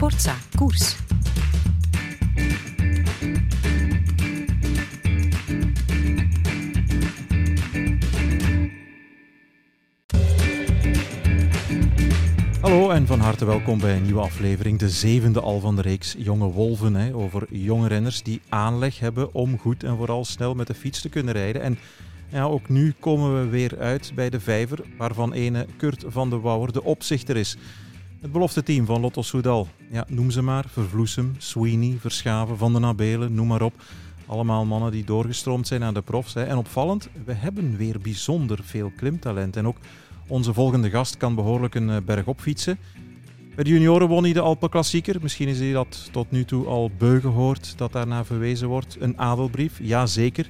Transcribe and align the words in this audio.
Sportza 0.00 0.36
Koers. 0.56 0.96
Hallo 12.60 12.90
en 12.90 13.06
van 13.06 13.20
harte 13.20 13.44
welkom 13.44 13.78
bij 13.78 13.96
een 13.96 14.02
nieuwe 14.02 14.20
aflevering, 14.20 14.78
de 14.78 14.88
zevende 14.90 15.40
al 15.40 15.60
van 15.60 15.76
de 15.76 15.82
reeks 15.82 16.14
Jonge 16.18 16.50
Wolven. 16.50 16.94
Hè, 16.94 17.14
over 17.14 17.46
jonge 17.50 17.88
renners 17.88 18.22
die 18.22 18.40
aanleg 18.48 18.98
hebben 18.98 19.34
om 19.34 19.58
goed 19.58 19.84
en 19.84 19.96
vooral 19.96 20.24
snel 20.24 20.54
met 20.54 20.66
de 20.66 20.74
fiets 20.74 21.00
te 21.00 21.08
kunnen 21.08 21.34
rijden. 21.34 21.62
En 21.62 21.78
ja, 22.28 22.44
ook 22.44 22.68
nu 22.68 22.94
komen 23.00 23.40
we 23.40 23.48
weer 23.48 23.78
uit 23.78 24.12
bij 24.14 24.30
de 24.30 24.40
vijver, 24.40 24.78
waarvan 24.96 25.32
ene 25.32 25.66
Kurt 25.76 26.04
van 26.06 26.30
de 26.30 26.38
Wouwer 26.38 26.72
de 26.72 26.82
opzichter 26.82 27.36
is. 27.36 27.56
Het 28.20 28.32
belofte 28.32 28.62
team 28.62 28.86
van 28.86 29.00
Lotto 29.00 29.22
Soudal. 29.22 29.68
Ja, 29.90 30.04
noem 30.08 30.30
ze 30.30 30.42
maar. 30.42 30.64
Vervloesem, 30.68 31.34
Sweeney, 31.38 31.96
Verschaven, 32.00 32.58
Van 32.58 32.72
den 32.72 32.80
Nabelen, 32.80 33.34
noem 33.34 33.46
maar 33.46 33.62
op. 33.62 33.72
Allemaal 34.26 34.64
mannen 34.64 34.90
die 34.90 35.04
doorgestroomd 35.04 35.66
zijn 35.66 35.82
aan 35.82 35.94
de 35.94 36.02
profs. 36.02 36.34
Hè. 36.34 36.42
En 36.42 36.56
opvallend, 36.56 37.08
we 37.24 37.32
hebben 37.32 37.76
weer 37.76 38.00
bijzonder 38.00 38.58
veel 38.62 38.92
klimtalent. 38.96 39.56
En 39.56 39.66
ook 39.66 39.76
onze 40.26 40.54
volgende 40.54 40.90
gast 40.90 41.16
kan 41.16 41.34
behoorlijk 41.34 41.74
een 41.74 41.90
eh, 41.90 41.96
berg 42.04 42.26
op 42.26 42.40
fietsen. 42.40 42.78
Bij 43.54 43.64
de 43.64 43.70
junioren 43.70 44.08
won 44.08 44.22
hij 44.22 44.32
de 44.32 44.40
Alpenklassieker. 44.40 45.16
Misschien 45.22 45.48
is 45.48 45.58
hij 45.58 45.72
dat 45.72 46.08
tot 46.12 46.30
nu 46.30 46.44
toe 46.44 46.66
al 46.66 46.90
beu 46.98 47.20
gehoord 47.20 47.78
dat 47.78 47.92
daarna 47.92 48.24
verwezen 48.24 48.68
wordt. 48.68 48.96
Een 49.00 49.18
adelbrief, 49.18 49.78
ja 49.82 50.06
zeker. 50.06 50.48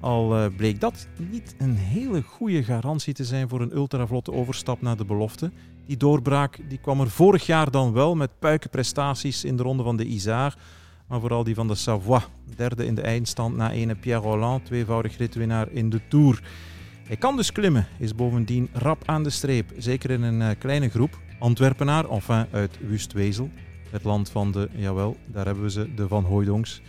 Al 0.00 0.36
eh, 0.36 0.46
bleek 0.56 0.80
dat 0.80 1.06
niet 1.30 1.54
een 1.58 1.76
hele 1.76 2.22
goede 2.22 2.64
garantie 2.64 3.14
te 3.14 3.24
zijn 3.24 3.48
voor 3.48 3.60
een 3.60 3.74
ultravlotte 3.74 4.32
overstap 4.32 4.82
naar 4.82 4.96
de 4.96 5.04
belofte. 5.04 5.50
Die 5.86 5.96
doorbraak 5.96 6.58
die 6.68 6.78
kwam 6.78 7.00
er 7.00 7.10
vorig 7.10 7.46
jaar 7.46 7.70
dan 7.70 7.92
wel 7.92 8.14
met 8.14 8.38
puikenprestaties 8.38 9.44
in 9.44 9.56
de 9.56 9.62
ronde 9.62 9.82
van 9.82 9.96
de 9.96 10.04
Isard. 10.04 10.58
Maar 11.08 11.20
vooral 11.20 11.44
die 11.44 11.54
van 11.54 11.68
de 11.68 11.74
Savoie. 11.74 12.20
Derde 12.56 12.86
in 12.86 12.94
de 12.94 13.02
eindstand 13.02 13.56
na 13.56 13.70
ene 13.70 13.94
Pierre 13.94 14.22
Rolland, 14.22 14.64
tweevoudig 14.64 15.16
ritwinnaar 15.16 15.70
in 15.70 15.90
de 15.90 16.00
Tour. 16.08 16.42
Hij 17.06 17.16
kan 17.16 17.36
dus 17.36 17.52
klimmen, 17.52 17.86
is 17.98 18.14
bovendien 18.14 18.68
rap 18.72 19.02
aan 19.06 19.22
de 19.22 19.30
streep. 19.30 19.72
Zeker 19.76 20.10
in 20.10 20.22
een 20.22 20.40
uh, 20.40 20.48
kleine 20.58 20.88
groep. 20.88 21.18
Antwerpenaar, 21.38 22.10
enfin 22.10 22.46
uit 22.50 22.78
Wustwezel. 22.88 23.50
Het 23.90 24.04
land 24.04 24.30
van 24.30 24.52
de, 24.52 24.68
jawel, 24.74 25.16
daar 25.26 25.44
hebben 25.44 25.64
we 25.64 25.70
ze, 25.70 25.94
de 25.94 26.08
Van 26.08 26.24
Hooijdongs. 26.24 26.80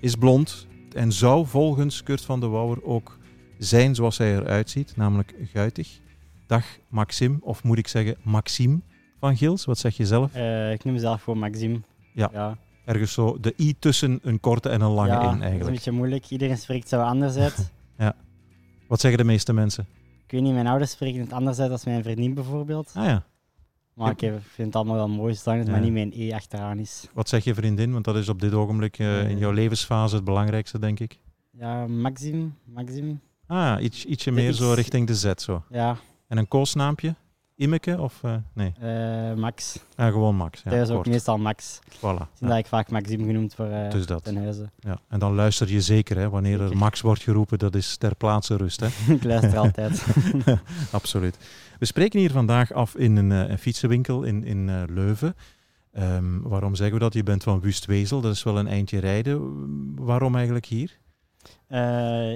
Is 0.00 0.14
blond 0.14 0.66
en 0.94 1.12
zou 1.12 1.46
volgens 1.46 2.02
Kurt 2.02 2.22
van 2.22 2.40
de 2.40 2.46
Wouwer 2.46 2.84
ook 2.84 3.18
zijn 3.58 3.94
zoals 3.94 4.18
hij 4.18 4.36
eruit 4.36 4.70
ziet, 4.70 4.96
namelijk 4.96 5.34
guitig. 5.52 6.00
Dag 6.46 6.64
Maxim, 6.88 7.38
of 7.40 7.64
moet 7.64 7.78
ik 7.78 7.88
zeggen 7.88 8.16
Maxime 8.22 8.80
van 9.20 9.36
Gils, 9.36 9.64
wat 9.64 9.78
zeg 9.78 9.96
je 9.96 10.06
zelf? 10.06 10.36
Uh, 10.36 10.72
ik 10.72 10.84
noem 10.84 10.94
mezelf 10.94 11.22
gewoon 11.22 11.38
Maxime. 11.38 11.80
Ja. 12.14 12.30
ja. 12.32 12.56
Ergens 12.84 13.12
zo 13.12 13.40
de 13.40 13.54
i 13.58 13.78
tussen 13.78 14.18
een 14.22 14.40
korte 14.40 14.68
en 14.68 14.80
een 14.80 14.90
lange 14.90 15.08
ja, 15.08 15.20
in 15.20 15.24
eigenlijk. 15.24 15.50
dat 15.50 15.60
is 15.60 15.66
een 15.66 15.72
beetje 15.72 15.92
moeilijk. 15.92 16.30
Iedereen 16.30 16.58
spreekt 16.58 16.88
zo 16.88 17.00
anders 17.00 17.36
uit. 17.36 17.72
ja. 17.98 18.14
Wat 18.88 19.00
zeggen 19.00 19.20
de 19.20 19.26
meeste 19.26 19.52
mensen? 19.52 19.86
Ik 20.24 20.30
weet 20.30 20.42
niet, 20.42 20.52
mijn 20.52 20.66
ouders 20.66 20.90
spreken 20.90 21.20
het 21.20 21.32
anders 21.32 21.58
uit 21.58 21.70
als 21.70 21.84
mijn 21.84 22.02
vriendin 22.02 22.34
bijvoorbeeld. 22.34 22.90
Ah 22.94 23.04
ja. 23.04 23.24
Maar 23.94 24.10
ik 24.10 24.18
vind 24.54 24.66
het 24.66 24.76
allemaal 24.76 24.94
wel 24.94 25.08
mooi, 25.08 25.34
zolang 25.34 25.58
het 25.58 25.68
Ja. 25.68 25.74
maar 25.74 25.82
niet 25.84 25.92
mijn 25.92 26.12
E 26.14 26.32
achteraan 26.34 26.78
is. 26.78 27.08
Wat 27.12 27.28
zeg 27.28 27.44
je 27.44 27.54
vriendin? 27.54 27.92
Want 27.92 28.04
dat 28.04 28.16
is 28.16 28.28
op 28.28 28.40
dit 28.40 28.52
ogenblik 28.52 28.98
eh, 28.98 29.30
in 29.30 29.38
jouw 29.38 29.50
levensfase 29.50 30.14
het 30.14 30.24
belangrijkste, 30.24 30.78
denk 30.78 31.00
ik. 31.00 31.18
Ja, 31.50 31.86
Maxime, 31.86 32.48
Maxime. 32.64 33.16
Ah, 33.46 33.82
iets, 33.82 34.04
ietsje 34.04 34.30
De 34.30 34.36
meer 34.36 34.52
zo 34.52 34.72
richting 34.72 35.06
de 35.06 35.14
Z 35.14 35.32
zo. 35.36 35.62
Ja, 35.70 35.96
En 36.32 36.38
een 36.38 36.48
koosnaampje? 36.48 37.14
Immeke 37.56 38.00
of 38.00 38.22
eh, 38.22 38.34
nee? 38.52 38.72
eh, 38.80 39.34
Max. 39.34 39.78
Ah, 39.96 40.12
gewoon 40.12 40.36
Max. 40.36 40.62
Ja, 40.64 40.70
Thuis 40.70 40.88
ook 40.88 40.94
kort. 40.94 41.08
meestal 41.08 41.38
Max. 41.38 41.80
Voilà. 41.96 42.00
Ja, 42.00 42.28
dat 42.38 42.56
ik 42.56 42.66
vaak 42.66 42.90
Maxime 42.90 43.24
genoemd 43.24 43.54
voor 43.54 43.66
eh 43.66 43.90
Dus 43.90 44.06
dat. 44.06 44.24
ten 44.24 44.36
huize. 44.36 44.70
ja. 44.78 45.00
En 45.08 45.18
dan 45.18 45.34
luister 45.34 45.68
je 45.70 45.80
zeker, 45.80 46.16
hè, 46.16 46.30
wanneer 46.30 46.60
er. 46.60 46.76
Max 46.76 47.00
wordt 47.00 47.22
geroepen, 47.22 47.58
dat 47.58 47.74
is 47.74 47.96
ter 47.96 48.14
plaatse 48.16 48.56
rust. 48.56 48.80
Hè? 48.80 48.86
ik 49.14 49.24
luister 49.24 49.58
altijd. 49.58 50.06
Absoluut. 50.90 51.36
We 51.78 51.84
spreken 51.84 52.20
hier 52.20 52.30
vandaag 52.30 52.72
af 52.72 52.96
in 52.96 53.16
een, 53.16 53.30
een 53.30 53.58
fietsenwinkel 53.58 54.22
in, 54.22 54.44
in 54.44 54.84
Leuven. 54.94 55.34
Ehm, 55.92 56.40
waarom 56.40 56.74
zeggen 56.74 56.94
we 56.94 57.02
dat? 57.02 57.14
Je 57.14 57.22
bent 57.22 57.42
van 57.42 57.60
Wustwezel, 57.60 58.20
dat 58.20 58.32
is 58.34 58.42
wel 58.42 58.58
een 58.58 58.68
eindje 58.68 58.98
rijden. 58.98 59.40
Waarom 60.04 60.34
eigenlijk 60.34 60.66
hier? 60.66 60.98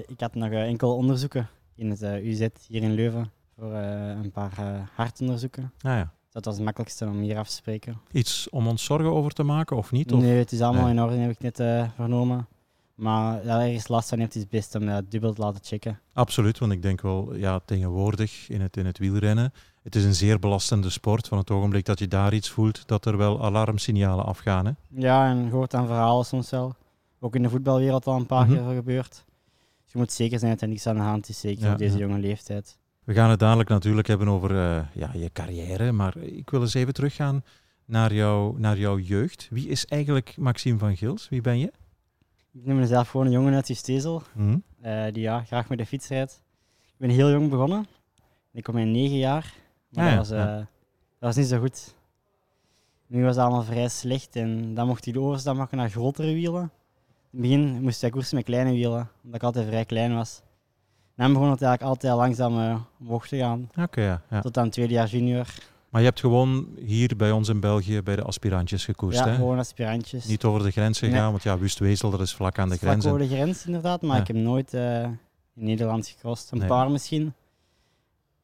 Ik 0.07 0.21
had 0.21 0.35
nog 0.35 0.51
enkel 0.51 0.97
onderzoeken 0.97 1.49
in 1.75 1.91
het 1.91 2.03
UZ 2.03 2.47
hier 2.69 2.83
in 2.83 2.93
Leuven. 2.93 3.31
Voor 3.59 3.73
eh, 3.73 4.09
een 4.09 4.31
paar 4.33 4.53
eh, 4.59 4.81
hartonderzoeken. 4.95 5.73
Ah 5.81 5.93
ja. 5.93 6.13
Dat 6.31 6.45
was 6.45 6.55
het 6.55 6.65
makkelijkste 6.65 7.05
om 7.07 7.21
hier 7.21 7.39
af 7.39 7.49
te 7.49 7.55
spreken. 7.55 8.01
Iets 8.13 8.49
om 8.51 8.67
ons 8.67 8.85
zorgen 8.85 9.13
over 9.15 9.33
te 9.33 9.43
maken 9.43 9.77
of 9.77 9.93
niet? 9.93 10.13
Of? 10.13 10.21
Nee, 10.21 10.39
het 10.39 10.53
is 10.53 10.61
allemaal 10.61 10.83
Nee. 10.85 10.93
in 10.95 11.01
orde, 11.03 11.17
heb 11.17 11.31
ik 11.31 11.41
net 11.41 11.61
eh, 11.61 11.89
vernomen. 11.95 12.47
Maar 12.95 13.45
ja, 13.45 13.61
ergens 13.65 13.89
last 13.89 14.09
van 14.09 14.19
heeft, 14.19 14.35
is 14.35 14.41
het 14.41 14.51
best 14.51 14.75
om 14.75 14.87
dat 14.87 15.11
dubbel 15.11 15.33
te 15.33 15.41
laten 15.41 15.65
checken. 15.65 16.01
Absoluut, 16.13 16.59
want 16.59 16.73
ik 16.73 16.83
denk 16.83 17.01
wel, 17.01 17.35
ja, 17.35 17.61
tegenwoordig 17.65 18.49
in 18.49 18.61
het, 18.61 18.77
in 18.77 18.87
het 18.87 18.99
wielrennen, 18.99 19.53
het 19.83 19.95
is 19.97 20.05
een 20.05 20.15
zeer 20.15 20.39
belastende 20.39 20.91
sport. 20.91 21.29
Van 21.29 21.39
het 21.39 21.51
ogenblik 21.51 21.85
dat 21.85 21.99
je 21.99 22.09
daar 22.09 22.35
iets 22.35 22.51
voelt, 22.51 22.89
dat 22.89 23.05
er 23.05 23.17
wel 23.17 23.45
alarmsignalen 23.45 24.25
afgaan. 24.25 24.67
Hè? 24.67 24.73
Ja, 24.89 25.29
en 25.31 25.45
je 25.45 25.51
hoort 25.51 25.75
aan 25.75 25.87
verhalen 25.87 26.25
soms 26.25 26.51
wel. 26.51 26.75
Ook 27.21 27.35
in 27.35 27.43
de 27.43 27.51
voetbalwereld 27.51 28.07
al 28.07 28.17
een 28.17 28.27
paar 28.27 28.47
Mhm. 28.47 28.55
keer 28.65 28.75
gebeurd. 28.75 29.25
Dus 29.83 29.93
je 29.93 29.99
moet 29.99 30.13
zeker 30.13 30.39
zijn 30.39 30.51
dat 30.53 30.61
er 30.61 30.69
niks 30.69 30.87
aan 30.87 30.97
de 30.97 31.03
hand 31.03 31.29
is, 31.29 31.41
zeker 31.41 31.65
Ja, 31.67 31.73
op 31.73 31.79
deze 31.79 31.99
ja. 31.99 32.07
jonge 32.07 32.19
leeftijd. 32.19 32.79
We 33.07 33.15
gaan 33.15 33.31
het 33.31 33.39
dadelijk 33.39 33.69
natuurlijk 33.69 34.07
hebben 34.07 34.29
over 34.29 34.51
eh, 34.51 34.85
ja, 34.93 35.11
je 35.13 35.31
carrière, 35.33 35.93
maar 35.93 36.17
ik 36.17 36.51
wil 36.51 36.61
eens 36.61 36.75
even 36.75 36.95
teruggaan 36.95 37.45
naar, 37.85 38.15
jou, 38.15 38.61
naar 38.61 38.79
jouw 38.79 38.99
jeugd. 38.99 39.49
Wie 39.51 39.69
is 39.69 39.87
eigenlijk 39.87 40.37
Maxime 40.37 40.79
van 40.79 40.97
Gils? 40.97 41.29
Wie 41.29 41.41
ben 41.41 41.59
je? 41.59 41.73
Ik 42.53 42.65
noem 42.65 42.77
mezelf 42.77 43.09
gewoon 43.09 43.27
een 43.27 43.33
jongen 43.33 43.55
uit 43.55 43.69
Justezel, 43.69 44.23
eh 44.81 45.05
die 45.13 45.23
ja, 45.23 45.43
graag 45.43 45.69
met 45.69 45.79
de 45.79 45.87
fiets 45.87 46.09
rijdt. 46.09 46.43
Ik 46.87 46.95
ben 46.97 47.11
heel 47.11 47.31
jong 47.31 47.51
begonnen. 47.51 47.87
Ik 48.53 48.63
kom 48.63 48.77
in 48.77 48.91
negen 48.91 49.17
jaar. 49.17 49.55
Maar 49.89 50.05
Ah 50.05 50.11
ja, 50.11 50.17
dat, 50.17 50.29
was, 50.29 50.39
ja. 50.39 50.53
eh, 50.53 50.57
dat 50.57 50.67
was 51.19 51.37
niet 51.37 51.47
zo 51.47 51.59
goed. 51.59 51.95
Nu 53.07 53.23
was 53.25 53.35
het 53.37 53.45
allemaal 53.45 53.63
vrij 53.63 53.89
slecht 53.89 54.37
en 54.37 54.75
dan 54.75 54.87
mocht 54.87 55.05
hij 55.05 55.13
de 55.13 55.21
overstap 55.21 55.57
maken 55.57 55.77
naar 55.77 55.91
grotere 55.91 56.33
wielen. 56.35 56.63
In 56.63 56.71
het 57.31 57.41
begin 57.41 57.83
moest 57.83 58.01
hij 58.01 58.11
koersen 58.11 58.37
met 58.37 58.45
kleine 58.45 58.71
wielen, 58.71 59.11
omdat 59.25 59.41
ik 59.41 59.43
altijd 59.43 59.67
vrij 59.67 59.85
klein 59.85 60.15
was. 60.15 60.43
En 61.17 61.25
dan 61.25 61.33
begon 61.33 61.51
het 61.51 61.63
eigenlijk 61.63 61.83
altijd 61.83 62.15
langzaam 62.15 62.61
eh, 62.61 62.81
omhoog 63.01 63.29
te 63.29 63.37
gaan, 63.37 63.71
Oké, 63.81 64.01
ja, 64.03 64.23
ja. 64.31 64.41
tot 64.41 64.57
aan 64.59 64.65
het 64.65 64.73
tweede 64.73 64.93
jaar 64.93 65.07
junior. 65.09 65.47
Maar 65.89 66.01
je 66.01 66.07
hebt 66.07 66.21
gewoon 66.21 66.67
hier 66.85 67.17
bij 67.17 67.31
ons 67.31 67.49
in 67.49 67.61
België 67.61 68.03
bij 68.03 68.17
de 68.17 68.23
aspirantjes 68.23 68.85
gekoerst, 68.85 69.19
ja, 69.19 69.29
hè? 69.29 69.35
gewoon 69.35 69.59
aspirantjes. 69.59 70.27
Niet 70.27 70.45
over 70.45 70.63
de 70.63 70.71
grens 70.71 70.99
gegaan, 70.99 71.15
Nee. 71.23 71.31
want 71.31 71.43
ja, 71.43 71.59
Wustwezel, 71.59 72.11
dat 72.11 72.21
is 72.21 72.35
vlak 72.35 72.59
aan 72.59 72.69
de 72.69 72.77
Vlak 72.79 72.91
grens. 72.91 73.07
over 73.07 73.21
En- 73.21 73.29
de 73.29 73.35
grens 73.35 73.67
inderdaad, 73.67 74.03
maar 74.03 74.15
Ja. 74.17 74.21
ik 74.21 74.27
heb 74.27 74.37
nooit 74.37 74.75
eh, 74.75 75.03
in 75.03 75.19
Nederland 75.55 76.07
gecrossed. 76.09 76.51
Een 76.53 76.59
Nee. 76.59 76.69
paar 76.69 76.91
misschien. 76.91 77.33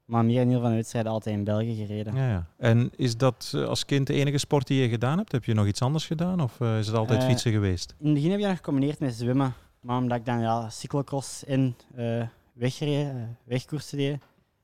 Maar 0.04 0.24
meer 0.24 0.34
in 0.34 0.40
ieder 0.40 0.54
geval 0.54 0.70
de 0.70 0.76
wedstrijden 0.76 1.12
altijd 1.12 1.36
in 1.36 1.44
België 1.44 1.74
gereden. 1.86 2.14
Ja, 2.14 2.28
ja. 2.28 2.46
En 2.58 2.90
is 2.96 3.16
dat 3.16 3.52
eh, 3.54 3.64
als 3.64 3.84
kind 3.84 4.06
de 4.06 4.12
enige 4.14 4.38
sport 4.38 4.66
die 4.66 4.82
je 4.82 4.88
gedaan 4.88 5.18
hebt? 5.18 5.32
Heb 5.32 5.44
je 5.44 5.54
nog 5.54 5.66
iets 5.66 5.82
anders 5.82 6.06
gedaan 6.06 6.40
of 6.40 6.60
is 6.60 6.86
het 6.86 6.96
altijd 6.96 7.24
fietsen 7.24 7.52
geweest? 7.52 7.94
In 7.98 8.04
het 8.06 8.14
begin 8.14 8.30
heb 8.30 8.40
je 8.40 8.46
dat 8.46 8.56
gecombineerd 8.56 8.98
met 9.00 9.14
zwemmen. 9.14 9.54
Maar 9.80 9.96
omdat 9.96 10.18
ik 10.18 10.24
dan 10.26 10.40
ja, 10.40 10.70
cyclocross 10.70 11.44
en 11.44 11.76
eh 11.94 12.22
weggereden, 12.52 13.16
eh, 13.16 13.22
wegkoersen 13.44 13.98
deed, 13.98 14.18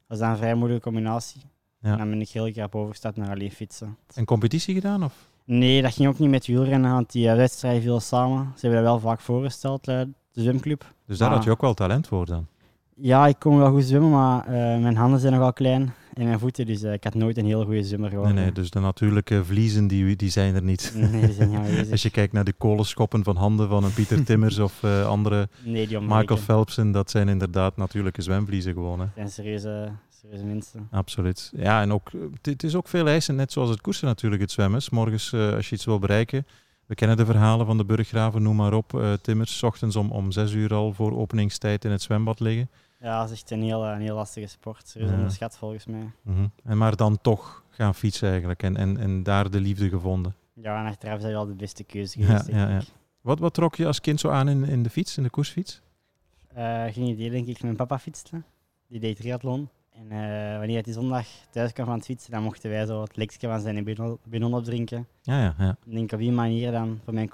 was 0.06 0.18
dat 0.18 0.28
een 0.28 0.36
vrij 0.36 0.54
moeilijke 0.54 0.84
combinatie. 0.84 1.40
Ja. 1.80 1.92
En 1.92 1.98
dan 1.98 2.10
ben 2.10 2.20
ik 2.20 2.28
heel 2.28 2.52
graag 2.52 2.72
overgestapt 2.72 3.16
naar 3.16 3.30
alleen 3.30 3.50
fietsen. 3.50 3.96
En 4.14 4.24
competitie 4.24 4.74
gedaan? 4.74 5.04
Of? 5.04 5.14
Nee, 5.44 5.82
dat 5.82 5.94
ging 5.94 6.08
ook 6.08 6.18
niet 6.18 6.30
met 6.30 6.46
wielrennen, 6.46 6.92
want 6.92 7.12
die 7.12 7.28
eh, 7.28 7.36
wedstrijden 7.36 7.82
vielen 7.82 8.02
samen. 8.02 8.52
Ze 8.56 8.66
hebben 8.66 8.84
dat 8.84 8.90
wel 8.90 9.10
vaak 9.10 9.20
voorgesteld, 9.20 9.88
eh, 9.88 10.00
de 10.32 10.42
zwemclub. 10.42 10.94
Dus 11.06 11.18
daar 11.18 11.30
had 11.30 11.44
je 11.44 11.50
ook 11.50 11.60
wel 11.60 11.74
talent 11.74 12.06
voor 12.06 12.26
dan? 12.26 12.46
Ja, 12.94 13.26
ik 13.26 13.38
kon 13.38 13.58
wel 13.58 13.70
goed 13.70 13.84
zwemmen, 13.84 14.10
maar 14.10 14.50
mijn 14.80 14.96
handen 14.96 15.20
zijn 15.20 15.32
nogal 15.32 15.52
klein 15.52 15.92
en 16.18 16.24
mijn 16.26 16.38
voeten, 16.38 16.66
dus 16.66 16.82
eh, 16.82 16.92
ik 16.92 17.04
had 17.04 17.14
nooit 17.14 17.36
een 17.38 17.44
heel 17.46 17.64
goede 17.64 17.82
zwemmer 17.84 18.08
Nee, 18.10 18.18
geworden. 18.18 18.42
nee, 18.42 18.52
dus 18.52 18.70
de 18.70 18.80
natuurlijke 18.80 19.44
vliezen 19.44 19.86
die, 19.86 20.16
die 20.16 20.30
zijn 20.30 20.54
er 20.54 20.62
niet. 20.62 20.92
Nee, 20.94 21.20
die 21.20 21.32
zijn 21.32 21.54
aanwezig. 21.56 21.90
Als 21.92 22.02
je 22.02 22.10
kijkt 22.10 22.32
naar 22.32 22.44
de 22.44 22.52
kolenschoppen 22.52 23.24
van 23.24 23.36
handen 23.36 23.68
van 23.68 23.84
een 23.84 23.92
Pieter 23.94 24.24
Timmers 24.24 24.58
of 24.58 24.82
eh, 24.82 25.06
andere 25.06 25.48
Nee, 25.64 25.86
die 25.86 26.00
Michael. 26.00 26.36
Phelpsen, 26.36 26.92
dat 26.92 27.10
zijn 27.10 27.28
inderdaad 27.28 27.76
natuurlijke 27.76 28.22
zwemvliezen 28.22 28.72
gewoon. 28.72 28.98
Hè. 29.00 29.04
Dat 29.04 29.14
zijn 29.14 29.30
serieuze, 29.30 29.88
serieuze 30.20 30.44
mensen. 30.44 30.88
Absoluut. 30.90 31.52
Ja, 31.56 31.80
en 31.82 31.92
ook, 31.92 32.10
eh, 32.14 32.20
het- 32.42 32.62
is 32.62 32.74
ook 32.74 32.88
veel 32.88 33.06
eisen, 33.08 33.34
net 33.36 33.52
zoals 33.52 33.70
het 33.70 33.80
koersen 33.80 34.06
natuurlijk, 34.06 34.42
het 34.42 34.50
zwemmen. 34.50 34.82
Morgens, 34.90 35.34
als 35.34 35.68
je 35.68 35.74
iets 35.74 35.84
wil 35.84 35.98
bereiken, 35.98 36.46
we 36.86 36.94
kennen 36.94 37.16
de 37.16 37.24
verhalen 37.24 37.66
van 37.66 37.76
de 37.76 37.84
burggraven, 37.84 38.42
noem 38.42 38.56
maar 38.56 38.72
op. 38.72 39.18
Timmers, 39.22 39.56
's 39.58 39.62
ochtends 39.62 39.96
om, 39.96 40.10
om 40.10 40.30
zes 40.32 40.52
uur 40.52 40.74
al 40.74 40.92
voor 40.92 41.16
openingstijd 41.18 41.84
in 41.84 41.90
het 41.90 42.02
zwembad 42.02 42.40
liggen. 42.40 42.68
Ja, 43.00 43.20
dat 43.20 43.30
is 43.30 43.40
echt 43.40 43.50
een 43.50 43.62
heel, 43.62 43.86
een 43.86 44.00
heel 44.00 44.14
lastige 44.14 44.46
sport. 44.46 44.94
Ja. 44.98 45.12
onderschat 45.12 45.56
volgens 45.56 45.86
mij. 45.86 46.10
Mhm. 46.22 46.46
en 46.64 46.78
maar 46.78 46.96
dan 46.96 47.20
toch 47.20 47.64
gaan 47.68 47.94
fietsen 47.94 48.28
eigenlijk 48.30 48.62
en, 48.62 48.76
en, 48.76 48.96
en 48.96 49.22
daar 49.22 49.50
de 49.50 49.60
liefde 49.60 49.88
gevonden. 49.88 50.34
Ja, 50.54 50.80
en 50.80 50.86
achteraf 50.86 51.16
is 51.16 51.22
dat 51.22 51.30
wel 51.30 51.46
de 51.46 51.54
beste 51.54 51.84
keuze 51.84 52.20
Ja, 52.20 52.26
geweest, 52.26 52.46
ja, 52.46 52.68
ja. 52.68 52.78
ik. 52.78 52.86
Wat, 53.20 53.38
wat 53.38 53.54
trok 53.54 53.74
je 53.76 53.86
als 53.86 54.00
kind 54.00 54.20
zo 54.20 54.28
aan 54.28 54.48
in, 54.48 54.64
in 54.64 54.82
de 54.82 54.90
fiets, 54.90 55.16
in 55.16 55.22
de 55.22 55.30
koersfiets? 55.30 55.80
Eh, 56.54 56.84
geen 56.84 57.06
idee, 57.06 57.30
denk 57.30 57.46
ik. 57.46 57.62
Mijn 57.62 57.76
papa 57.76 57.98
fietste. 57.98 58.42
Die 58.88 59.00
deed 59.00 59.16
triathlon. 59.16 59.68
En 59.90 60.10
eh, 60.10 60.58
wanneer 60.58 60.82
hij 60.84 60.92
zondag 60.92 61.26
thuis 61.50 61.72
kwam 61.72 61.86
van 61.86 61.94
het 61.94 62.04
fietsen, 62.04 62.30
dan 62.30 62.42
mochten 62.42 62.70
wij 62.70 62.86
zo 62.86 63.02
het 63.02 63.16
lekje 63.16 63.48
van 63.48 63.60
zijn 63.60 63.84
binnen, 64.24 64.54
opdrinken. 64.54 65.06
Ja, 65.22 65.40
ja, 65.42 65.54
ja. 65.58 65.76
Ik 65.84 65.92
denk 65.92 66.12
op 66.12 66.18
die 66.18 66.32
manier 66.32 66.72
dan 66.72 67.00
voor 67.04 67.14
mijn 67.14 67.30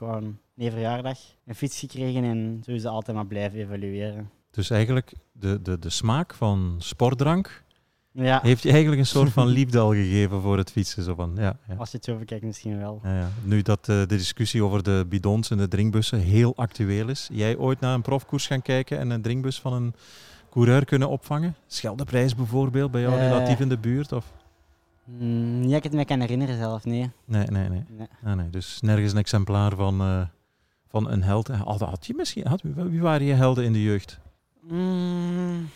nee, 0.54 0.70
verjaardag 0.70 1.18
een 1.44 1.54
fiets 1.54 1.78
gekregen 1.78 2.24
en 2.24 2.62
zo 2.64 2.70
is 2.70 2.82
ze 2.82 2.88
altijd 2.88 3.16
maar 3.16 3.26
blijven 3.26 3.58
evalueren. 3.58 4.30
Dus 4.54 4.70
eigenlijk 4.70 5.12
de, 5.32 5.62
de, 5.62 5.78
de 5.78 5.90
smaak 5.90 6.34
van 6.34 6.74
sportdrank 6.78 7.62
Ja, 8.12 8.40
heeft 8.42 8.62
je 8.62 8.70
eigenlijk 8.70 9.00
een 9.00 9.06
soort 9.06 9.30
van 9.30 9.46
liefde 9.58 9.78
al 9.78 9.92
gegeven 9.92 10.40
voor 10.40 10.56
het 10.58 10.70
fietsen. 10.70 11.02
Zo 11.02 11.14
van, 11.14 11.32
ja, 11.36 11.56
ja. 11.68 11.74
als 11.74 11.90
je 11.90 11.96
het 11.96 12.06
zo 12.06 12.16
bekijkt 12.16 12.44
misschien 12.44 12.78
wel. 12.78 13.00
Ja, 13.02 13.18
ja. 13.18 13.28
Nu 13.42 13.62
dat 13.62 13.78
eh, 13.80 13.86
de 13.86 14.06
discussie 14.06 14.62
over 14.64 14.82
de 14.82 15.06
bidons 15.08 15.50
en 15.50 15.56
de 15.56 15.68
drinkbussen 15.68 16.18
heel 16.18 16.56
actueel 16.56 17.08
is. 17.08 17.28
Jij 17.32 17.56
ooit 17.56 17.80
naar 17.80 17.94
een 17.94 18.02
profkoers 18.02 18.46
gaan 18.46 18.62
kijken 18.62 18.98
en 18.98 19.10
een 19.10 19.22
drinkbus 19.22 19.60
van 19.60 19.72
een 19.72 19.94
coureur 20.50 20.84
kunnen 20.84 21.08
opvangen? 21.08 21.54
Scheldeprijs 21.66 22.34
bijvoorbeeld, 22.34 22.90
bij 22.90 23.00
jou 23.00 23.14
Eh. 23.14 23.28
relatief 23.28 23.60
in 23.60 23.68
de 23.68 23.78
buurt? 23.78 24.12
Of? 24.12 24.24
Mm, 25.04 25.62
dat 25.62 25.72
ik 25.72 25.82
het 25.82 25.92
me 25.92 26.04
kan 26.04 26.20
herinneren 26.20 26.56
zelf, 26.56 26.84
nee. 26.84 27.10
Nee, 27.24 27.46
nee, 27.46 27.68
nee. 27.68 27.84
nee. 27.88 28.06
Ah, 28.24 28.32
nee. 28.36 28.50
Dus 28.50 28.80
nergens 28.80 29.12
een 29.12 29.18
exemplaar 29.18 29.74
van, 29.76 30.00
eh, 30.00 30.20
van 30.88 31.10
een 31.10 31.22
held. 31.22 31.48
Had, 31.48 31.80
had 31.80 32.06
je 32.06 32.14
misschien, 32.16 32.46
had, 32.46 32.62
wie 32.74 33.00
waren 33.00 33.26
je 33.26 33.32
helden 33.32 33.64
in 33.64 33.72
de 33.72 33.82
jeugd? 33.82 34.22
Mm, 34.68 35.68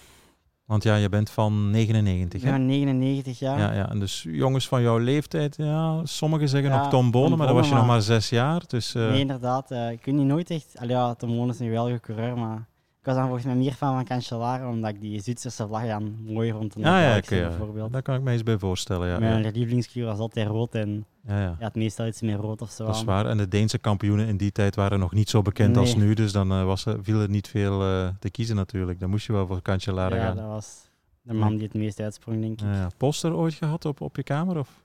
Want 0.64 0.82
ja, 0.82 0.94
je 0.96 1.08
bent 1.08 1.30
van 1.30 1.70
99, 1.70 2.40
ik 2.40 2.46
hè? 2.46 2.52
ben 2.52 2.66
99 2.66 3.38
jaar. 3.38 3.58
Ja, 3.58 3.72
ja, 3.72 3.90
en 3.90 3.98
dus 3.98 4.24
jongens 4.28 4.68
van 4.68 4.82
jouw 4.82 4.98
leeftijd, 4.98 5.56
ja, 5.56 6.00
sommigen 6.04 6.48
zeggen 6.48 6.70
Ja, 6.70 6.78
nog 6.78 6.88
Tom 6.90 7.10
Bonen, 7.10 7.38
maar 7.38 7.46
dan 7.46 7.56
was 7.56 7.68
je 7.68 7.74
nog 7.74 7.86
maar 7.86 8.02
zes 8.02 8.28
jaar. 8.28 8.62
Dus, 8.66 8.94
eh, 8.94 9.08
Nee, 9.08 9.20
inderdaad. 9.20 9.70
eh, 9.70 9.90
ik 9.90 10.04
weet 10.04 10.14
niet 10.14 10.26
nooit 10.26 10.50
echt... 10.50 10.74
Allee, 10.78 10.96
ja, 10.96 11.14
Tom 11.14 11.28
Bonen 11.36 11.54
is 11.54 11.60
een 11.60 11.66
geweldige 11.66 12.00
coureur, 12.00 12.38
maar... 12.38 12.66
Was 13.08 13.16
dan 13.16 13.26
volgens 13.26 13.46
mij 13.46 13.56
meer 13.56 13.72
fan 13.72 13.94
van 13.94 14.04
Cancellara, 14.04 14.70
omdat 14.70 14.90
ik 14.90 15.00
die 15.00 15.20
Zwitserse 15.20 15.66
vlag 15.66 15.86
dan 15.86 16.16
mooi 16.26 16.52
vond 16.52 16.72
dan 16.72 16.82
de 16.82 16.88
ja, 16.88 17.00
ja, 17.00 17.14
ja. 17.14 17.48
bijvoorbeeld. 17.48 17.92
daar 17.92 18.02
kan 18.02 18.14
ik 18.14 18.22
me 18.22 18.32
eens 18.32 18.42
bij 18.42 18.58
voorstellen. 18.58 19.08
Ja, 19.08 19.18
Mijn 19.18 19.42
ja. 19.42 19.50
lievelingskleur 19.50 20.06
was 20.06 20.18
altijd 20.18 20.46
rood 20.46 20.74
en 20.74 21.06
Ja, 21.26 21.40
ja. 21.40 21.56
ja, 21.58 21.64
het 21.64 21.74
meestal 21.74 22.06
iets 22.06 22.20
meer 22.20 22.36
rood 22.36 22.62
of 22.62 22.70
zo. 22.70 22.86
Dat 22.86 22.94
is 22.94 23.04
waar. 23.04 23.26
En 23.26 23.36
de 23.36 23.48
Deense 23.48 23.78
kampioenen 23.78 24.26
in 24.26 24.36
die 24.36 24.52
tijd 24.52 24.74
waren 24.74 24.98
nog 24.98 25.12
niet 25.12 25.30
zo 25.30 25.42
bekend 25.42 25.76
als 25.76 25.96
nu. 25.96 26.14
Dus 26.14 26.32
dan 26.32 26.52
eh, 26.52 26.64
was 26.64 26.86
er, 26.86 27.04
viel 27.04 27.20
er 27.20 27.28
niet 27.28 27.48
veel 27.48 27.82
eh, 27.82 28.08
te 28.18 28.30
kiezen 28.30 28.56
natuurlijk. 28.56 29.00
Dan 29.00 29.10
moest 29.10 29.26
je 29.26 29.32
wel 29.32 29.46
voor 29.46 29.62
Cancellara 29.62 30.16
Ja, 30.16 30.22
gaan. 30.22 30.36
dat 30.36 30.46
was 30.46 30.90
de 31.22 31.34
man 31.34 31.54
die 31.54 31.64
het 31.64 31.74
meest 31.74 32.00
uitsprong, 32.00 32.40
denk 32.40 32.60
ik. 32.60 32.66
Ja, 32.66 32.72
ja. 32.72 32.88
Poster 32.96 33.34
ooit 33.34 33.54
gehad 33.54 33.84
op, 33.84 34.00
op 34.00 34.16
je 34.16 34.22
kamer? 34.22 34.58
Of? 34.58 34.84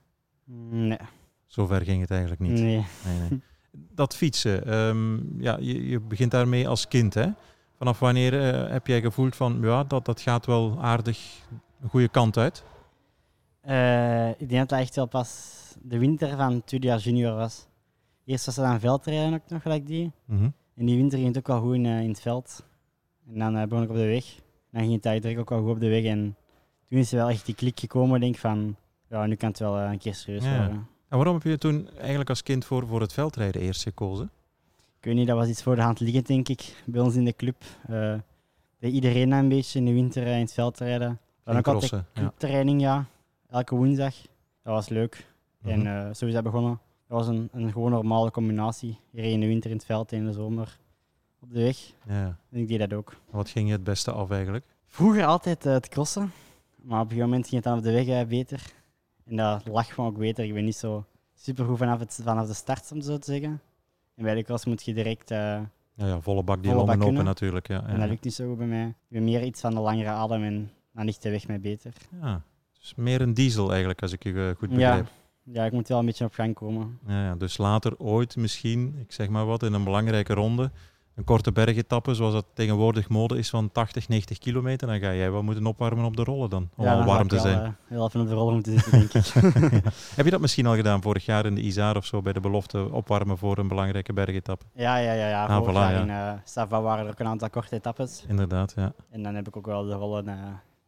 Nee. 0.69 0.97
Zover 1.47 1.81
ging 1.81 2.01
het 2.01 2.11
eigenlijk 2.11 2.41
niet. 2.41 2.51
Nee. 2.51 2.85
Nee, 3.05 3.29
nee. 3.29 3.41
Dat 3.71 4.15
fietsen, 4.15 4.65
ehm, 4.65 5.41
ja, 5.41 5.57
je, 5.59 5.89
je 5.89 5.99
begint 5.99 6.31
daarmee 6.31 6.67
als 6.67 6.87
kind. 6.87 7.13
Hè? 7.13 7.27
Vanaf 7.83 7.99
wanneer 7.99 8.39
eh, 8.41 8.71
heb 8.71 8.87
jij 8.87 9.01
gevoeld 9.01 9.35
van 9.35 9.57
ja, 9.61 9.83
dat, 9.83 10.05
dat 10.05 10.21
gaat 10.21 10.45
wel 10.45 10.77
aardig 10.81 11.41
een 11.81 11.89
goede 11.89 12.07
kant 12.07 12.37
uit? 12.37 12.63
Eh, 13.61 14.29
ik 14.29 14.49
denk 14.49 14.51
dat 14.59 14.69
dat 14.69 14.79
echt 14.79 14.95
wel 14.95 15.05
pas 15.05 15.53
de 15.81 15.97
winter 15.97 16.37
van 16.37 16.53
het 16.65 16.83
jaar 16.83 16.97
junior 16.97 17.35
was. 17.35 17.67
Eerst 18.25 18.45
was 18.45 18.55
het 18.55 18.65
aan 18.65 18.79
veldrijden 18.79 19.33
ook 19.33 19.41
nog, 19.47 19.61
gelijk 19.61 19.87
die. 19.87 20.11
Mhm. 20.25 20.49
En 20.75 20.85
die 20.85 20.95
winter 20.95 21.17
ging 21.17 21.29
het 21.29 21.37
ook 21.37 21.47
wel 21.47 21.61
goed 21.61 21.75
in, 21.75 21.85
eh, 21.85 22.01
in 22.01 22.09
het 22.09 22.21
veld. 22.21 22.65
En 23.27 23.39
dan 23.39 23.67
begon 23.69 23.83
ik 23.83 23.89
op 23.89 23.95
de 23.95 24.07
weg. 24.07 24.25
Dan 24.71 24.81
ging 24.81 24.93
het 24.93 25.05
eigenlijk 25.05 25.39
ook 25.39 25.49
wel 25.49 25.59
goed 25.59 25.75
op 25.75 25.79
de 25.79 25.89
weg. 25.89 26.03
En 26.03 26.35
toen 26.85 26.99
is 26.99 27.11
er 27.11 27.17
wel 27.17 27.29
echt 27.29 27.45
die 27.45 27.55
klik 27.55 27.79
gekomen, 27.79 28.19
denk 28.19 28.33
ik 28.33 28.41
van... 28.41 28.75
Ja, 29.09 29.25
nu 29.25 29.35
kan 29.35 29.49
het 29.49 29.59
wel 29.59 29.77
een 29.77 29.97
keer 29.97 30.15
serieus 30.15 30.43
Ja. 30.43 30.57
worden. 30.57 30.87
En 31.09 31.17
waarom 31.17 31.33
heb 31.33 31.43
je 31.43 31.57
toen 31.57 31.89
eigenlijk 31.97 32.29
als 32.29 32.43
kind 32.43 32.65
voor, 32.65 32.87
voor 32.87 33.01
het 33.01 33.13
veldrijden 33.13 33.61
eerst 33.61 33.83
gekozen? 33.83 34.31
Ik 35.03 35.09
weet 35.09 35.17
niet, 35.17 35.27
dat 35.27 35.37
was 35.37 35.47
iets 35.47 35.63
voor 35.63 35.75
de 35.75 35.81
hand 35.81 35.99
liggend, 35.99 36.27
denk 36.27 36.49
ik, 36.49 36.83
bij 36.85 37.01
ons 37.01 37.15
in 37.15 37.25
de 37.25 37.35
club. 37.35 37.55
Eh 37.87 38.15
deed 38.79 38.93
iedereen 38.93 39.31
een 39.31 39.49
beetje 39.49 39.79
in 39.79 39.85
de 39.85 39.93
winter 39.93 40.23
eh, 40.23 40.33
in 40.33 40.39
het 40.39 40.53
veld 40.53 40.77
rijden. 40.79 41.19
Dan 41.43 41.57
ook 41.57 41.67
altijd 41.67 41.89
crossen, 41.89 42.07
clubtraining, 42.13 42.81
ja. 42.81 43.05
Elke 43.49 43.75
woensdag. 43.75 44.15
Dat 44.63 44.73
was 44.73 44.89
leuk. 44.89 45.27
En 45.61 45.87
eh, 45.87 46.13
zo 46.13 46.25
is 46.25 46.33
dat 46.33 46.43
begonnen. 46.43 46.79
Dat 47.07 47.17
was 47.17 47.27
een, 47.27 47.49
een 47.51 47.71
gewoon 47.71 47.91
normale 47.91 48.31
combinatie. 48.31 48.99
Iedereen 49.11 49.33
in 49.33 49.39
de 49.39 49.47
winter 49.47 49.69
in 49.69 49.75
het 49.75 49.85
veld 49.85 50.11
en 50.11 50.17
in 50.17 50.25
de 50.25 50.31
zomer 50.31 50.79
op 51.39 51.53
de 51.53 51.63
weg. 51.63 51.77
ja. 52.07 52.37
En 52.51 52.59
ik 52.59 52.67
deed 52.67 52.79
dat 52.79 52.93
ook. 52.93 53.15
Wat 53.29 53.49
ging 53.49 53.67
je 53.67 53.73
het 53.73 53.83
beste 53.83 54.11
af 54.11 54.29
eigenlijk? 54.31 54.65
Vroeger 54.85 55.25
altijd 55.25 55.63
het 55.63 55.89
crossen. 55.89 56.31
Maar 56.81 56.99
op 56.99 57.03
een 57.03 57.09
gegeven 57.09 57.29
moment 57.29 57.47
ging 57.47 57.63
het 57.63 57.63
dan 57.63 57.77
op 57.77 57.83
de 57.83 58.03
weg 58.03 58.27
beter. 58.27 58.73
En 59.25 59.35
dat 59.35 59.67
lag 59.67 59.93
gewoon 59.93 60.09
ook 60.09 60.17
beter. 60.17 60.45
Ik 60.45 60.53
ben 60.53 60.65
niet 60.65 60.75
zo 60.75 61.05
super 61.33 61.65
goed 61.65 61.77
vanaf, 61.77 61.99
het, 61.99 62.19
vanaf 62.23 62.47
de 62.47 62.53
start, 62.53 62.91
om 62.91 62.97
het 62.97 63.05
zo 63.05 63.17
te 63.17 63.31
zeggen. 63.31 63.61
En 64.15 64.23
bij 64.23 64.35
de 64.35 64.43
cross 64.43 64.65
moet 64.65 64.83
je 64.83 64.93
direct... 64.93 65.31
eh, 65.31 65.37
Ja, 65.37 66.05
ja 66.07 66.21
volle 66.21 66.43
bak 66.43 66.63
die 66.63 66.71
Volle 66.71 66.85
bak 66.85 67.03
open 67.03 67.25
natuurlijk. 67.25 67.67
Ja, 67.67 67.83
En 67.85 67.93
ja. 67.93 67.99
dat 67.99 68.09
lukt 68.09 68.23
niet 68.23 68.33
zo 68.33 68.47
goed 68.47 68.57
bij 68.57 68.67
mij. 68.67 68.87
Ik 68.87 68.93
ben 69.07 69.23
meer 69.23 69.43
iets 69.43 69.61
van 69.61 69.73
de 69.73 69.79
langere 69.79 70.09
adem 70.09 70.43
en 70.43 70.71
dan 70.93 71.05
ligt 71.05 71.21
de 71.21 71.29
weg 71.29 71.47
mij 71.47 71.59
beter. 71.59 71.93
Ja, 72.21 72.41
dus 72.79 72.93
meer 72.95 73.21
een 73.21 73.33
diesel 73.33 73.69
eigenlijk, 73.69 74.01
als 74.01 74.11
ik 74.11 74.23
je 74.23 74.33
eh, 74.49 74.57
goed 74.59 74.69
Ja. 74.69 74.75
begrijp. 74.75 75.07
Ja, 75.45 75.65
ik 75.65 75.71
moet 75.71 75.87
wel 75.87 75.99
een 75.99 76.05
beetje 76.05 76.25
op 76.25 76.33
gang 76.33 76.53
komen. 76.55 76.99
Ja. 77.07 77.23
Ja, 77.25 77.35
dus 77.35 77.57
later 77.57 77.97
ooit 77.97 78.35
misschien, 78.35 78.95
ik 78.99 79.11
zeg 79.11 79.29
maar 79.29 79.45
wat, 79.45 79.63
in 79.63 79.73
een 79.73 79.83
belangrijke 79.83 80.33
ronde, 80.33 80.71
een 81.15 81.23
korte 81.23 81.51
bergetappe, 81.51 82.13
zoals 82.13 82.33
dat 82.33 82.45
tegenwoordig 82.53 83.09
mode 83.09 83.37
is 83.37 83.49
van 83.49 83.71
80, 83.71 84.07
90 84.07 84.37
kilometer, 84.37 84.87
dan 84.87 84.99
ga 84.99 85.13
jij 85.13 85.31
wel 85.31 85.43
moeten 85.43 85.65
opwarmen 85.65 86.05
op 86.05 86.15
de 86.15 86.23
rollen 86.23 86.49
dan, 86.49 86.69
om 86.75 86.85
ja, 86.85 86.93
al 86.99 87.05
warm 87.05 87.27
te 87.27 87.39
zijn. 87.39 87.59
eh, 87.63 87.69
heel 87.87 88.05
even 88.05 88.21
op 88.21 88.27
de 88.27 88.33
rollen 88.33 88.53
moeten 88.53 88.71
zitten, 88.79 88.91
denk 88.91 89.13
ik. 89.13 89.25
Heb 90.15 90.25
je 90.25 90.31
dat 90.31 90.41
misschien 90.41 90.65
al 90.65 90.75
gedaan 90.75 91.01
vorig 91.01 91.25
jaar 91.25 91.45
in 91.45 91.55
de 91.55 91.61
Isaar 91.61 91.97
of 91.97 92.05
zo, 92.05 92.21
bij 92.21 92.33
de 92.33 92.39
belofte 92.39 92.91
opwarmen 92.91 93.37
voor 93.37 93.57
een 93.57 93.67
belangrijke 93.67 94.13
bergetappe? 94.13 94.65
ja, 94.73 94.97
ja, 94.97 95.13
ja. 95.13 95.27
ja. 95.29 95.45
Ah, 95.45 95.57
Vorig 95.57 95.73
voilà, 95.73 95.77
jaar 95.77 96.05
ja. 96.05 96.31
in 96.33 96.41
Sava 96.43 96.81
waren 96.81 97.05
er 97.05 97.11
ook 97.11 97.19
een 97.19 97.27
aantal 97.27 97.49
korte 97.49 97.75
etappes. 97.75 98.25
Inderdaad, 98.27 98.73
ja. 98.75 98.93
En 99.09 99.23
dan 99.23 99.35
heb 99.35 99.47
ik 99.47 99.57
ook 99.57 99.65
wel 99.65 99.85
de 99.85 99.93
rollen 99.93 100.27
eh 100.27 100.35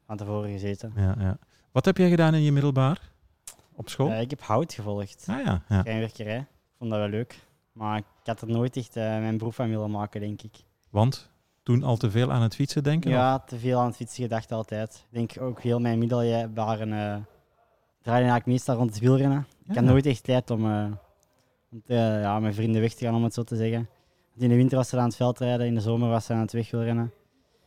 van 0.07 0.17
tevoren 0.17 0.51
gezeten. 0.51 0.93
ja, 0.95 1.15
ja. 1.19 1.37
Wat 1.71 1.85
heb 1.85 1.97
jij 1.97 2.09
gedaan 2.09 2.33
in 2.33 2.41
je 2.41 2.51
middelbaar? 2.51 2.99
Op 3.75 3.89
school? 3.89 4.11
Ik 4.11 4.29
heb 4.29 4.41
hout 4.41 4.73
gevolgd. 4.73 5.25
ah 5.29 5.43
ja, 5.45 5.61
ja. 5.69 5.85
Ik 5.85 6.45
vond 6.77 6.89
dat 6.89 6.99
wel 6.99 7.09
leuk. 7.09 7.39
Maar 7.75 7.97
ik 7.97 8.03
had 8.23 8.41
er 8.41 8.47
nooit 8.47 8.77
echt 8.77 8.95
eh, 8.95 9.03
mijn 9.03 9.37
beroep 9.37 9.53
van 9.53 9.69
willen 9.69 9.91
maken, 9.91 10.21
denk 10.21 10.41
ik. 10.41 10.63
Want 10.89 11.29
toen 11.63 11.83
al 11.83 11.97
te 11.97 12.11
veel 12.11 12.31
aan 12.31 12.41
het 12.41 12.55
fietsen 12.55 12.83
denken? 12.83 13.11
Ja, 13.11 13.39
te 13.39 13.59
veel 13.59 13.79
aan 13.79 13.87
het 13.87 13.95
fietsen 13.95 14.23
gedacht 14.23 14.51
altijd. 14.51 15.05
Ik 15.09 15.17
denk 15.17 15.41
ook 15.41 15.61
heel 15.61 15.79
mijn 15.79 15.99
middeljaren 15.99 16.87
uh, 16.87 17.15
draaide 18.01 18.29
eigenlijk 18.29 18.45
meestal 18.45 18.75
rond 18.75 18.89
het 18.89 18.99
wielrennen. 18.99 19.47
Ik 19.67 19.75
had 19.75 19.83
nooit 19.83 20.05
echt 20.05 20.23
tijd 20.23 20.51
om, 20.51 20.65
eh, 20.65 20.91
om 21.71 21.81
te, 21.83 21.93
ja, 21.93 22.39
mijn 22.39 22.53
vrienden 22.53 22.81
weg 22.81 22.93
te 22.93 23.05
gaan, 23.05 23.15
om 23.15 23.23
het 23.23 23.33
zo 23.33 23.43
te 23.43 23.55
zeggen. 23.55 23.89
Want 24.29 24.41
in 24.41 24.49
de 24.49 24.55
winter 24.55 24.77
was 24.77 24.89
ze 24.89 24.97
aan 24.97 25.05
het 25.05 25.15
veld 25.15 25.39
rijden, 25.39 25.67
in 25.67 25.75
de 25.75 25.81
zomer 25.81 26.09
was 26.09 26.25
ze 26.25 26.33
aan 26.33 26.39
het 26.39 26.51
wegwielrennen. 26.51 27.13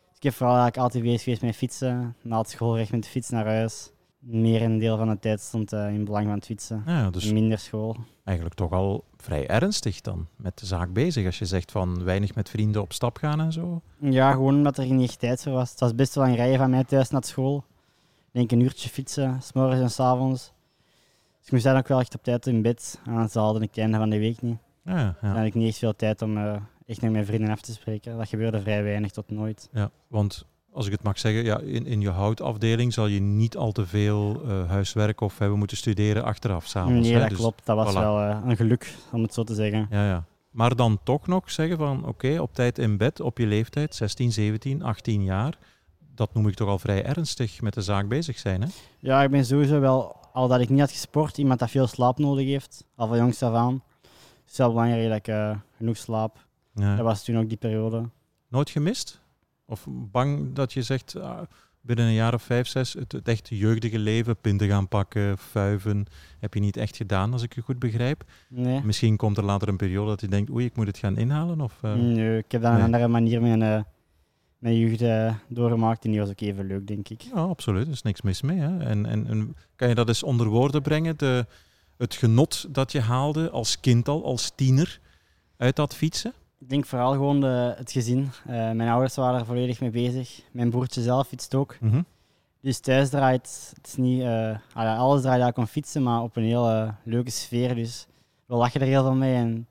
Dus 0.09 0.17
ik 0.17 0.23
heb 0.23 0.33
vooral 0.33 0.57
eigenlijk 0.57 0.85
altijd 0.85 1.05
bezig 1.05 1.23
geweest 1.23 1.43
met 1.43 1.57
fietsen. 1.57 2.17
Na 2.23 2.39
het 2.39 2.51
schoolrecht 2.51 2.91
met 2.91 3.03
de 3.03 3.09
fiets 3.09 3.29
naar 3.29 3.47
huis. 3.47 3.91
Meer 4.19 4.63
een 4.63 4.79
deel 4.79 4.97
van 4.97 5.09
de 5.09 5.19
tijd 5.19 5.41
stond 5.41 5.73
eh, 5.73 5.89
in 5.95 6.05
belang 6.05 6.27
van 6.27 6.35
het 6.35 6.45
fietsen. 6.45 6.83
Ja, 6.87 7.11
dus 7.11 7.33
Minder 7.33 7.59
school. 7.59 7.97
eigenlijk 8.25 8.57
toch 8.57 8.73
al 8.73 9.05
vrij 9.17 9.47
ernstig 9.47 10.01
dan 10.01 10.27
met 10.37 10.59
de 10.59 10.67
zaak 10.67 10.93
bezig. 10.93 11.27
Als 11.27 11.39
je 11.39 11.45
zegt 11.45 11.71
van 11.73 12.05
weinig 12.05 12.35
met 12.35 12.49
vrienden 12.49 12.83
op 12.83 12.93
stap 12.93 13.17
gaan 13.17 13.41
en 13.41 13.53
zo. 13.53 13.83
Ja, 13.99 14.33
gewoon 14.33 14.55
omdat 14.55 14.79
er 14.79 14.87
niet 14.93 15.09
echt 15.09 15.19
tijd 15.19 15.43
voor 15.43 15.53
was. 15.53 15.71
Het 15.71 15.81
was 15.81 15.95
best 15.95 16.15
wel 16.15 16.27
een 16.27 16.35
rijden 16.37 16.59
van 16.59 16.71
mij 16.71 16.85
thuis 16.85 17.11
naar 17.11 17.25
school. 17.25 17.65
Ik 18.19 18.35
denk 18.35 18.51
een 18.53 18.61
uurtje 18.61 18.89
fietsen, 18.89 19.43
s'morgens 19.43 19.81
en 19.81 19.91
s'avonds. 19.91 20.53
Dus 21.39 21.47
ik 21.47 21.53
moest 21.53 21.65
dan 21.65 21.77
ook 21.77 21.89
wel 21.89 22.01
echt 22.01 22.15
op 22.15 22.23
tijd 22.23 22.47
in 22.47 22.63
bed. 22.63 23.01
Anders 23.07 23.35
haalde 23.35 23.61
ik 23.61 23.69
het 23.69 23.79
einde 23.79 23.99
van 23.99 24.11
de 24.11 24.19
week 24.19 24.43
niet. 24.43 24.59
Ja, 24.85 24.99
ja. 24.99 25.17
Dan 25.21 25.37
had 25.37 25.45
ik 25.45 25.55
niet 25.55 25.69
echt 25.69 25.79
veel 25.79 25.97
tijd 25.97 26.23
om 26.23 26.37
eh, 26.37 26.57
echt 26.87 27.01
met 27.03 27.13
mijn 27.13 27.27
vrienden 27.27 27.51
af 27.51 27.61
te 27.61 27.73
spreken. 27.73 28.17
Dat 28.19 28.29
gebeurde 28.29 28.61
vrij 28.61 28.83
weinig 28.83 29.11
tot 29.11 29.31
nooit. 29.31 29.69
ja. 29.73 29.91
Want 30.09 30.47
als 30.79 30.87
ik 30.87 30.93
het 30.93 31.03
mag 31.03 31.19
zeggen, 31.19 31.45
ja, 31.45 31.59
in, 31.61 31.87
in 31.87 32.01
je 32.01 32.11
houtafdeling 32.11 32.93
zal 32.93 33.07
je 33.07 33.21
niet 33.21 33.57
al 33.57 33.73
te 33.73 33.87
veel 33.87 34.43
eh, 34.47 34.69
huiswerk 34.69 35.21
of 35.21 35.39
hebben 35.39 35.59
moeten 35.59 35.77
studeren 35.77 36.25
achteraf 36.25 36.67
s'avonds. 36.67 37.07
nee, 37.07 37.13
hè? 37.15 37.21
dat 37.21 37.29
Dus- 37.29 37.39
klopt. 37.39 37.67
Dat 37.67 37.77
was 37.77 37.91
voilà. 37.93 37.99
wel 37.99 38.21
eh, 38.21 38.41
een 38.45 38.57
geluk, 38.57 38.95
om 39.13 39.23
het 39.23 39.35
zo 39.35 39.45
te 39.45 39.55
zeggen. 39.55 39.87
Ja, 39.91 40.07
ja. 40.09 40.25
Maar 40.51 40.77
dan 40.77 40.99
toch 41.03 41.27
nog 41.27 41.51
zeggen 41.51 41.77
van 41.79 42.07
oké, 42.07 42.39
op 42.41 42.55
tijd 42.55 42.79
in 42.79 42.97
bed, 42.97 43.21
op 43.21 43.39
je 43.39 43.47
leeftijd, 43.47 43.95
16, 43.95 44.33
17, 44.33 44.83
18 44.83 45.23
jaar. 45.25 45.59
Dat 46.15 46.35
noem 46.35 46.49
ik 46.49 46.55
toch 46.55 46.69
al 46.69 46.79
vrij 46.79 47.05
ernstig 47.05 47.61
met 47.61 47.75
de 47.75 47.83
zaak 47.83 48.09
bezig 48.09 48.39
zijn. 48.39 48.63
Hè? 48.63 48.69
Ja, 48.99 49.23
ik 49.23 49.31
ben 49.31 49.45
sowieso 49.45 49.81
wel, 49.81 50.17
al 50.33 50.49
dat 50.49 50.61
ik 50.61 50.69
niet 50.69 50.81
had 50.81 50.91
gesport, 50.91 51.39
iemand 51.39 51.59
dat 51.61 51.71
veel 51.71 51.87
slaap 51.87 52.19
nodig 52.19 52.47
heeft. 52.47 52.85
Al 52.97 53.09
van 53.09 53.17
jongs 53.17 53.43
af 53.43 53.55
aan. 53.55 53.83
Het 54.43 54.51
is 54.53 54.57
wel 54.57 54.69
belangrijk 54.69 55.09
dat 55.09 55.17
ik 55.17 55.29
eh, 55.29 55.57
genoeg 55.77 55.97
slaap. 55.97 56.47
Ja. 56.75 56.97
Dat 56.97 57.05
was 57.05 57.25
toen 57.25 57.39
ook 57.39 57.49
die 57.49 57.59
periode. 57.59 58.09
Nooit 58.49 58.71
gemist? 58.71 59.21
Of 59.71 59.87
bang 59.89 60.55
dat 60.55 60.73
je 60.73 60.83
zegt 60.83 61.17
ah, 61.17 61.41
binnen 61.81 62.07
een 62.07 62.13
jaar 62.13 62.35
of 62.35 62.43
vijf, 62.43 62.67
zes, 62.67 62.93
het, 62.93 63.13
het 63.13 63.29
echt 63.29 63.49
jeugdige 63.49 63.99
leven, 63.99 64.37
pinten 64.37 64.69
gaan 64.69 64.89
pakken, 64.89 65.39
fuiven, 65.39 66.07
heb 66.39 66.55
je 66.55 66.61
niet 66.61 66.77
echt 66.77 66.97
gedaan, 66.97 67.33
als 67.33 67.43
ik 67.43 67.55
je 67.55 67.61
goed 67.61 67.79
begrijp. 67.79 68.25
Nee. 68.49 68.81
Misschien 68.85 69.17
komt 69.17 69.37
er 69.37 69.45
later 69.45 69.69
een 69.69 69.77
periode 69.77 70.09
dat 70.09 70.21
je 70.21 70.29
denkt, 70.29 70.51
oei, 70.51 70.65
ik 70.65 70.77
moet 70.77 70.87
het 70.87 70.99
gaan 70.99 71.17
inhalen. 71.17 71.61
Of, 71.61 71.79
eh, 71.83 71.95
Nee, 71.95 72.39
ik 72.39 72.53
heb 72.53 72.63
dat 72.63 72.71
op 72.71 72.77
nee. 72.77 72.87
een 72.87 72.95
andere 72.95 73.09
manier 73.09 73.41
mijn, 73.41 73.63
eh, 73.63 73.83
mijn 74.59 74.79
jeugd 74.79 75.03
eh, 75.03 75.35
doorgemaakt 75.49 76.05
en 76.05 76.11
die 76.11 76.21
was 76.21 76.29
ook 76.29 76.41
even 76.41 76.67
leuk, 76.67 76.87
denk 76.87 77.09
ik. 77.09 77.21
Ja, 77.21 77.41
absoluut. 77.41 77.87
Er 77.87 77.93
is 77.93 78.03
niks 78.03 78.23
mis 78.23 78.43
mee. 78.43 78.59
Hè? 78.59 78.79
En, 78.79 79.07
en, 79.07 79.27
en 79.27 79.57
kan 79.77 79.89
je 79.89 79.95
dat 79.95 80.09
eens 80.09 80.23
onder 80.23 80.47
woorden 80.47 80.83
brengen? 80.83 81.19
De, 81.19 81.47
het 81.97 82.15
genot 82.15 82.75
dat 82.75 82.93
je 82.93 83.01
haalde 83.01 83.51
als 83.51 83.81
kind 83.81 84.09
al, 84.09 84.25
als 84.25 84.53
tiener, 84.55 85.01
uit 85.57 85.77
dat 85.77 85.95
fietsen? 85.95 86.33
Ik 86.61 86.69
denk 86.69 86.87
vooral 86.87 87.13
gewoon 87.13 87.41
de, 87.41 87.75
het 87.77 87.93
gezin. 87.93 88.29
Eh, 88.47 88.53
mijn 88.71 88.89
ouders 88.89 89.15
waren 89.15 89.41
er 89.41 89.47
volledig 89.47 89.81
mee 89.81 89.91
bezig. 89.91 90.41
Mijn 90.51 90.71
broertje 90.71 91.03
zelf 91.03 91.29
fietst 91.29 91.55
ook. 91.55 91.77
Mhm. 91.81 92.03
Dus 92.61 92.79
thuis 92.81 93.09
draait 93.11 93.73
het 93.77 93.87
is 93.87 93.97
niet, 93.97 94.21
eh, 94.21 94.57
ah 94.75 94.99
alles 94.99 95.21
draait 95.21 95.41
eigenlijk 95.41 95.57
om 95.57 95.67
fietsen, 95.67 96.03
maar 96.03 96.23
op 96.23 96.37
een 96.37 96.43
hele 96.43 96.95
leuke 97.05 97.31
sfeer. 97.31 97.75
Dus 97.75 98.07
we 98.47 98.55
lachen 98.55 98.81
er 98.81 98.87
heel 98.87 99.03
veel 99.03 99.15
mee. 99.15 99.35
En 99.35 99.67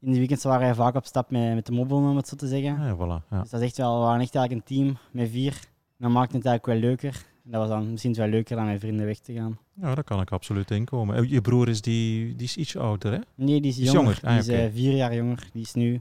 in 0.00 0.12
de 0.12 0.18
weekends 0.18 0.44
waren 0.44 0.60
wij 0.60 0.74
vaak 0.74 0.94
op 0.94 1.06
stap 1.06 1.30
met, 1.30 1.54
met 1.54 1.66
de 1.66 1.72
mobiel, 1.72 1.96
om 1.96 2.16
het 2.16 2.28
zo 2.28 2.36
te 2.36 2.46
zeggen. 2.46 2.78
Ah, 2.78 2.86
ja, 2.86 2.94
voilà. 2.96 3.28
Ja. 3.30 3.40
Dus 3.40 3.50
dat 3.50 3.60
is 3.60 3.66
echt 3.66 3.76
wel, 3.76 3.98
we 3.98 4.04
waren 4.04 4.20
echt 4.20 4.34
eigenlijk 4.34 4.68
een 4.68 4.76
team 4.76 4.96
met 5.10 5.30
vier. 5.30 5.52
En 5.52 6.04
dat 6.04 6.10
maakt 6.10 6.32
het 6.32 6.46
eigenlijk 6.46 6.80
wel 6.80 6.90
leuker. 6.90 7.24
En 7.44 7.50
dat 7.50 7.60
was 7.60 7.68
dan 7.68 7.90
misschien 7.90 8.14
wel 8.14 8.28
leuker 8.28 8.56
dan 8.56 8.66
met 8.66 8.80
vrienden 8.80 9.06
weg 9.06 9.18
te 9.18 9.32
gaan. 9.32 9.58
ja, 9.80 9.94
daar 9.94 10.04
kan 10.04 10.20
ik 10.20 10.30
absoluut 10.30 10.70
in 10.70 10.84
komen. 10.84 11.16
En 11.16 11.28
Je 11.28 11.40
broer 11.40 11.68
is, 11.68 11.80
die, 11.80 12.36
die 12.36 12.46
is 12.46 12.56
iets 12.56 12.76
ouder, 12.76 13.12
hè? 13.12 13.18
Nee, 13.34 13.60
die 13.60 13.70
is 13.70 13.76
Die 13.76 13.84
is 13.84 13.92
jonger. 13.92 14.18
jonger. 14.22 14.38
Ah, 14.38 14.44
die 14.44 14.54
is 14.54 14.60
eh, 14.60 14.72
vier 14.72 14.96
jaar 14.96 15.14
jonger. 15.14 15.48
Die 15.52 15.62
is 15.62 15.74
nu 15.74 16.00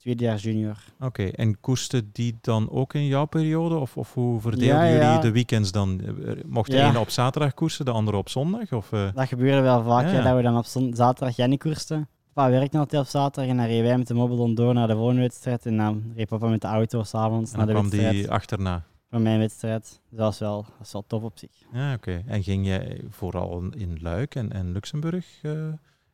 tweede 0.00 0.24
jaar 0.24 0.36
junior. 0.36 0.76
Oké, 1.00 1.22
en 1.24 1.60
koerste 1.60 2.12
die 2.12 2.38
dan 2.40 2.70
ook 2.70 2.94
in 2.94 3.06
jouw 3.06 3.24
periode? 3.24 3.74
Of, 3.76 3.96
of 3.96 4.14
hoe 4.14 4.40
verdeelden 4.40 4.76
Ja, 4.76 4.84
jullie 4.86 5.00
ja. 5.02 5.18
de 5.20 5.30
weekends 5.32 5.72
dan? 5.72 6.00
Eh, 6.00 6.32
Mocht 6.46 6.70
de 6.70 6.76
Ja. 6.76 6.88
ene 6.88 6.98
op 6.98 7.10
zaterdag 7.10 7.54
koersen, 7.54 7.84
de 7.84 7.90
andere 7.90 8.16
op 8.16 8.28
zondag? 8.28 8.72
Of, 8.72 8.92
eh, 8.92 9.08
Dat 9.14 9.28
gebeurde 9.28 9.60
wel 9.60 9.82
vaak, 9.82 10.12
dat 10.24 10.36
we 10.36 10.42
dan 10.42 10.56
op 10.56 10.66
zaterdag 10.94 11.36
Jenny 11.36 11.56
koersten. 11.56 12.08
Papa 12.32 12.50
werkte 12.50 12.78
altijd 12.78 13.02
op 13.02 13.08
zaterdag 13.08 13.50
en 13.50 13.56
dan 13.56 13.66
reden 13.66 13.84
wij 13.84 13.98
met 13.98 14.06
de 14.06 14.14
mobiel 14.14 14.54
door 14.54 14.74
naar 14.74 14.86
de 14.88 14.94
volgende 14.94 15.20
wedstrijd. 15.20 15.66
En 15.66 15.76
dan 15.76 16.12
reed 16.16 16.28
papa 16.28 16.46
met 16.48 16.60
de 16.60 16.66
auto 16.68 17.02
s'avonds 17.02 17.52
en 17.52 17.56
naar 17.58 17.66
dan 17.66 17.74
de 17.74 17.80
kwam 17.80 17.90
wedstrijd 17.90 18.14
die 18.24 18.30
achterna. 18.30 18.84
van 19.10 19.22
mijn 19.22 19.38
wedstrijd. 19.38 19.82
Dus 19.82 20.18
dat 20.18 20.18
was 20.18 20.38
wel, 20.38 20.62
dat 20.62 20.72
was 20.78 20.92
wel 20.92 21.04
tof 21.06 21.22
op 21.22 21.38
zich. 21.38 21.50
Ja, 21.72 21.94
oké. 21.94 22.22
En 22.26 22.42
ging 22.42 22.66
jij 22.66 23.00
vooral 23.08 23.62
in 23.76 23.98
Luik 24.00 24.34
en, 24.34 24.52
en 24.52 24.72
Luxemburg, 24.72 25.26
eh 25.42 25.52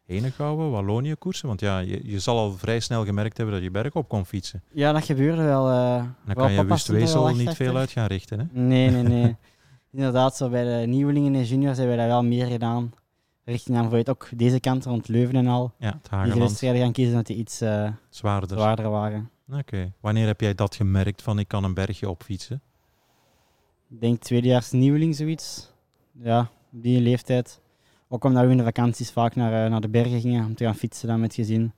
Henegouwen, 0.07 0.71
Wallonië 0.71 1.15
koersen? 1.15 1.49
Want 1.49 1.61
ja, 1.61 1.79
je, 1.79 2.01
je 2.05 2.19
zal 2.19 2.39
al 2.39 2.53
vrij 2.53 2.81
snel 2.81 3.05
gemerkt 3.05 3.37
hebben 3.37 3.55
dat 3.55 3.65
je 3.65 3.71
berg 3.71 3.95
op 3.95 4.09
kon 4.09 4.27
fietsen. 4.27 4.63
Ja, 4.73 4.93
dat 4.93 5.05
gebeurde 5.05 5.43
wel. 5.43 5.71
eh 5.71 6.05
Dan 6.25 6.35
kan 6.35 6.53
je 6.53 6.65
Wustwezel 6.65 7.35
niet 7.35 7.55
veel 7.55 7.77
uit 7.77 7.91
gaan 7.91 8.07
richten, 8.07 8.39
hè? 8.39 8.61
Nee, 8.61 8.91
nee, 8.91 9.03
nee. 9.03 9.37
Inderdaad, 9.93 10.37
zo 10.37 10.49
bij 10.49 10.81
de 10.81 10.87
nieuwelingen 10.87 11.35
en 11.35 11.45
juniors 11.45 11.79
hebben 11.79 11.97
we 11.97 12.03
dat 12.03 12.11
wel 12.11 12.25
meer 12.25 12.47
gedaan. 12.47 12.93
Richting 13.45 13.77
bijvoorbeeld 13.77 14.09
ook 14.11 14.29
deze 14.37 14.61
kant 14.61 14.85
rond 14.85 15.09
Leuven 15.09 15.37
en 15.37 15.47
al. 15.47 15.73
Ja, 15.79 15.99
het 16.03 16.31
Die 16.61 16.81
gaan 16.81 16.93
kiezen 16.93 17.15
dat 17.15 17.27
die 17.27 17.37
iets 17.37 17.61
eh, 17.61 17.91
zwaarder. 18.09 18.49
zwaarder 18.59 18.91
waren. 18.91 19.31
Oké. 19.53 19.93
Wanneer 20.01 20.27
heb 20.27 20.41
jij 20.41 20.55
dat 20.55 20.75
gemerkt 20.75 21.23
van 21.23 21.39
ik 21.39 21.49
kan 21.49 21.65
een 21.65 21.75
bergje 21.75 22.09
opfietsen? 22.09 22.61
Ik 23.91 24.01
denk 24.01 24.21
tweedejaars 24.23 24.71
nieuweling 24.71 25.17
zoiets. 25.17 25.73
Ja, 26.13 26.41
op 26.73 26.83
die 26.83 27.01
leeftijd. 27.01 27.61
Ook 28.09 28.25
omdat 28.25 28.45
we 28.45 28.51
in 28.51 28.57
de 28.57 28.65
vakanties 28.65 29.11
vaak 29.11 29.35
naar, 29.35 29.65
eh, 29.65 29.71
naar 29.71 29.81
de 29.81 29.89
bergen 29.89 30.21
gingen 30.21 30.45
om 30.45 30.55
te 30.55 30.65
gaan 30.65 30.75
fietsen 30.75 31.09
dan 31.09 31.21
met 31.21 31.35
gezin. 31.35 31.73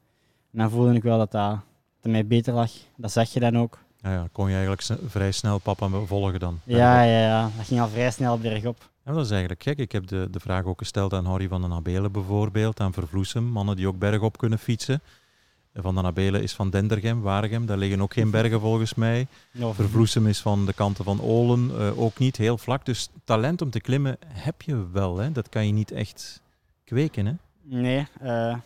En 0.52 0.58
dan 0.58 0.70
voelde 0.70 0.94
ik 0.94 1.02
wel 1.02 1.18
dat 1.18 1.30
dat, 1.30 1.58
dat 2.00 2.12
mij 2.12 2.26
beter 2.26 2.54
lag. 2.54 2.70
Dat 2.96 3.12
zag 3.12 3.32
je 3.32 3.40
dan 3.40 3.58
ook. 3.58 3.78
Ja, 4.00 4.12
ja, 4.12 4.28
kon 4.32 4.48
je 4.48 4.56
eigenlijk 4.56 5.00
vrij 5.06 5.32
snel 5.32 5.58
papa 5.58 5.88
volgen 5.88 6.40
dan? 6.40 6.60
Ja, 6.64 7.02
ja, 7.02 7.20
ja. 7.20 7.50
Dat 7.56 7.66
ging 7.66 7.80
al 7.80 7.88
vrij 7.88 8.10
snel 8.10 8.38
bergop. 8.38 8.90
Ja, 9.04 9.12
dat 9.12 9.24
is 9.24 9.30
eigenlijk 9.30 9.62
gek. 9.62 9.78
Ik 9.78 9.92
heb 9.92 10.06
de, 10.06 10.28
de 10.30 10.40
vraag 10.40 10.64
ook 10.64 10.78
gesteld 10.78 11.12
aan 11.12 11.24
Harry 11.24 11.48
van 11.48 11.60
den 11.60 11.72
Abelen 11.72 12.12
bijvoorbeeld, 12.12 12.80
aan 12.80 12.92
Vervloesem, 12.92 13.44
mannen 13.44 13.76
die 13.76 13.88
ook 13.88 13.98
bergop 13.98 14.38
kunnen 14.38 14.58
fietsen. 14.58 15.00
Van 15.82 15.94
den 15.94 16.04
Abelen 16.04 16.42
is 16.42 16.52
van 16.52 16.70
Dendergem, 16.70 17.20
Waregem, 17.20 17.66
daar 17.66 17.78
liggen 17.78 18.00
ook 18.00 18.12
geen 18.12 18.30
bergen 18.30 18.60
volgens 18.60 18.94
mij. 18.94 19.26
Ja, 19.50 19.72
Vervloesem 19.72 20.26
is 20.26 20.40
van 20.40 20.66
de 20.66 20.72
kanten 20.72 21.04
van 21.04 21.20
Olen, 21.20 21.70
eh, 21.78 22.00
ook 22.00 22.18
niet, 22.18 22.36
heel 22.36 22.58
vlak. 22.58 22.84
Dus 22.84 23.08
talent 23.24 23.62
om 23.62 23.70
te 23.70 23.80
klimmen 23.80 24.16
heb 24.26 24.62
je 24.62 24.90
wel, 24.92 25.16
hè? 25.16 25.32
dat 25.32 25.48
kan 25.48 25.66
je 25.66 25.72
niet 25.72 25.90
echt 25.90 26.42
kweken. 26.84 27.26
Hè? 27.26 27.32
Nee, 27.62 28.06
eh, 28.20 28.56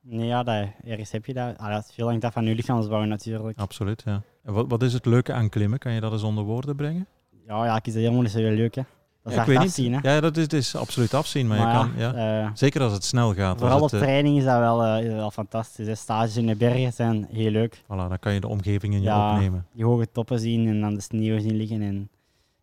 nee 0.00 0.26
ja, 0.26 0.42
dat, 0.42 0.68
ergens 0.84 1.10
heb 1.10 1.26
je 1.26 1.34
dat. 1.34 1.58
Ah, 1.58 1.72
dat 1.72 1.84
is 1.88 1.94
veel 1.94 2.08
hangt 2.08 2.24
af 2.24 2.32
van 2.32 2.44
je 2.44 2.54
lichaamsbouw 2.54 3.04
natuurlijk. 3.04 3.58
Absoluut, 3.58 4.02
ja. 4.04 4.22
En 4.44 4.52
wat, 4.52 4.66
wat 4.68 4.82
is 4.82 4.92
het 4.92 5.06
leuke 5.06 5.32
aan 5.32 5.48
klimmen? 5.48 5.78
Kan 5.78 5.92
je 5.92 6.00
dat 6.00 6.12
eens 6.12 6.22
onder 6.22 6.44
woorden 6.44 6.76
brengen? 6.76 7.06
Ja, 7.46 7.64
ja, 7.64 7.76
ik 7.76 7.86
is 7.86 7.92
dat 7.92 8.02
helemaal 8.02 8.22
niet 8.22 8.30
zo 8.30 8.38
heel 8.38 8.50
leuk. 8.50 8.74
Hè. 8.74 8.82
Dat 9.22 9.32
is 9.32 9.38
Ja, 9.38 9.40
ik 9.40 9.48
weet 9.48 9.58
afzien. 9.58 9.90
niet. 9.92 10.02
Hè. 10.02 10.14
Ja, 10.14 10.20
dat 10.20 10.52
is, 10.52 10.76
absoluut 10.76 11.14
afzien, 11.14 11.46
maar, 11.46 11.58
je 11.58 11.64
kan, 11.64 11.90
ja. 11.96 12.42
eh, 12.44 12.50
zeker 12.54 12.82
als 12.82 12.92
het 12.92 13.04
snel 13.04 13.34
gaat. 13.34 13.58
vooral 13.58 13.82
het, 13.82 13.92
eh, 13.92 14.00
training 14.00 14.38
is 14.38 14.44
dat 14.44 14.58
wel, 14.58 14.84
eh, 14.84 15.04
is 15.06 15.12
wel 15.12 15.30
fantastisch. 15.30 15.86
Hè. 15.86 15.94
Stages 15.94 16.36
in 16.36 16.46
de 16.46 16.56
bergen 16.56 16.92
zijn 16.92 17.26
heel 17.32 17.50
leuk. 17.50 17.76
voilà, 17.82 17.86
dan 17.88 18.18
kan 18.20 18.32
je 18.34 18.40
de 18.40 18.48
omgeving 18.48 18.94
in 18.94 19.00
je 19.00 19.06
Ja. 19.06 19.32
opnemen. 19.32 19.66
Die 19.72 19.84
hoge 19.84 20.08
toppen 20.12 20.38
zien 20.38 20.68
en 20.68 20.80
dan 20.80 20.94
de 20.94 21.00
sneeuw 21.00 21.40
zien 21.40 21.56
liggen. 21.56 21.82
En 21.82 22.08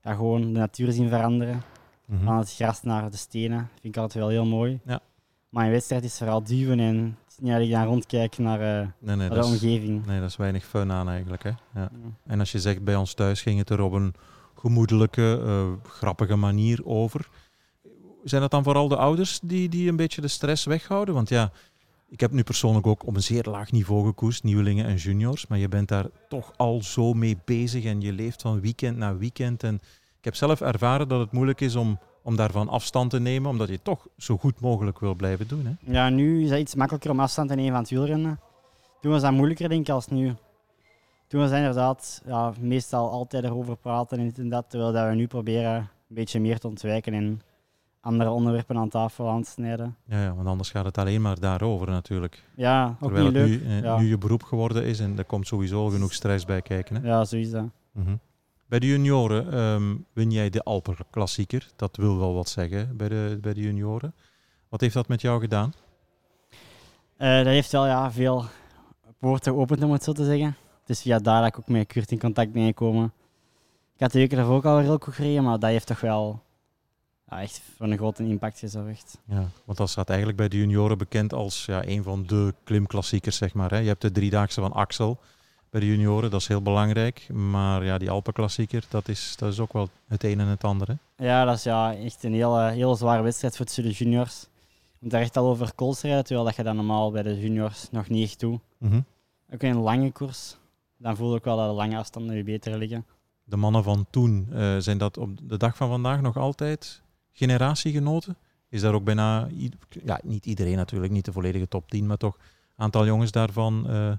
ja, 0.04 0.14
gewoon 0.14 0.42
de 0.42 0.60
natuur 0.60 0.92
zien 0.92 1.10
veranderen. 1.10 1.62
Mhm. 2.06 2.24
Van 2.24 2.38
het 2.38 2.54
gras 2.56 2.84
naar 2.84 3.10
de 3.12 3.18
stenen. 3.18 3.70
vind 3.82 3.96
ik 3.96 4.02
altijd 4.02 4.24
wel 4.24 4.32
heel 4.34 4.46
mooi. 4.46 4.80
Ja. 4.86 5.00
Maar 5.50 5.66
in 5.66 5.72
wedstrijd 5.72 6.04
is 6.04 6.18
vooral 6.18 6.44
duwen 6.44 6.80
en 6.80 6.96
het 7.26 7.32
is 7.34 7.38
niet 7.40 7.52
dat 7.52 7.62
ik 7.62 7.72
dan 7.72 7.86
rondkijk 7.86 8.38
naar, 8.38 8.60
Nee, 8.60 8.88
nee, 9.00 9.16
naar 9.16 9.30
de 9.30 9.38
is, 9.40 9.46
omgeving. 9.46 10.06
nee, 10.06 10.20
dat 10.20 10.30
is 10.30 10.36
weinig 10.36 10.66
fun 10.66 10.92
aan 10.92 11.10
eigenlijk. 11.10 11.44
Hè? 11.44 11.50
Ja. 11.50 11.58
Ja. 11.76 11.90
En 12.26 12.40
als 12.40 12.52
je 12.52 12.60
zegt 12.60 12.84
bij 12.84 12.96
ons 12.96 13.14
thuis 13.14 13.42
ging 13.42 13.58
het 13.60 13.70
er 13.70 13.82
op 13.82 13.92
een 13.92 14.14
gemoedelijke, 14.58 15.42
eh, 15.46 15.90
grappige 15.92 16.36
manier 16.36 16.86
over. 16.86 17.30
Zijn 18.24 18.42
dat 18.42 18.52
dan 18.52 18.64
vooral 18.64 18.88
de 18.88 18.98
ouders 18.98 19.40
die, 19.44 19.70
die 19.70 19.90
een 19.90 19.96
beetje 19.96 20.22
de 20.22 20.28
stress 20.28 20.66
weghouden? 20.66 21.14
Want 21.14 21.30
ja, 21.30 21.52
ik 22.10 22.20
heb 22.20 22.32
nu 22.32 22.44
persoonlijk 22.44 22.88
ook 22.88 23.06
op 23.06 23.16
een 23.16 23.24
zeer 23.24 23.44
laag 23.44 23.72
niveau 23.72 24.06
gekoerst, 24.06 24.44
nieuwelingen 24.44 24.86
en 24.86 24.96
juniors. 24.96 25.48
Maar 25.48 25.58
je 25.58 25.68
bent 25.68 25.88
daar 25.88 26.06
toch 26.30 26.54
al 26.58 26.82
zo 26.82 27.14
mee 27.14 27.38
bezig 27.46 27.84
en 27.84 28.02
je 28.02 28.12
leeft 28.12 28.42
van 28.42 28.62
weekend 28.62 28.98
naar 28.98 29.18
weekend. 29.18 29.64
En 29.64 29.76
ik 30.18 30.24
heb 30.24 30.36
zelf 30.36 30.62
ervaren 30.62 31.08
dat 31.08 31.20
het 31.20 31.32
moeilijk 31.32 31.62
is 31.62 31.76
om, 31.76 32.00
om 32.24 32.36
daarvan 32.36 32.70
afstand 32.70 33.10
te 33.10 33.20
nemen, 33.20 33.50
omdat 33.50 33.68
je 33.68 33.80
toch 33.82 34.08
zo 34.18 34.38
goed 34.38 34.60
mogelijk 34.60 35.00
wil 35.00 35.16
blijven 35.16 35.48
doen. 35.48 35.66
Hè? 35.66 35.92
Ja, 35.92 36.10
nu 36.10 36.44
is 36.44 36.50
dat 36.50 36.60
iets 36.60 36.76
makkelijker 36.76 37.12
om 37.12 37.20
afstand 37.20 37.50
te 37.50 37.56
nemen 37.56 37.72
van 37.72 37.82
het 37.82 37.90
wielrennen. 37.90 38.40
Toen 39.02 39.12
was 39.12 39.22
dat 39.22 39.32
moeilijker, 39.32 39.70
denk 39.70 39.88
ik, 39.88 39.94
als 39.94 40.08
nu. 40.08 40.34
Toen 41.27 41.39
was 41.39 41.51
inderdaad 41.51 42.22
ja, 42.25 42.53
meestal 42.60 43.10
altijd 43.10 43.43
erover 43.43 43.77
praten 43.77 44.17
en 44.17 44.24
dit 44.25 44.39
en 44.39 44.50
dat, 44.50 44.65
terwijl 44.69 44.91
dat 44.91 45.07
we 45.07 45.15
nu 45.15 45.27
proberen 45.27 45.75
een 45.75 46.15
beetje 46.15 46.39
meer 46.39 46.60
te 46.60 46.67
ontwijken 46.67 47.13
en 47.13 47.41
andere 48.01 48.29
onderwerpen 48.29 48.77
aan 48.77 48.89
tafel 48.89 49.29
aan 49.29 49.43
te 49.43 49.50
snijden. 49.50 49.96
Ja, 50.05 50.22
ja, 50.22 50.36
want 50.36 50.48
anders 50.48 50.69
gaat 50.69 50.86
het 50.86 50.98
alleen 50.98 51.22
maar 51.22 51.39
daarover 51.39 51.89
natuurlijk. 51.89 52.43
Ja, 52.55 52.98
ook 53.00 53.12
Terwijl 53.12 53.31
niet 53.31 53.36
het 53.36 53.50
leuk. 53.50 53.62
nu, 53.62 53.67
eh, 53.67 53.81
ja. 53.81 53.98
nu 53.98 54.07
je 54.07 54.17
beroep 54.17 54.43
geworden 54.43 54.84
is 54.84 55.00
en 55.00 55.17
er 55.17 55.25
komt 55.25 55.48
sowieso 55.48 55.88
genoeg 55.88 56.13
stress 56.13 56.46
bij 56.46 56.62
kijken. 56.62 56.96
Hè? 56.96 57.07
Ja, 57.07 57.25
zo 57.25 57.36
is 57.36 57.51
dat. 57.51 57.65
Mhm. 57.91 58.15
Bij 58.65 58.79
de 58.79 58.88
junioren 58.88 59.53
ehm, 59.53 59.96
win 60.13 60.31
jij 60.31 60.50
de 60.50 60.63
Alpenklassieker. 60.63 61.67
Dat 61.75 61.96
wil 61.96 62.17
wel 62.17 62.34
wat 62.34 62.50
zeggen 62.50 62.98
bij 62.98 63.10
de, 63.10 63.38
bij 63.41 63.53
de 63.53 63.62
junioren. 63.62 64.13
Wat 64.69 64.81
heeft 64.81 64.93
dat 64.93 65.07
met 65.07 65.22
jou 65.22 65.39
gedaan? 65.39 65.74
Eh, 67.17 67.38
dat 67.38 67.46
heeft 67.46 67.72
wel 67.72 67.86
ja, 67.86 68.12
veel 68.12 68.46
poorten 69.19 69.53
geopend, 69.53 69.84
om 69.84 69.91
het 69.91 70.03
zo 70.03 70.12
te 70.12 70.25
zeggen. 70.25 70.55
Is 70.89 71.01
via 71.01 71.20
daar 71.20 71.41
dat 71.41 71.50
ik 71.50 71.60
ook 71.60 71.67
met 71.67 71.88
Kurt 71.88 72.12
in 72.12 72.20
contact 72.20 72.51
ben 72.51 72.65
gekomen. 72.65 73.13
Ik 73.96 74.00
had 74.03 74.12
de 74.12 74.20
weken 74.20 74.38
daarvoor 74.38 74.56
ook 74.56 74.65
al 74.65 74.77
heel 74.77 74.98
goed 75.00 75.13
gereden, 75.13 75.44
maar 75.44 75.60
dat 75.60 75.70
heeft 75.70 75.88
toch 75.88 76.00
wel 76.00 76.41
ja, 77.29 77.41
echt 77.41 77.62
voor 77.75 77.88
een 77.88 77.98
grote 77.98 78.24
impact 78.24 78.60
gezorgd. 78.60 79.17
Ja, 79.25 79.50
want 79.65 79.77
dat 79.77 79.89
staat 79.89 80.08
eigenlijk 80.08 80.38
bij 80.38 80.48
de 80.48 80.58
junioren 80.58 80.98
bekend 80.98 81.34
als 81.34 81.65
ja, 81.65 81.86
een 81.86 82.03
van 82.03 82.25
de 82.25 82.53
klimklassiekers, 82.63 83.38
zeg 83.38 83.53
maar. 83.53 83.70
Hè. 83.70 83.77
Je 83.77 83.88
hebt 83.88 84.01
de 84.01 84.12
driedaagse 84.12 84.62
van 84.62 84.74
Axel 84.74 85.17
bij 85.70 85.79
de 85.79 85.88
junioren, 85.88 86.32
dat 86.32 86.41
is 86.41 86.48
heel 86.48 86.62
belangrijk. 86.62 87.29
Maar 87.34 87.86
ja, 87.86 87.98
die 87.98 88.10
Alpenklassieker, 88.10 88.86
dat 88.89 89.08
is, 89.08 89.36
dat 89.38 89.51
is 89.51 89.60
ook 89.60 89.74
wel 89.74 89.89
het 90.08 90.24
een 90.24 90.39
en 90.39 90.48
het 90.48 90.63
andere. 90.63 90.98
Ja, 91.17 91.46
dat 91.46 91.56
is 91.56 91.63
ja, 91.63 91.96
echt 91.96 92.24
een 92.24 92.34
hele, 92.34 92.70
heel 92.70 92.96
zware 92.96 93.22
wedstrijd 93.22 93.58
voor 93.58 93.65
de 93.65 93.91
juniors. 93.91 94.41
Je 94.67 94.98
moet 95.00 95.12
daar 95.12 95.22
echt 95.22 95.38
al 95.38 95.48
over 95.48 95.74
kools 95.74 96.01
rijden, 96.01 96.24
terwijl 96.24 96.46
dat 96.46 96.56
je 96.56 96.63
dat 96.63 96.75
normaal 96.75 97.12
bij 97.12 97.24
de 97.24 97.39
juniors 97.39 97.88
nog 97.91 98.10
niet 98.10 98.29
echt 98.29 98.39
doet. 98.39 98.60
Mhm. 98.77 99.01
Ook 99.53 99.62
een 99.62 99.77
lange 99.77 100.12
koers, 100.12 100.58
dan 100.98 101.16
voel 101.16 101.36
ik 101.36 101.44
wel 101.44 101.58
dat 101.58 101.68
de 101.70 101.75
lange 101.75 101.98
afstanden 101.98 102.36
je 102.36 102.44
beter 102.44 102.77
liggen. 102.77 103.06
De 103.44 103.56
mannen 103.58 103.84
van 103.84 104.06
toen, 104.10 104.48
eh, 104.51 104.77
zijn 104.77 104.98
dat 104.98 105.18
op 105.18 105.50
de 105.50 105.58
dag 105.58 105.77
van 105.77 105.89
vandaag 105.89 106.22
nog 106.22 106.38
altijd 106.38 107.01
generatiegenoten? 107.32 108.38
Is 108.70 108.82
daar 108.82 108.94
ook 108.94 109.04
bijna, 109.04 109.48
ja, 110.06 110.20
niet 110.24 110.46
iedereen 110.46 110.75
natuurlijk, 110.75 111.12
niet 111.12 111.25
de 111.25 111.32
volledige 111.32 111.68
top 111.68 111.89
10, 111.89 112.06
maar 112.08 112.18
toch 112.18 112.36
een 112.36 112.84
aantal 112.84 113.06
jongens 113.06 113.32
daarvan. 113.32 113.89
eh, 113.89 114.12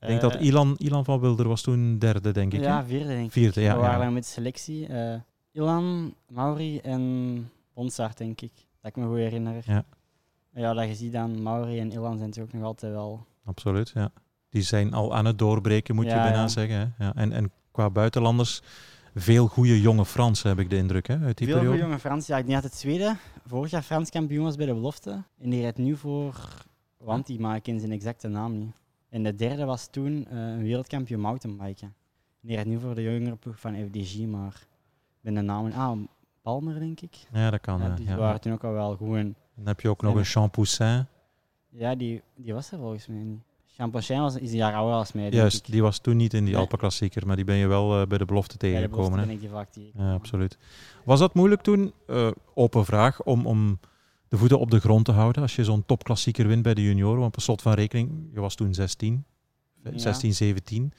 ik 0.00 0.08
denk 0.08 0.20
dat 0.20 0.34
Eh, 0.34 0.42
Ilan, 0.46 0.74
Ilan 0.78 1.04
van 1.04 1.20
Wilder 1.20 1.48
was 1.48 1.62
toen 1.62 1.98
derde, 1.98 2.30
denk 2.32 2.52
ik. 2.52 2.60
Ja, 2.60 2.84
vierde 2.84 3.06
denk 3.06 3.26
ik. 3.26 3.32
Vierde, 3.32 3.60
ja, 3.60 3.74
We 3.74 3.80
waren 3.80 4.04
ja. 4.04 4.10
met 4.10 4.26
selectie. 4.26 4.88
Ilan, 5.52 6.14
Mauri 6.28 6.78
en 6.78 7.50
Bonsart, 7.74 8.18
denk 8.18 8.40
ik. 8.40 8.52
Dat 8.80 8.90
ik 8.90 8.96
me 8.96 9.06
goed 9.06 9.16
herinner. 9.16 9.62
Ja. 9.66 9.84
Ja, 10.54 10.74
dat 10.74 10.88
je 10.88 10.94
ziet 10.94 11.12
dan, 11.12 11.42
Mauri 11.42 11.78
en 11.78 11.90
Ilan 11.92 12.16
zijn 12.16 12.28
natuurlijk 12.28 12.54
nog 12.54 12.64
altijd 12.64 12.92
wel... 12.92 13.26
Absoluut, 13.44 13.90
ja. 13.94 14.10
Die 14.52 14.62
zijn 14.62 14.92
al 14.92 15.14
aan 15.14 15.24
het 15.24 15.38
doorbreken, 15.38 15.94
moet 15.94 16.04
je 16.04 16.10
bijna 16.10 16.40
ja. 16.40 16.48
zeggen. 16.48 16.94
Hè? 16.96 17.04
Ja, 17.04 17.14
en, 17.14 17.32
en 17.32 17.52
qua 17.70 17.90
buitenlanders, 17.90 18.62
veel 19.14 19.46
goede 19.46 19.80
jonge 19.80 20.04
Fransen 20.04 20.48
heb 20.48 20.58
ik 20.58 20.70
de 20.70 20.76
indruk, 20.76 21.06
hè, 21.06 21.18
uit 21.18 21.38
die 21.38 21.46
Veel 21.46 21.58
goede 21.58 21.76
jonge 21.76 21.98
Frans. 21.98 22.26
Ja, 22.26 22.38
ik 22.38 22.46
denk 22.46 22.62
dat 22.62 22.70
het 22.70 22.80
tweede 22.80 23.16
vorig 23.46 23.70
jaar 23.70 23.82
Frans 23.82 24.10
kampioen 24.10 24.44
was 24.44 24.56
bij 24.56 24.66
de 24.66 24.74
belofte. 24.74 25.22
En 25.38 25.50
die 25.50 25.60
rijdt 25.60 25.78
nu 25.78 25.96
voor 25.96 26.64
Wanti, 26.96 27.38
maar 27.38 27.56
ik 27.56 27.62
ken 27.62 27.80
zijn 27.80 27.92
exacte 27.92 28.28
naam 28.28 28.58
niet. 28.58 28.74
En 29.08 29.22
de 29.22 29.34
derde 29.34 29.64
was 29.64 29.88
toen 29.90 30.26
eh, 30.26 30.38
een 30.38 30.62
wereldkampioen 30.62 31.20
mountainbiken. 31.20 31.86
En 31.86 32.48
die 32.48 32.54
rijdt 32.54 32.70
nu 32.70 32.80
voor 32.80 32.94
de 32.94 33.02
jongere 33.02 33.36
ploeg 33.36 33.60
van 33.60 33.74
FDG, 33.74 34.26
maar 34.26 34.54
ik 35.12 35.20
ben 35.20 35.34
de 35.34 35.40
naam... 35.40 35.72
Ah, 35.72 35.98
Palmer, 36.42 36.78
denk 36.78 37.00
ik. 37.00 37.16
Ja, 37.32 37.50
dat 37.50 37.60
kan. 37.60 37.78
Ja, 37.78 37.86
ja, 37.86 37.94
die 37.94 38.06
ja. 38.06 38.16
waren 38.16 38.40
toen 38.40 38.52
ook 38.52 38.64
al 38.64 38.72
wel 38.72 38.96
goed. 38.96 39.16
En 39.16 39.36
Dan 39.54 39.66
heb 39.66 39.80
je 39.80 39.88
ook 39.88 40.02
nog 40.02 40.14
een 40.14 40.24
Champoussin. 40.24 41.06
Ja, 41.68 41.94
die, 41.94 42.22
die 42.34 42.54
was 42.54 42.72
er 42.72 42.78
volgens 42.78 43.06
mij 43.06 43.22
niet. 43.22 43.42
Champonchin 43.76 44.20
was, 44.20 44.36
is 44.36 44.50
een 44.50 44.56
jaar 44.56 44.74
ouder 44.74 44.94
als 44.96 45.12
mij. 45.12 45.30
Juist, 45.30 45.66
ik. 45.66 45.72
die 45.72 45.82
was 45.82 45.98
toen 45.98 46.16
niet 46.16 46.34
in 46.34 46.44
die 46.44 46.52
Nee. 46.52 46.62
Alpenklassieker, 46.62 47.26
maar 47.26 47.36
die 47.36 47.44
ben 47.44 47.56
je 47.56 47.66
wel 47.66 48.00
eh, 48.00 48.06
bij 48.06 48.18
de 48.18 48.24
belofte 48.24 48.56
tegengekomen. 48.56 49.18
hè? 49.18 49.24
ben 49.26 49.34
ik 49.34 49.40
die 49.40 49.48
vaak 49.48 49.68
Ja, 49.94 50.12
absoluut. 50.12 50.58
Was 51.04 51.18
dat 51.18 51.34
moeilijk 51.34 51.62
toen? 51.62 51.92
Eh, 52.06 52.30
open 52.54 52.84
vraag, 52.84 53.22
om, 53.22 53.46
om 53.46 53.80
de 54.28 54.36
voeten 54.36 54.58
op 54.58 54.70
de 54.70 54.80
grond 54.80 55.04
te 55.04 55.12
houden 55.12 55.42
als 55.42 55.56
je 55.56 55.64
zo'n 55.64 55.86
topklassieker 55.86 56.46
wint 56.46 56.62
bij 56.62 56.74
de 56.74 56.82
junioren. 56.82 57.20
Want 57.20 57.32
per 57.32 57.42
slot 57.42 57.62
van 57.62 57.72
rekening, 57.72 58.28
je 58.32 58.40
was 58.40 58.54
toen 58.54 58.74
16, 58.74 59.24
Ja. 59.84 59.98
16, 59.98 60.34
17. 60.34 60.92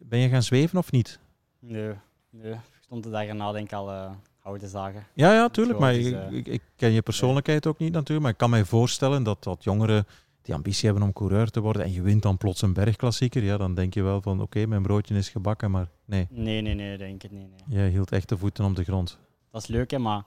Ben 0.00 0.18
je 0.18 0.28
gaan 0.28 0.42
zweven 0.42 0.78
of 0.78 0.92
niet? 0.92 1.18
Nee, 1.58 1.92
nee. 2.30 2.52
Ik 2.52 2.58
stond 2.80 3.02
de 3.04 3.10
dag 3.10 3.24
erna 3.24 3.52
denk 3.52 3.66
ik 3.66 3.72
al 3.72 3.90
eh 3.90 4.10
houten 4.38 4.68
zagen. 4.68 5.06
Ja, 5.14 5.32
ja, 5.32 5.48
tuurlijk. 5.48 5.78
Maar 5.78 5.92
dus, 5.92 6.06
ik, 6.06 6.30
ik, 6.30 6.46
ik 6.46 6.62
ken 6.76 6.90
je 6.90 7.02
persoonlijkheid 7.02 7.66
ook 7.66 7.78
niet 7.78 7.92
natuurlijk. 7.92 8.20
Maar 8.20 8.30
ik 8.30 8.36
kan 8.36 8.50
mij 8.50 8.64
voorstellen 8.64 9.22
dat, 9.22 9.42
dat 9.42 9.64
jongeren 9.64 10.06
die 10.42 10.54
ambitie 10.54 10.84
hebben 10.88 11.06
om 11.06 11.12
coureur 11.12 11.50
te 11.50 11.60
worden 11.60 11.82
en 11.82 11.92
je 11.92 12.02
wint 12.02 12.22
dan 12.22 12.36
plots 12.36 12.62
een 12.62 12.72
bergklassieker, 12.72 13.42
ja, 13.42 13.56
dan 13.56 13.74
denk 13.74 13.94
je 13.94 14.02
wel 14.02 14.20
van 14.22 14.40
oké, 14.40 14.66
mijn 14.66 14.82
broodje 14.82 15.14
is 15.14 15.28
gebakken. 15.28 15.70
Maar 15.70 15.88
nee, 16.04 16.26
Nee, 16.30 16.60
nee, 16.60 16.74
nee, 16.74 16.98
denk 16.98 17.22
ik 17.22 17.30
nee, 17.30 17.46
nee. 17.46 17.78
jij 17.78 17.88
hield 17.88 18.12
echt 18.12 18.28
de 18.28 18.36
voeten 18.36 18.64
op 18.64 18.76
de 18.76 18.84
grond. 18.84 19.18
Dat 19.50 19.62
is 19.62 19.68
leuk, 19.68 19.90
hè, 19.90 19.98
maar 19.98 20.16
er 20.18 20.24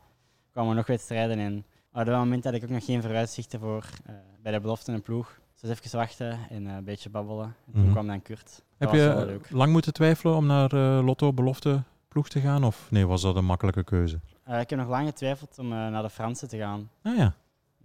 kwamen 0.52 0.76
nog 0.76 0.88
wedstrijden 0.88 1.40
en 1.40 1.58
op 1.94 2.06
dat 2.06 2.18
moment 2.18 2.44
had 2.44 2.54
ik 2.54 2.64
ook 2.64 2.70
nog 2.70 2.86
geen 2.86 3.02
vooruitzichten 3.02 3.60
voor 3.60 3.86
eh, 4.06 4.16
bij 4.42 4.52
de 4.52 4.60
belofte 4.60 4.92
en 4.92 5.02
ploeg. 5.02 5.40
Dus 5.62 5.70
even 5.70 5.98
wachten 5.98 6.38
en 6.50 6.68
eh, 6.68 6.76
een 6.76 6.84
beetje 6.84 7.10
babbelen. 7.10 7.46
En 7.66 7.72
toen 7.74 7.82
Mhm. 7.82 7.92
kwam 7.92 8.08
dan 8.08 8.22
Kurt. 8.22 8.64
Heb 8.78 8.90
Dat 8.92 8.98
je 9.00 9.40
lang 9.50 9.72
moeten 9.72 9.94
twijfelen 9.94 10.36
om 10.36 10.46
naar 10.46 10.74
eh, 10.74 11.06
Lotto 11.06 11.34
belofte 11.34 11.84
ploeg 12.08 12.28
te 12.30 12.40
gaan? 12.40 12.64
Of 12.64 12.88
nee, 12.92 13.08
was 13.08 13.22
dat 13.22 13.36
een 13.36 13.46
makkelijke 13.46 13.84
keuze? 13.84 14.16
Ik 14.46 14.70
heb 14.70 14.76
nog 14.80 14.88
lang 14.88 15.08
getwijfeld 15.08 15.60
om 15.60 15.68
naar 15.68 16.02
de 16.02 16.10
Fransen 16.10 16.48
te 16.48 16.58
gaan. 16.58 16.90
Ah 17.04 17.18
ja, 17.18 17.36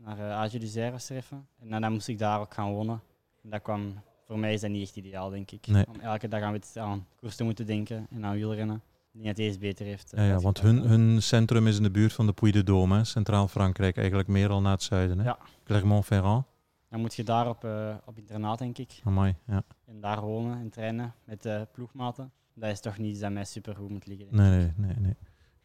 Naar 0.04 0.18
uh, 0.18 0.90
was 0.90 1.10
er 1.10 1.16
even. 1.16 1.46
En 1.58 1.80
dan 1.80 1.92
moest 1.92 2.08
ik 2.08 2.18
daar 2.18 2.40
ook 2.40 2.54
gaan 2.54 2.72
wonen. 2.72 3.00
En 3.42 3.50
dat 3.50 3.62
kwam, 3.62 3.94
voor 4.26 4.38
mij 4.38 4.52
is 4.52 4.60
dat 4.60 4.70
niet 4.70 4.82
echt 4.82 4.96
ideaal, 4.96 5.30
denk 5.30 5.50
ik. 5.50 5.66
Nee. 5.66 5.86
Om 5.86 6.00
elke 6.00 6.28
dag 6.28 6.42
aan, 6.42 6.58
aan 6.74 7.06
koers 7.16 7.36
te 7.36 7.44
moeten 7.44 7.66
denken 7.66 8.06
en 8.10 8.24
aan 8.24 8.34
wielrennen. 8.34 8.82
Ik 9.12 9.22
denk 9.22 9.26
dat 9.26 9.36
deze 9.36 9.58
beter 9.58 9.86
heeft. 9.86 10.12
eh, 10.12 10.26
ja, 10.26 10.30
ja 10.30 10.38
want 10.38 10.60
hun, 10.60 10.76
hun 10.76 11.22
centrum 11.22 11.66
is 11.66 11.76
in 11.76 11.82
de 11.82 11.90
buurt 11.90 12.12
van 12.12 12.26
de 12.26 12.32
Puy 12.32 12.50
de 12.50 12.62
Dôme, 12.62 13.00
Centraal 13.00 13.48
Frankrijk, 13.48 13.96
eigenlijk 13.96 14.28
meer 14.28 14.48
al 14.50 14.60
naar 14.60 14.72
het 14.72 14.82
zuiden. 14.82 15.18
Hè? 15.18 15.24
Ja. 15.24 15.38
Clermont-Ferrand. 15.64 16.44
Dan 16.88 17.00
moet 17.00 17.14
je 17.14 17.24
daar 17.24 17.48
op, 17.48 17.64
eh, 17.64 17.94
op 18.04 18.18
internaat, 18.18 18.58
denk 18.58 18.78
ik. 18.78 19.00
Amai, 19.04 19.34
ja. 19.46 19.62
En 19.86 20.00
daar 20.00 20.20
wonen 20.20 20.58
en 20.58 20.70
trainen 20.70 21.14
met 21.24 21.42
de 21.42 21.68
ploegmaten. 21.72 22.32
Dat 22.54 22.70
is 22.70 22.80
toch 22.80 22.98
niet 22.98 23.10
iets 23.10 23.20
dat 23.20 23.32
mij 23.32 23.44
super 23.44 23.76
goed 23.76 23.90
moet 23.90 24.06
liggen. 24.06 24.26
Nee, 24.30 24.50
nee, 24.50 24.72
nee, 24.76 24.94
nee. 24.98 25.14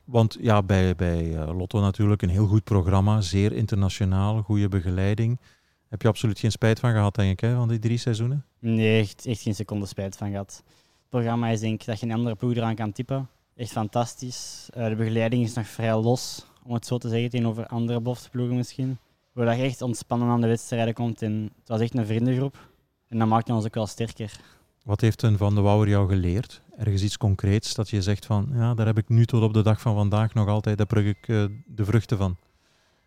Want 0.06 0.38
ja, 0.40 0.64
bij, 0.64 0.96
bij 0.96 1.36
eh, 1.36 1.58
Lotto 1.58 1.80
natuurlijk 1.80 2.22
een 2.22 2.30
heel 2.30 2.48
goed 2.48 2.64
programma, 2.64 3.22
zeer 3.22 3.52
internationaal, 3.52 4.42
goede 4.42 4.68
begeleiding. 4.68 5.40
Heb 5.88 6.02
je 6.02 6.08
absoluut 6.08 6.40
geen 6.40 6.52
spijt 6.52 6.80
van 6.80 6.92
gehad, 6.92 7.16
denk 7.16 7.32
ik, 7.32 7.40
hè, 7.40 7.56
van 7.56 7.68
die 7.68 7.80
drie 7.80 7.98
seizoenen? 7.98 8.46
Nee, 8.60 9.00
echt, 9.00 9.26
echt 9.26 9.42
geen 9.42 9.56
seconde 9.56 9.86
spijt 9.86 10.18
van 10.18 10.30
gehad. 10.30 10.64
Het 10.66 11.10
programma 11.10 11.48
is 11.48 11.60
denk 11.60 11.82
ik 11.82 11.86
dat 11.86 12.00
je 12.00 12.06
een 12.06 12.14
andere 12.14 12.36
ploeg 12.36 12.56
eraan 12.56 12.76
kan 12.76 12.92
typen. 12.92 13.30
Echt 13.56 13.72
fantastisch. 13.72 14.70
Eh, 14.74 14.88
de 14.88 14.96
begeleiding 14.96 15.44
is 15.44 15.54
nog 15.54 15.68
vrij 15.68 15.96
los, 15.96 16.46
om 16.64 16.74
het 16.74 16.86
zo 16.86 16.98
te 16.98 17.10
zeggen, 17.10 17.30
tegenover 17.30 17.68
andere 17.68 18.00
bofteploegen 18.00 18.56
misschien. 18.56 18.98
Waar 19.32 19.58
je 19.58 19.64
echt 19.64 19.82
ontspannen 19.82 20.28
aan 20.28 20.42
de 20.42 20.48
wedstrijden 20.48 20.94
komt. 20.94 21.22
En 21.22 21.52
het 21.60 21.68
was 21.68 21.80
echt 21.80 21.98
een 21.98 22.06
vriendengroep. 22.06 22.70
En 23.08 23.20
dat 23.20 23.28
maakte 23.28 23.54
ons 23.54 23.66
ook 23.66 23.74
wel 23.74 23.88
sterker. 23.88 24.40
Wat 24.84 25.02
heeft 25.02 25.22
een 25.22 25.38
Van 25.38 25.56
de 25.56 25.62
Wouwer 25.62 25.88
jou 25.88 26.10
geleerd? 26.10 26.62
Ergens 26.78 27.04
iets 27.04 27.18
concreets 27.18 27.74
dat 27.74 27.90
je 27.90 28.02
zegt 28.02 28.26
van, 28.26 28.50
ja, 28.54 28.74
daar 28.74 28.86
heb 28.86 28.98
ik 28.98 29.10
nu 29.10 29.26
tot 29.26 29.44
op 29.44 29.54
de 29.54 29.62
dag 29.62 29.82
van 29.82 29.96
vandaag 29.96 30.34
nog 30.34 30.48
altijd, 30.48 30.78
daar 30.78 30.88
pluk 30.88 31.06
ik 31.06 31.28
eh, 31.28 31.46
de 31.66 31.86
vruchten 31.86 32.18
van. 32.18 32.38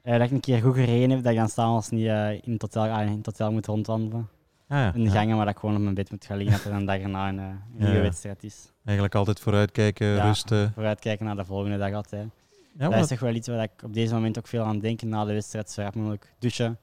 Eh, 0.03 0.13
dat 0.13 0.23
ik 0.23 0.31
een 0.31 0.41
keer 0.41 0.61
goed 0.61 0.75
gereden 0.75 1.11
heb, 1.11 1.23
dat 1.23 1.33
ik 1.33 1.39
dan 1.39 1.49
s'avonds 1.49 1.91
niet 1.91 2.07
eh, 2.07 2.33
in, 2.33 2.53
het 2.53 2.63
hotel, 2.63 2.83
ah, 2.83 3.07
in 3.07 3.17
het 3.17 3.27
hotel 3.27 3.53
moet 3.53 3.67
rondwandelen. 3.67 4.29
Ah, 4.69 4.79
ja, 4.79 4.95
In 4.95 5.03
de 5.03 5.11
ja. 5.11 5.15
gangen, 5.15 5.37
maar 5.37 5.45
dat 5.45 5.55
ik 5.55 5.61
gewoon 5.61 5.77
op 5.77 5.83
mijn 5.83 5.95
bed 5.95 6.11
moet 6.11 6.25
gaan 6.25 6.37
liggen, 6.37 6.57
dat 6.57 6.73
er 6.73 6.79
een 6.79 6.85
dag 6.85 6.99
erna 6.99 7.29
een, 7.29 7.61
nieuwe 7.77 7.95
ja. 7.95 8.01
wedstrijd 8.01 8.45
is. 8.45 8.73
Eigenlijk 8.85 9.15
altijd 9.17 9.41
vooruitkijken, 9.41 10.07
Ja. 10.07 10.27
rusten. 10.27 10.73
Vooruitkijken 10.73 11.27
naar 11.27 11.37
de 11.37 11.45
volgende 11.45 11.79
dag 11.79 11.93
altijd. 11.93 12.23
Ja, 12.23 12.85
dat 12.85 12.91
maar 12.91 12.99
is 12.99 13.07
toch 13.07 13.21
wel 13.21 13.35
iets 13.35 13.49
waar 13.49 13.63
ik 13.63 13.71
op 13.85 13.95
deze 13.95 14.15
moment 14.15 14.39
ook 14.39 14.47
veel 14.47 14.63
aan 14.63 14.79
denk. 14.79 15.03
Na 15.03 15.25
de 15.25 15.33
wedstrijd 15.33 15.71
zo 15.71 15.83
rap 15.83 15.95
mogelijk 15.95 16.33
douchen 16.39 16.79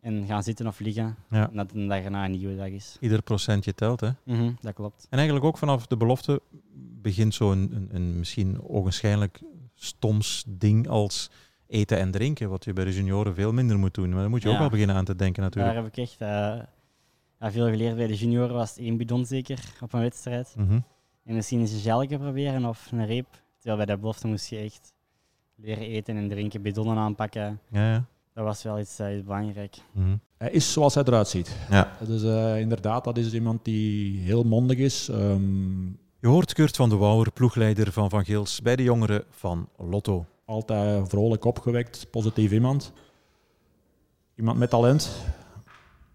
en 0.00 0.26
gaan 0.26 0.42
zitten 0.42 0.66
of 0.66 0.80
liggen. 0.80 1.16
Ja. 1.30 1.50
En 1.50 1.56
dat 1.56 1.72
een 1.72 1.88
dag 1.88 2.02
erna 2.02 2.24
een 2.24 2.30
nieuwe 2.30 2.56
dag 2.56 2.68
is. 2.68 2.96
ieder 3.00 3.22
procentje 3.22 3.74
telt, 3.74 4.00
hè. 4.00 4.10
Mhm, 4.24 4.52
dat 4.60 4.74
klopt. 4.74 5.06
En 5.10 5.18
eigenlijk 5.18 5.46
ook 5.46 5.58
vanaf 5.58 5.86
de 5.86 5.96
belofte 5.96 6.42
begint 7.02 7.34
zo'n 7.34 7.70
een, 7.74 7.88
een 7.92 8.18
misschien 8.18 8.62
ogenschijnlijk 8.62 9.40
stoms 9.74 10.44
ding 10.46 10.88
als 10.88 11.30
eten 11.66 11.98
en 11.98 12.10
drinken, 12.10 12.50
wat 12.50 12.64
je 12.64 12.72
bij 12.72 12.84
de 12.84 12.94
junioren 12.94 13.34
veel 13.34 13.52
minder 13.52 13.78
moet 13.78 13.94
doen. 13.94 14.10
Maar 14.10 14.20
daar 14.20 14.30
moet 14.30 14.42
je 14.42 14.48
ook 14.48 14.58
wel 14.58 14.68
beginnen 14.68 14.96
aan 14.96 15.04
te 15.04 15.16
denken 15.16 15.42
Daar 15.42 15.50
natuurlijk. 15.50 15.84
heb 15.84 15.96
ik 15.96 16.04
echt 16.04 16.18
ja, 17.40 17.50
veel 17.50 17.68
geleerd. 17.68 17.96
Bij 17.96 18.06
de 18.06 18.16
junioren 18.16 18.54
was 18.54 18.70
het 18.70 18.78
één 18.78 18.96
bidon 18.96 19.26
zeker 19.26 19.72
op 19.80 19.92
een 19.92 20.00
wedstrijd. 20.00 20.54
Mhm. 20.56 20.80
En 21.24 21.34
misschien 21.34 21.60
eens 21.60 21.72
een 21.72 21.80
gelke 21.80 22.18
proberen 22.18 22.64
of 22.64 22.92
een 22.92 23.06
reep. 23.06 23.42
Terwijl 23.56 23.76
bij 23.76 23.94
de 23.94 24.00
belofte 24.00 24.26
moest 24.26 24.48
je 24.48 24.56
echt 24.58 24.92
leren 25.54 25.86
eten 25.86 26.16
en 26.16 26.28
drinken, 26.28 26.62
bidonnen 26.62 26.96
aanpakken. 26.96 27.60
Ja, 27.70 27.90
ja. 27.92 28.04
Dat 28.38 28.46
was 28.46 28.62
wel 28.62 28.78
iets, 28.78 29.00
iets 29.00 29.24
belangrijk. 29.24 29.76
Mhm. 29.92 30.16
Hij 30.36 30.50
is 30.50 30.72
zoals 30.72 30.94
hij 30.94 31.04
eruit 31.04 31.28
ziet. 31.28 31.56
ja. 31.70 31.96
Dus 32.06 32.22
eh, 32.22 32.60
inderdaad, 32.60 33.04
dat 33.04 33.16
is 33.18 33.32
iemand 33.32 33.64
die 33.64 34.20
heel 34.20 34.42
mondig 34.44 34.78
is. 34.78 35.08
Ehm, 35.08 35.86
Je 36.20 36.26
hoort 36.28 36.52
Kurt 36.52 36.76
van 36.76 36.88
de 36.88 36.96
Wouwer, 36.96 37.32
ploegleider 37.32 37.92
van 37.92 38.10
Van 38.10 38.24
Geels, 38.24 38.62
bij 38.62 38.76
de 38.76 38.82
jongeren 38.82 39.24
van 39.30 39.68
Lotto. 39.76 40.26
altijd 40.44 41.08
vrolijk 41.08 41.44
opgewekt, 41.44 42.06
positief 42.10 42.52
iemand. 42.52 42.92
Iemand 44.34 44.58
met 44.58 44.70
talent. 44.70 45.10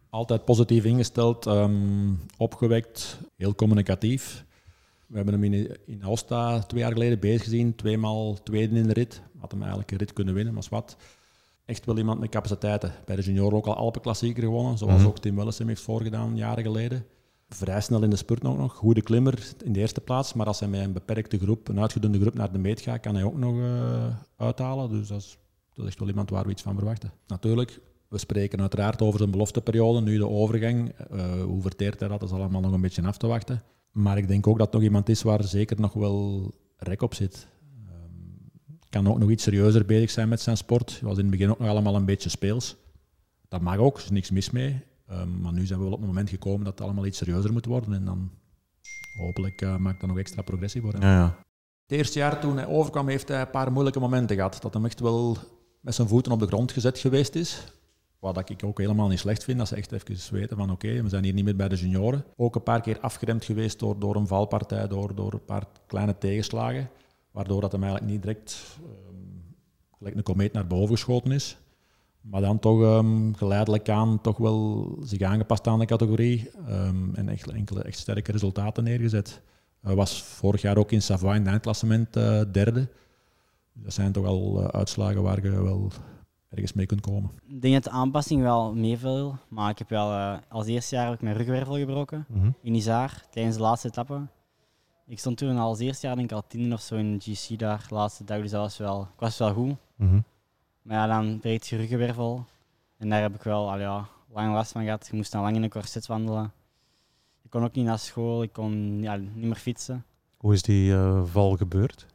Altijd 0.09 0.45
positief 0.45 0.83
ingesteld, 0.83 1.45
ehm, 1.45 2.13
opgewekt, 2.37 3.17
heel 3.35 3.55
communicatief. 3.55 4.45
We 5.07 5.15
hebben 5.15 5.33
hem 5.33 5.43
in, 5.43 5.77
in 5.85 6.03
Aosta 6.03 6.59
twee 6.59 6.81
jaar 6.81 6.91
geleden 6.91 7.19
bezig 7.19 7.43
gezien, 7.43 7.75
tweemaal 7.75 8.43
tweede 8.43 8.75
in 8.75 8.87
de 8.87 8.93
rit. 8.93 9.21
Had 9.39 9.51
hem 9.51 9.59
eigenlijk 9.59 9.91
een 9.91 9.97
rit 9.97 10.13
kunnen 10.13 10.33
winnen, 10.33 10.53
maar 10.53 10.63
is 10.63 10.69
wat. 10.69 10.97
Echt 11.65 11.85
wel 11.85 11.97
iemand 11.97 12.19
met 12.19 12.29
capaciteiten. 12.29 12.91
Bij 13.05 13.15
de 13.15 13.21
junioren 13.21 13.57
ook 13.57 13.65
al 13.67 13.75
Alpenklassieker 13.75 14.43
gewonnen, 14.43 14.77
zoals 14.77 14.97
Mhm. 14.99 15.07
ook 15.07 15.19
Tim 15.19 15.35
Welles 15.35 15.57
hem 15.57 15.67
heeft 15.67 15.81
voorgedaan 15.81 16.35
jaren 16.35 16.63
geleden. 16.63 17.05
Vrij 17.49 17.81
snel 17.81 18.03
in 18.03 18.09
de 18.09 18.15
spurt 18.15 18.43
ook 18.43 18.57
nog. 18.57 18.73
Goede 18.75 19.01
klimmer 19.01 19.47
in 19.63 19.73
de 19.73 19.79
eerste 19.79 20.01
plaats, 20.01 20.33
maar 20.33 20.45
als 20.45 20.59
hij 20.59 20.69
met 20.69 20.81
een 20.81 20.93
beperkte 20.93 21.39
groep, 21.39 21.67
een 21.67 21.79
uitgedunde 21.79 22.19
groep 22.19 22.33
naar 22.33 22.51
de 22.51 22.57
meet 22.57 22.81
gaat, 22.81 22.99
kan 22.99 23.15
hij 23.15 23.23
ook 23.23 23.37
nog 23.37 23.57
eh, 23.59 24.05
uithalen. 24.37 24.89
Dus 24.89 25.07
dat 25.07 25.19
is, 25.19 25.37
dat 25.73 25.85
is 25.85 25.91
echt 25.91 25.99
wel 25.99 26.07
iemand 26.07 26.29
waar 26.29 26.45
we 26.45 26.51
iets 26.51 26.61
van 26.61 26.75
verwachten. 26.75 27.11
Natuurlijk, 27.27 27.79
we 28.07 28.17
spreken 28.17 28.61
uiteraard 28.61 29.01
over 29.01 29.19
zijn 29.19 29.31
belofteperiode, 29.31 30.01
nu 30.01 30.17
de 30.17 30.27
overgang. 30.27 30.89
Eh, 30.89 31.41
hoe 31.43 31.61
verteert 31.61 31.99
hij 31.99 32.09
dat? 32.09 32.19
Dat 32.19 32.29
is 32.29 32.35
allemaal 32.35 32.61
nog 32.61 32.71
een 32.73 32.81
beetje 32.81 33.03
af 33.07 33.17
te 33.17 33.27
wachten. 33.27 33.63
Maar 33.91 34.17
ik 34.17 34.27
denk 34.27 34.47
ook 34.47 34.57
dat 34.57 34.65
het 34.65 34.75
nog 34.75 34.83
iemand 34.83 35.09
is 35.09 35.21
waar 35.21 35.43
zeker 35.43 35.79
nog 35.79 35.93
wel 35.93 36.51
rek 36.77 37.01
op 37.01 37.13
zit. 37.13 37.47
Kan 38.93 39.07
ook 39.07 39.19
nog 39.19 39.29
iets 39.29 39.43
serieuzer 39.43 39.85
bezig 39.85 40.09
zijn 40.09 40.29
met 40.29 40.41
zijn 40.41 40.57
sport. 40.57 40.91
Het 40.91 41.01
was 41.01 41.17
in 41.17 41.21
het 41.21 41.31
begin 41.31 41.49
ook 41.49 41.59
nog 41.59 41.67
allemaal 41.67 41.95
een 41.95 42.05
beetje 42.05 42.29
speels. 42.29 42.75
Dat 43.47 43.61
mag 43.61 43.77
ook, 43.77 43.97
er 43.97 44.03
is 44.03 44.09
niks 44.09 44.31
mis 44.31 44.49
mee. 44.49 44.81
Ehm, 45.07 45.41
maar 45.41 45.53
nu 45.53 45.65
zijn 45.65 45.79
we 45.79 45.85
wel 45.85 45.93
op 45.93 45.99
het 45.99 46.07
moment 46.07 46.29
gekomen 46.29 46.63
dat 46.63 46.73
het 46.73 46.81
allemaal 46.81 47.05
iets 47.05 47.17
serieuzer 47.17 47.51
moet 47.51 47.65
worden. 47.65 47.93
En 47.93 48.05
dan 48.05 48.31
hopelijk 49.17 49.61
eh, 49.61 49.77
maakt 49.77 49.99
dat 49.99 50.09
nog 50.09 50.17
extra 50.17 50.41
progressie 50.41 50.81
voor 50.81 50.91
hem. 50.91 51.01
Ja, 51.01 51.15
ja. 51.15 51.37
Het 51.87 51.97
eerste 51.97 52.19
jaar 52.19 52.39
toen 52.39 52.57
hij 52.57 52.67
overkwam, 52.67 53.07
heeft 53.07 53.27
hij 53.27 53.41
een 53.41 53.49
paar 53.49 53.71
moeilijke 53.71 53.99
momenten 53.99 54.35
gehad. 54.35 54.61
Dat 54.61 54.73
hij 54.73 54.83
echt 54.83 54.99
wel 54.99 55.37
met 55.79 55.95
zijn 55.95 56.07
voeten 56.07 56.31
op 56.31 56.39
de 56.39 56.47
grond 56.47 56.71
gezet 56.71 56.99
geweest 56.99 57.35
is. 57.35 57.63
Wat 58.19 58.49
ik 58.49 58.63
ook 58.63 58.77
helemaal 58.77 59.07
niet 59.07 59.19
slecht 59.19 59.43
vind, 59.43 59.57
dat 59.57 59.67
ze 59.67 59.75
echt 59.75 59.91
even 59.91 60.33
weten 60.33 60.57
van 60.57 60.71
oké, 60.71 61.01
we 61.01 61.09
zijn 61.09 61.23
hier 61.23 61.33
niet 61.33 61.45
meer 61.45 61.55
bij 61.55 61.69
de 61.69 61.75
junioren. 61.75 62.25
Ook 62.35 62.55
een 62.55 62.63
paar 62.63 62.81
keer 62.81 62.99
afgeremd 62.99 63.45
geweest 63.45 63.79
door, 63.79 63.99
door 63.99 64.15
een 64.15 64.27
valpartij, 64.27 64.87
door, 64.87 65.15
door 65.15 65.33
een 65.33 65.45
paar 65.45 65.65
kleine 65.87 66.17
tegenslagen. 66.17 66.89
Waardoor 67.33 67.61
dat 67.61 67.71
hem 67.71 67.83
eigenlijk 67.83 68.11
niet 68.11 68.21
direct 68.21 68.77
ehm, 68.83 69.15
gelijk 69.97 70.15
een 70.15 70.23
komeet 70.23 70.53
naar 70.53 70.67
boven 70.67 70.95
geschoten 70.95 71.31
is. 71.31 71.57
Maar 72.21 72.41
dan 72.41 72.59
toch 72.59 72.81
ehm, 72.81 73.33
geleidelijk 73.33 73.89
aan 73.89 74.21
toch 74.21 74.37
wel 74.37 74.87
zich 75.01 75.21
aangepast 75.21 75.67
aan 75.67 75.79
de 75.79 75.85
categorie. 75.85 76.49
ehm, 76.67 77.15
en 77.15 77.29
echt, 77.29 77.49
enkele 77.49 77.81
echt 77.83 77.97
sterke 77.97 78.31
resultaten 78.31 78.83
neergezet. 78.83 79.41
Hij 79.81 79.95
was 79.95 80.23
vorig 80.23 80.61
jaar 80.61 80.77
ook 80.77 80.91
in 80.91 81.01
Savoie 81.01 81.35
in 81.35 81.41
het 81.41 81.49
eindklassement 81.49 82.15
eh, 82.15 82.41
derde. 82.51 82.87
Dat 83.73 83.93
zijn 83.93 84.11
toch 84.11 84.25
al 84.25 84.61
eh, 84.61 84.67
uitslagen 84.67 85.23
waar 85.23 85.43
je 85.43 85.49
wel 85.63 85.91
ergens 86.49 86.73
mee 86.73 86.85
kunt 86.85 87.01
komen. 87.01 87.31
Ik 87.47 87.61
denk 87.61 87.73
dat 87.73 87.83
de 87.83 87.89
aanpassing 87.89 88.41
wel 88.41 88.73
meeviel. 88.75 89.35
Maar 89.47 89.69
ik 89.69 89.77
heb 89.77 89.89
wel 89.89 90.11
eh, 90.11 90.37
als 90.49 90.67
eerste 90.67 90.95
jaar 90.95 91.05
heb 91.05 91.13
ik 91.13 91.21
mijn 91.21 91.37
rugwervel 91.37 91.77
gebroken. 91.77 92.25
Mhm. 92.29 92.49
in 92.61 92.75
Isar 92.75 93.23
tijdens 93.31 93.55
de 93.55 93.61
laatste 93.61 93.87
etappe. 93.87 94.21
Ik 95.13 95.19
stond 95.19 95.37
toen 95.37 95.57
al 95.57 95.67
als 95.67 95.79
eerste 95.79 96.07
jaar 96.07 96.15
denk 96.15 96.29
ik 96.29 96.35
al 96.35 96.47
tiende 96.47 96.75
of 96.75 96.81
zo 96.81 96.95
in 96.95 97.17
de 97.17 97.33
GC 97.33 97.59
daar, 97.59 97.85
de 97.89 97.95
laatste 97.95 98.23
dag, 98.23 98.41
dus 98.41 98.51
dat 98.51 98.61
was 98.61 98.77
wel, 98.77 99.01
ik 99.01 99.19
was 99.19 99.37
wel 99.37 99.53
goed. 99.53 99.75
Mhm. 99.95 100.19
Maar 100.81 100.97
ja, 100.97 101.07
dan 101.07 101.39
breekt 101.39 101.67
je 101.67 101.77
ruggenwervel. 101.77 102.45
En 102.97 103.09
daar 103.09 103.21
heb 103.21 103.35
ik 103.35 103.43
wel 103.43 103.71
al 103.71 103.79
ja, 103.79 104.07
lang 104.31 104.53
last 104.53 104.71
van 104.71 104.83
gehad. 104.83 105.07
Je 105.11 105.15
moest 105.15 105.31
dan 105.31 105.41
lang 105.41 105.55
in 105.55 105.63
een 105.63 105.69
corset 105.69 106.07
wandelen. 106.07 106.51
Ik 107.43 107.49
kon 107.49 107.63
ook 107.63 107.73
niet 107.73 107.85
naar 107.85 107.99
school, 107.99 108.43
ik 108.43 108.53
kon 108.53 109.01
ja, 109.01 109.15
niet 109.15 109.35
meer 109.35 109.55
fietsen. 109.55 110.05
Hoe 110.37 110.53
is 110.53 110.61
die 110.61 110.93
eh, 110.93 111.21
val 111.25 111.55
gebeurd? 111.57 112.05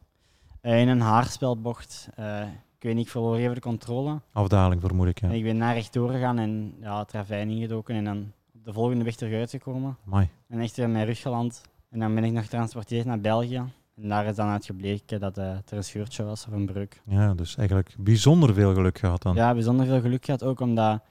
Eh, 0.61 0.81
in 0.81 0.89
een 0.89 1.01
haarspelbocht. 1.01 2.09
eh, 2.15 2.43
ik 2.77 2.83
weet 2.83 2.95
niet, 2.95 3.05
ik 3.05 3.11
verloor 3.11 3.37
even 3.37 3.55
de 3.55 3.61
controle. 3.61 4.21
Afdaling 4.33 4.81
vermoed 4.81 5.07
ik, 5.07 5.21
ja. 5.21 5.29
En 5.29 5.35
ik 5.35 5.43
ben 5.43 5.57
naar 5.57 5.75
rechtdoor 5.75 6.11
gegaan 6.11 6.39
en 6.39 6.75
ja, 6.81 6.99
het 6.99 7.13
ravijn 7.13 7.51
ingedoken. 7.51 7.95
En 7.95 8.05
dan 8.05 8.33
op 8.55 8.65
de 8.65 8.73
volgende 8.73 9.05
weg 9.05 9.17
terug 9.17 9.35
uitgekomen. 9.39 9.97
Mai. 10.05 10.29
En 10.49 10.61
echt 10.61 10.77
weer 10.77 10.87
in 10.87 10.93
mijn 10.93 11.07
rug 11.07 11.21
geland. 11.21 11.63
En 11.91 11.99
dan 11.99 12.15
ben 12.15 12.25
ik 12.25 12.33
nog 12.33 12.43
getransporteerd 12.43 13.07
naar 13.07 13.21
België. 13.21 13.65
En 13.95 14.09
daar 14.09 14.27
is 14.27 14.37
dan 14.37 14.49
uitgebleken 14.49 15.21
dat 15.21 15.39
eh, 15.39 15.51
er 15.51 15.63
een 15.77 15.85
scheurtje 15.85 16.23
was 16.25 16.47
of 16.47 16.53
een 16.53 16.67
breuk. 16.67 17.03
Ja, 17.07 17.35
dus 17.35 17.57
eigenlijk 17.57 17.95
bijzonder 17.99 18.55
veel 18.55 18.75
geluk 18.75 18.99
gehad 18.99 19.23
dan. 19.23 19.35
Ja, 19.35 19.53
bijzonder 19.53 19.87
veel 19.87 20.01
geluk 20.01 20.25
gehad. 20.25 20.43
Ook 20.43 20.61
omdat 20.61 21.03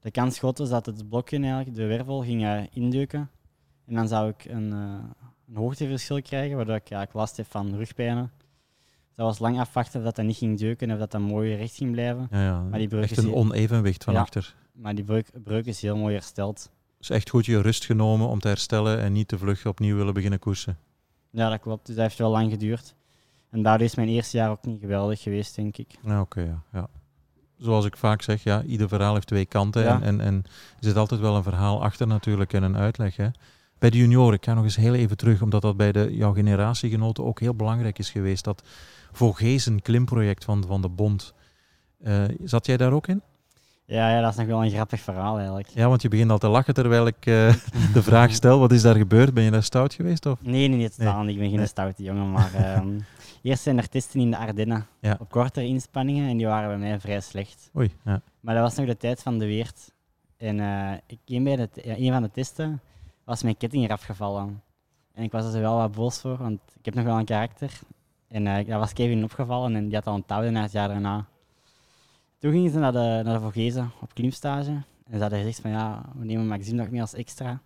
de 0.00 0.10
kans 0.10 0.38
groot 0.38 0.58
was 0.58 0.68
dat 0.68 0.86
het 0.86 1.08
blokje, 1.08 1.38
eigenlijk, 1.38 1.74
de 1.74 1.86
wervel, 1.86 2.22
ging 2.22 2.44
eh, 2.44 2.60
indeuken. 2.72 3.30
En 3.86 3.94
dan 3.94 4.08
zou 4.08 4.28
ik 4.28 4.44
een, 4.44 4.72
eh, 4.72 5.24
een 5.48 5.56
hoogteverschil 5.56 6.22
krijgen, 6.22 6.56
waardoor 6.56 6.74
ik 6.74 6.90
eigenlijk 6.90 7.12
last 7.12 7.36
heb 7.36 7.46
van 7.46 7.74
rugpijnen. 7.76 8.30
Dat 9.14 9.26
was 9.26 9.38
lang 9.38 9.58
afwachten 9.58 9.98
of 9.98 10.04
dat, 10.06 10.16
dat 10.16 10.24
niet 10.24 10.36
ging 10.36 10.58
deuken 10.58 10.88
en 10.88 10.94
of 10.94 11.00
dat, 11.00 11.10
dat 11.10 11.20
mooi 11.20 11.54
recht 11.54 11.74
ging 11.74 11.92
blijven. 11.92 12.28
Ja, 12.30 12.42
ja. 12.44 12.60
Maar 12.62 12.78
die 12.78 12.88
breuk 12.88 13.02
Echt 13.02 13.16
is 13.18 13.24
een 13.24 13.34
onevenwicht 13.34 14.04
van 14.04 14.14
Ja. 14.14 14.20
achter. 14.20 14.54
Maar 14.72 14.94
die 14.94 15.04
breuk, 15.04 15.30
breuk 15.42 15.66
is 15.66 15.82
heel 15.82 15.96
mooi 15.96 16.14
hersteld. 16.14 16.70
Dus 16.98 17.10
echt 17.10 17.30
goed 17.30 17.46
je 17.46 17.60
rust 17.60 17.84
genomen 17.84 18.28
om 18.28 18.40
te 18.40 18.48
herstellen 18.48 19.00
en 19.00 19.12
niet 19.12 19.28
te 19.28 19.38
vlug 19.38 19.66
opnieuw 19.66 19.96
willen 19.96 20.14
beginnen 20.14 20.38
koersen. 20.38 20.78
Ja, 21.30 21.50
dat 21.50 21.60
klopt. 21.60 21.86
Dus 21.86 21.94
dat 21.94 22.04
heeft 22.04 22.18
wel 22.18 22.30
lang 22.30 22.50
geduurd. 22.50 22.94
En 23.50 23.62
daardoor 23.62 23.86
is 23.86 23.94
mijn 23.94 24.08
eerste 24.08 24.36
jaar 24.36 24.50
ook 24.50 24.64
niet 24.64 24.80
geweldig 24.80 25.22
geweest, 25.22 25.54
denk 25.54 25.76
ik. 25.76 25.98
Ja, 26.02 26.20
oké, 26.20 26.40
ja, 26.40 26.62
ja. 26.72 26.88
Zoals 27.56 27.84
ik 27.84 27.96
vaak 27.96 28.22
zeg, 28.22 28.42
ja, 28.42 28.62
ieder 28.62 28.88
verhaal 28.88 29.14
heeft 29.14 29.26
twee 29.26 29.46
kanten. 29.46 29.82
Ja. 29.82 29.94
En, 29.94 30.02
en, 30.02 30.20
en 30.20 30.42
er 30.44 30.84
zit 30.84 30.96
altijd 30.96 31.20
wel 31.20 31.36
een 31.36 31.42
verhaal 31.42 31.82
achter 31.82 32.06
natuurlijk 32.06 32.52
en 32.52 32.62
een 32.62 32.76
uitleg. 32.76 33.16
Hè. 33.16 33.28
Bij 33.78 33.90
de 33.90 33.98
junioren, 33.98 34.34
ik 34.34 34.44
ga 34.44 34.54
nog 34.54 34.64
eens 34.64 34.76
heel 34.76 34.94
even 34.94 35.16
terug, 35.16 35.42
omdat 35.42 35.62
dat 35.62 35.76
bij 35.76 35.92
de, 35.92 36.16
jouw 36.16 36.32
generatiegenoten 36.32 37.24
ook 37.24 37.40
heel 37.40 37.54
belangrijk 37.54 37.98
is 37.98 38.10
geweest. 38.10 38.44
Dat 38.44 38.62
Vogezen 39.12 39.82
klimproject 39.82 40.44
van, 40.44 40.64
van 40.66 40.82
de 40.82 40.88
bond. 40.88 41.34
Eh, 41.98 42.24
zat 42.44 42.66
jij 42.66 42.76
daar 42.76 42.92
ook 42.92 43.06
in? 43.06 43.22
Ja, 43.90 44.10
ja, 44.10 44.20
dat 44.20 44.30
is 44.30 44.36
nog 44.36 44.46
wel 44.46 44.64
een 44.64 44.70
grappig 44.70 45.00
verhaal 45.00 45.36
eigenlijk. 45.36 45.68
Ja, 45.68 45.88
want 45.88 46.02
je 46.02 46.08
begint 46.08 46.30
al 46.30 46.38
te 46.38 46.48
lachen 46.48 46.74
terwijl 46.74 47.06
ik 47.06 47.16
eh, 47.26 47.54
de 47.92 48.02
vraag 48.02 48.32
stel, 48.32 48.58
wat 48.58 48.72
is 48.72 48.82
daar 48.82 48.96
gebeurd? 48.96 49.34
Ben 49.34 49.44
je 49.44 49.50
daar 49.50 49.62
stout 49.62 49.94
geweest? 49.94 50.26
Of? 50.26 50.42
Nee, 50.42 50.68
nee, 50.68 50.78
niet 50.78 50.96
totaal. 50.96 51.26
Ik 51.28 51.38
ben 51.38 51.48
geen 51.48 51.56
Nee. 51.58 51.66
stoute 51.66 52.02
jongen. 52.02 52.30
Maar 52.30 52.54
ehm, 52.54 52.98
eerst 53.42 53.62
zijn 53.62 53.78
er 53.78 53.88
testen 53.88 54.20
in 54.20 54.30
de 54.30 54.36
Ardennen. 54.36 54.86
Ja. 55.00 55.16
Op 55.20 55.30
kortere 55.30 55.66
inspanningen 55.66 56.28
en 56.28 56.36
die 56.36 56.46
waren 56.46 56.68
bij 56.68 56.78
mij 56.88 57.00
vrij 57.00 57.20
slecht. 57.20 57.70
Oei, 57.76 57.90
ja. 58.04 58.20
Maar 58.40 58.54
dat 58.54 58.62
was 58.62 58.74
nog 58.74 58.86
de 58.86 58.96
tijd 58.96 59.22
van 59.22 59.38
de 59.38 59.46
Weert. 59.46 59.92
En 60.36 60.60
ik, 61.06 61.18
een, 61.26 61.44
bij 61.44 61.56
de, 61.56 61.68
ja, 61.84 61.96
een 61.96 62.12
van 62.12 62.22
de 62.22 62.30
testen 62.30 62.80
was 63.24 63.42
mijn 63.42 63.56
ketting 63.56 63.84
eraf 63.84 64.02
gevallen. 64.02 64.62
En 65.14 65.22
ik 65.24 65.32
was 65.32 65.54
er 65.54 65.60
wel 65.60 65.76
wat 65.76 65.92
boos 65.92 66.20
voor, 66.20 66.36
want 66.36 66.60
ik 66.78 66.84
heb 66.84 66.94
nog 66.94 67.04
wel 67.04 67.18
een 67.18 67.24
karakter. 67.24 67.70
En 68.28 68.46
eh 68.46 68.66
dat 68.66 68.78
was 68.78 68.92
Kevin 68.92 69.24
opgevallen 69.24 69.76
en 69.76 69.84
die 69.86 69.94
had 69.94 70.06
al 70.06 70.14
onthouden 70.14 70.52
naar 70.52 70.62
het 70.62 70.72
jaar 70.72 70.88
daarna. 70.88 71.26
Toen 72.38 72.52
gingen 72.52 72.70
ze 72.70 72.78
naar 72.78 72.92
de, 72.92 73.20
naar 73.24 73.34
de 73.34 73.40
Vogezen 73.40 73.90
op 74.00 74.14
klimstage. 74.14 74.70
En 75.06 75.14
ze 75.14 75.20
hadden 75.20 75.38
gezegd 75.38 75.60
van 75.60 75.70
ja, 75.70 76.02
we 76.18 76.24
nemen 76.24 76.46
Maxime 76.46 76.76
nog 76.76 76.90
mee 76.90 77.00
als 77.00 77.14
extra. 77.14 77.60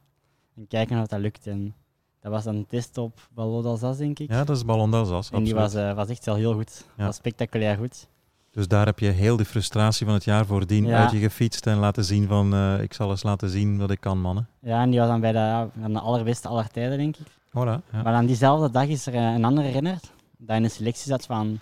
En 0.57 0.67
kijken 0.69 1.01
of 1.01 1.07
dat 1.07 1.21
lukt. 1.21 1.47
En 1.47 1.75
dat 2.21 2.33
was 2.33 2.45
dan 2.45 2.55
een 2.57 2.67
test 2.67 2.99
op 2.99 3.29
Ballot 3.35 3.63
d'Alsace, 3.63 3.99
denk 3.99 4.19
ik. 4.19 4.31
ja, 4.31 4.45
dat 4.45 4.57
is 4.57 4.65
Ballon 4.65 4.91
d'Alsace, 4.91 5.33
en 5.35 5.43
die 5.45 5.55
was, 5.55 5.75
eh, 5.75 5.95
was 5.95 6.09
echt 6.09 6.25
wel 6.25 6.35
heel 6.35 6.55
goed. 6.55 6.85
Ja. 6.97 7.05
Was 7.05 7.17
spectaculair 7.17 7.77
goed. 7.77 8.07
Dus 8.51 8.69
daar 8.69 8.87
heb 8.87 8.99
je 8.99 9.07
heel 9.11 9.37
de 9.37 9.45
frustratie 9.45 10.07
van 10.07 10.15
het 10.15 10.25
jaar 10.25 10.47
voordien 10.47 10.87
Ja. 10.87 10.99
uit 11.01 11.11
je 11.11 11.19
gefietst 11.19 11.67
en 11.67 11.77
laten 11.79 12.05
zien 12.05 12.27
van 12.29 12.55
eh, 12.55 12.83
ik 12.83 12.93
zal 12.93 13.11
eens 13.11 13.23
laten 13.23 13.51
zien 13.51 13.79
wat 13.79 13.91
ik 13.91 14.01
kan, 14.01 14.21
mannen. 14.21 14.47
Ja, 14.61 14.83
en 14.83 14.91
die 14.91 14.99
was 14.99 15.09
dan 15.09 15.21
bij 15.21 15.33
de, 15.33 15.39
ja, 15.39 15.71
de 15.89 15.99
allerbeste 16.01 16.49
aller 16.49 16.69
tijden, 16.69 16.99
denk 16.99 17.17
ik. 17.17 17.27
Voilà, 17.49 17.53
ja. 17.93 18.03
Maar 18.03 18.13
dan 18.13 18.27
diezelfde 18.27 18.71
dag 18.71 18.87
is 18.87 19.07
er 19.07 19.15
eh, 19.15 19.33
een 19.33 19.45
andere 19.45 19.71
renner 19.71 19.99
dat 20.39 20.57
in 20.57 20.63
de 20.63 20.69
selectie 20.69 21.07
zat 21.11 21.27
van 21.27 21.59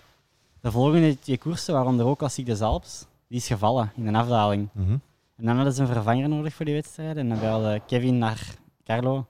de 0.61 0.71
volgende 0.71 1.19
twee 1.19 1.37
koersen, 1.37 1.73
waaronder 1.73 2.05
ook 2.05 2.17
Klassiek 2.17 2.45
de 2.45 2.55
Zalps, 2.55 3.05
die 3.27 3.37
is 3.37 3.47
gevallen 3.47 3.91
in 3.95 4.07
een 4.07 4.15
afdaling. 4.15 4.69
Mhm. 4.73 4.91
En 5.35 5.45
dan 5.47 5.55
hadden 5.55 5.73
ze 5.73 5.81
een 5.81 5.87
vervanger 5.87 6.29
nodig 6.29 6.53
voor 6.53 6.65
die 6.65 6.73
wedstrijd. 6.73 7.17
En 7.17 7.29
dan 7.29 7.39
belde 7.39 7.81
Kevin 7.87 8.17
naar 8.17 8.55
Carlo 8.83 9.25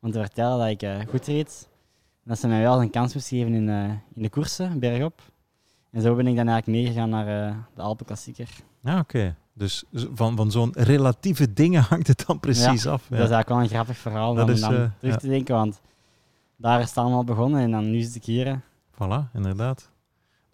om 0.00 0.10
te 0.10 0.18
vertellen 0.18 0.58
dat 0.58 0.68
ik 0.68 0.82
eh, 0.82 1.08
goed 1.08 1.26
reed. 1.26 1.68
En 2.24 2.30
dat 2.30 2.38
ze 2.38 2.48
mij 2.48 2.60
wel 2.60 2.80
een 2.82 2.90
kans 2.90 3.14
moest 3.14 3.28
geven 3.28 3.52
in, 3.52 3.68
eh, 3.68 3.84
in 4.14 4.22
de 4.22 4.28
koersen, 4.30 4.78
bergop. 4.78 5.22
En 5.90 6.02
zo 6.02 6.14
ben 6.14 6.26
ik 6.26 6.36
dan 6.36 6.48
eigenlijk 6.48 6.78
meegegaan 6.82 7.08
naar 7.08 7.48
eh, 7.48 7.56
de 7.74 7.82
Alpenklassieker. 7.82 8.48
Ja, 8.80 8.98
oké. 8.98 9.36
Dus 9.52 9.84
van, 9.90 10.36
van 10.36 10.50
zo'n 10.50 10.72
relatieve 10.72 11.52
dingen 11.52 11.82
hangt 11.90 12.06
het 12.06 12.24
dan 12.26 12.40
precies 12.40 12.86
af. 12.86 13.02
Ja. 13.08 13.16
Dat 13.16 13.26
is 13.26 13.32
eigenlijk 13.32 13.48
wel 13.48 13.60
een 13.60 13.68
grappig 13.68 13.96
verhaal 13.96 14.34
Dat 14.34 14.44
om 14.44 14.50
is, 14.50 14.60
dan 14.60 14.70
terug 14.98 15.14
ja. 15.14 15.16
te 15.16 15.28
denken, 15.28 15.54
want 15.54 15.80
daar 16.56 16.80
is 16.80 16.88
het 16.88 16.98
allemaal 16.98 17.24
begonnen 17.24 17.60
en 17.60 17.70
dan 17.70 17.90
nu 17.90 18.00
zit 18.00 18.14
ik 18.14 18.24
hier. 18.24 18.46
hè. 18.46 18.54
Voilà, 18.94 19.32
inderdaad. 19.34 19.90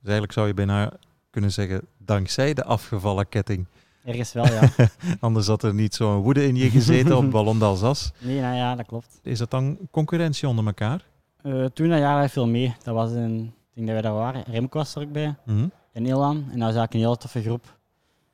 Dus 0.06 0.14
eigenlijk 0.14 0.32
zou 0.32 0.46
je 0.46 0.66
bijna 0.66 0.92
kunnen 1.30 1.52
zeggen, 1.52 1.80
dankzij 1.98 2.54
de 2.54 2.64
afgevallen 2.64 3.28
ketting. 3.28 3.66
Ergens 4.04 4.32
wel, 4.32 4.46
ja. 4.46 4.70
Anders 5.20 5.46
had 5.46 5.62
er 5.62 5.74
niet 5.74 5.94
zo'n 5.94 6.16
woede 6.20 6.46
in 6.46 6.56
je 6.56 6.70
gezeten 6.70 7.16
op 7.16 7.30
Ballon 7.36 7.58
d'Alsace. 7.58 8.10
nee, 8.18 8.40
nou 8.40 8.56
ja, 8.56 8.74
dat 8.74 8.86
klopt. 8.86 9.20
Is 9.22 9.38
dat 9.38 9.50
dan 9.50 9.78
concurrentie 9.90 10.48
onder 10.48 10.66
elkaar? 10.66 11.04
Eh, 11.42 11.64
toen 11.64 11.88
dat 11.88 11.98
jaar 11.98 12.16
had 12.16 12.24
ik 12.24 12.30
veel 12.30 12.46
mee. 12.46 12.74
Dat 12.82 12.94
was 12.94 13.10
een, 13.10 13.38
ik 13.44 13.74
denk 13.74 13.86
dat 13.86 13.94
wij 13.96 14.00
daar 14.02 14.12
waren. 14.12 14.44
Remco 14.50 14.78
was 14.78 14.94
er 14.94 15.02
ook 15.02 15.12
bij. 15.12 15.34
Mhm. 15.44 15.66
En 15.92 16.06
Ilan. 16.06 16.36
En 16.36 16.42
dat 16.42 16.48
was 16.48 16.60
eigenlijk 16.60 16.94
een 16.94 17.00
hele 17.00 17.16
toffe 17.16 17.42
groep. 17.42 17.64
Er 17.64 17.72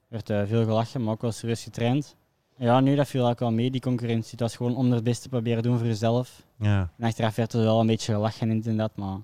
werd 0.08 0.30
eh, 0.30 0.42
veel 0.46 0.64
gelachen, 0.64 1.02
maar 1.02 1.12
ook 1.12 1.22
wel 1.22 1.32
serieus 1.32 1.62
getraind. 1.62 2.16
En 2.56 2.66
ja, 2.66 2.80
nu 2.80 2.96
dat 2.96 3.06
viel 3.08 3.24
eigenlijk 3.24 3.40
wel 3.40 3.50
mee, 3.52 3.70
die 3.70 3.80
concurrentie. 3.80 4.30
Het 4.30 4.40
was 4.40 4.56
gewoon 4.56 4.76
om 4.76 4.92
het 4.92 5.04
beste 5.04 5.22
te 5.22 5.28
proberen 5.28 5.62
doen 5.62 5.78
voor 5.78 5.86
jezelf. 5.86 6.42
Ja, 6.58 6.90
En 6.98 7.06
achteraf 7.06 7.34
werd 7.34 7.52
er 7.52 7.62
wel 7.62 7.80
een 7.80 7.86
beetje 7.86 8.12
gelachen 8.12 8.50
inderdaad, 8.50 8.96
maar 8.96 9.16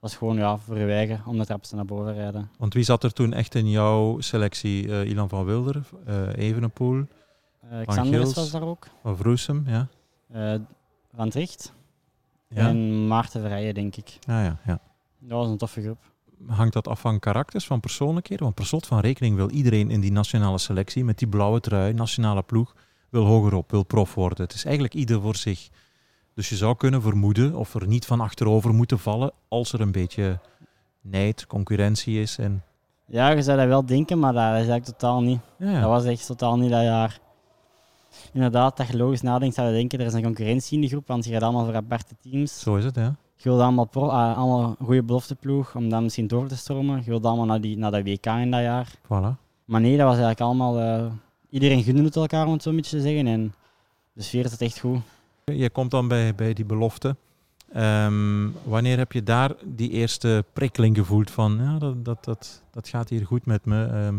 was 0.00 0.16
gewoon 0.16 0.36
ja, 0.36 0.58
voor 0.58 0.78
je 0.78 0.92
eigen 0.92 1.22
om 1.26 1.38
de 1.38 1.44
trapste 1.46 1.74
naar 1.74 1.84
boven 1.84 2.14
rijden. 2.14 2.50
want 2.58 2.74
wie 2.74 2.82
zat 2.84 3.04
er 3.04 3.12
toen 3.12 3.32
echt 3.32 3.54
in 3.54 3.70
jouw 3.70 4.20
selectie? 4.20 4.88
Eh, 4.92 5.08
Ilan 5.10 5.28
van 5.28 5.44
Wilder, 5.44 5.82
eh 6.06 6.36
Evenepoel, 6.36 7.06
Gils. 7.86 8.34
was 8.34 8.50
daar 8.50 8.62
ook. 8.62 8.86
van 9.02 9.16
Vroesem, 9.16 9.64
ja? 9.66 9.88
Van 11.14 11.30
Tricht. 11.30 11.72
Ja, 12.48 12.68
En 12.68 13.06
Maarten 13.06 13.40
Verrijen, 13.40 13.74
denk 13.74 13.96
ik. 13.96 14.16
ja, 14.20 14.42
ja. 14.42 14.58
ja. 14.64 14.80
Dat 15.18 15.38
was 15.38 15.48
een 15.48 15.56
toffe 15.56 15.82
groep. 15.82 15.98
Hangt 16.46 16.72
dat 16.72 16.88
af 16.88 17.00
van 17.00 17.18
karakters, 17.18 17.66
van 17.66 17.80
persoonlijkheden? 17.80 18.44
Want 18.44 18.54
per 18.56 18.66
slot 18.66 18.86
van 18.86 19.00
rekening 19.00 19.36
wil 19.36 19.50
iedereen 19.50 19.90
in 19.90 20.00
die 20.00 20.12
nationale 20.12 20.58
selectie 20.58 21.04
met 21.04 21.18
die 21.18 21.28
blauwe 21.28 21.60
trui, 21.60 21.92
nationale 21.92 22.42
ploeg, 22.42 22.74
wil 23.08 23.24
hogerop, 23.24 23.70
wil 23.70 23.82
prof 23.82 24.14
worden. 24.14 24.44
Het 24.44 24.54
is 24.54 24.64
eigenlijk 24.64 24.94
ieder 24.94 25.20
voor 25.20 25.36
zich. 25.36 25.68
Dus 26.40 26.48
je 26.48 26.56
zou 26.56 26.76
kunnen 26.76 27.02
vermoeden 27.02 27.54
of 27.54 27.74
er 27.74 27.86
niet 27.86 28.06
van 28.06 28.20
achterover 28.20 28.74
moeten 28.74 28.98
vallen 28.98 29.32
als 29.48 29.72
er 29.72 29.80
een 29.80 29.92
beetje 29.92 30.38
nijd, 31.00 31.46
concurrentie 31.46 32.20
is. 32.20 32.38
En, 32.38 32.62
Ja, 33.06 33.30
je 33.30 33.42
zou 33.42 33.58
dat 33.58 33.66
wel 33.66 33.86
denken, 33.86 34.18
maar 34.18 34.32
dat 34.32 34.42
is 34.42 34.52
eigenlijk 34.52 34.84
totaal 34.84 35.22
niet. 35.22 35.40
ja. 35.58 35.80
Dat 35.80 35.90
was 35.90 36.04
echt 36.04 36.26
totaal 36.26 36.58
niet 36.58 36.70
dat 36.70 36.82
jaar. 36.82 37.20
Inderdaad, 38.32 38.76
dat 38.76 38.86
je 38.86 38.96
logisch 38.96 39.20
nadenkt, 39.20 39.54
zou 39.54 39.68
je 39.68 39.74
denken, 39.74 40.00
er 40.00 40.06
is 40.06 40.12
een 40.12 40.22
concurrentie 40.22 40.76
in 40.76 40.80
de 40.80 40.88
groep, 40.88 41.06
want 41.06 41.24
je 41.24 41.32
gaat 41.32 41.42
allemaal 41.42 41.64
voor 41.64 41.74
aparte 41.76 42.14
teams. 42.20 42.60
Zo 42.60 42.76
is 42.76 42.84
het, 42.84 42.94
ja. 42.94 43.14
Je 43.36 43.48
wilt 43.48 43.60
allemaal, 43.60 43.84
pro, 43.86 44.08
ah, 44.08 44.36
allemaal 44.36 44.76
een 44.78 44.86
goede 44.86 45.02
belofteploeg 45.02 45.74
om 45.74 45.88
dan 45.88 46.02
misschien 46.02 46.26
door 46.26 46.46
te 46.46 46.56
stromen. 46.56 46.96
Je 47.04 47.10
wilt 47.10 47.24
allemaal 47.24 47.46
naar, 47.46 47.60
die, 47.60 47.78
naar 47.78 47.90
dat 47.90 48.02
WK 48.02 48.26
in 48.26 48.50
dat 48.50 48.60
jaar. 48.60 48.94
Voilà. 49.04 49.38
Maar 49.64 49.80
nee, 49.80 49.96
dat 49.96 50.06
was 50.06 50.16
eigenlijk 50.18 50.40
allemaal... 50.40 50.80
eh, 50.80 51.12
iedereen 51.50 51.82
gunde 51.82 52.02
het 52.02 52.16
elkaar, 52.16 52.46
om 52.46 52.52
het 52.52 52.62
zo 52.62 52.70
een 52.70 52.76
beetje 52.76 52.96
te 52.96 53.02
zeggen. 53.02 53.26
En 53.26 53.54
de 54.12 54.22
sfeer 54.22 54.48
zat 54.48 54.60
echt 54.60 54.78
goed. 54.78 55.00
Je 55.44 55.70
komt 55.70 55.90
dan 55.90 56.08
bij, 56.08 56.34
bij 56.34 56.52
die 56.52 56.64
belofte. 56.64 57.16
Ehm, 57.72 58.48
wanneer 58.64 58.98
heb 58.98 59.12
je 59.12 59.22
daar 59.22 59.54
die 59.64 59.90
eerste 59.90 60.44
prikkeling 60.52 60.96
gevoeld 60.96 61.30
van, 61.30 61.56
ja, 61.60 61.78
dat, 61.78 62.04
dat, 62.04 62.24
dat, 62.24 62.62
dat 62.70 62.88
gaat 62.88 63.08
hier 63.08 63.26
goed 63.26 63.46
met 63.46 63.64
me. 63.64 63.84
ehm, 63.84 64.14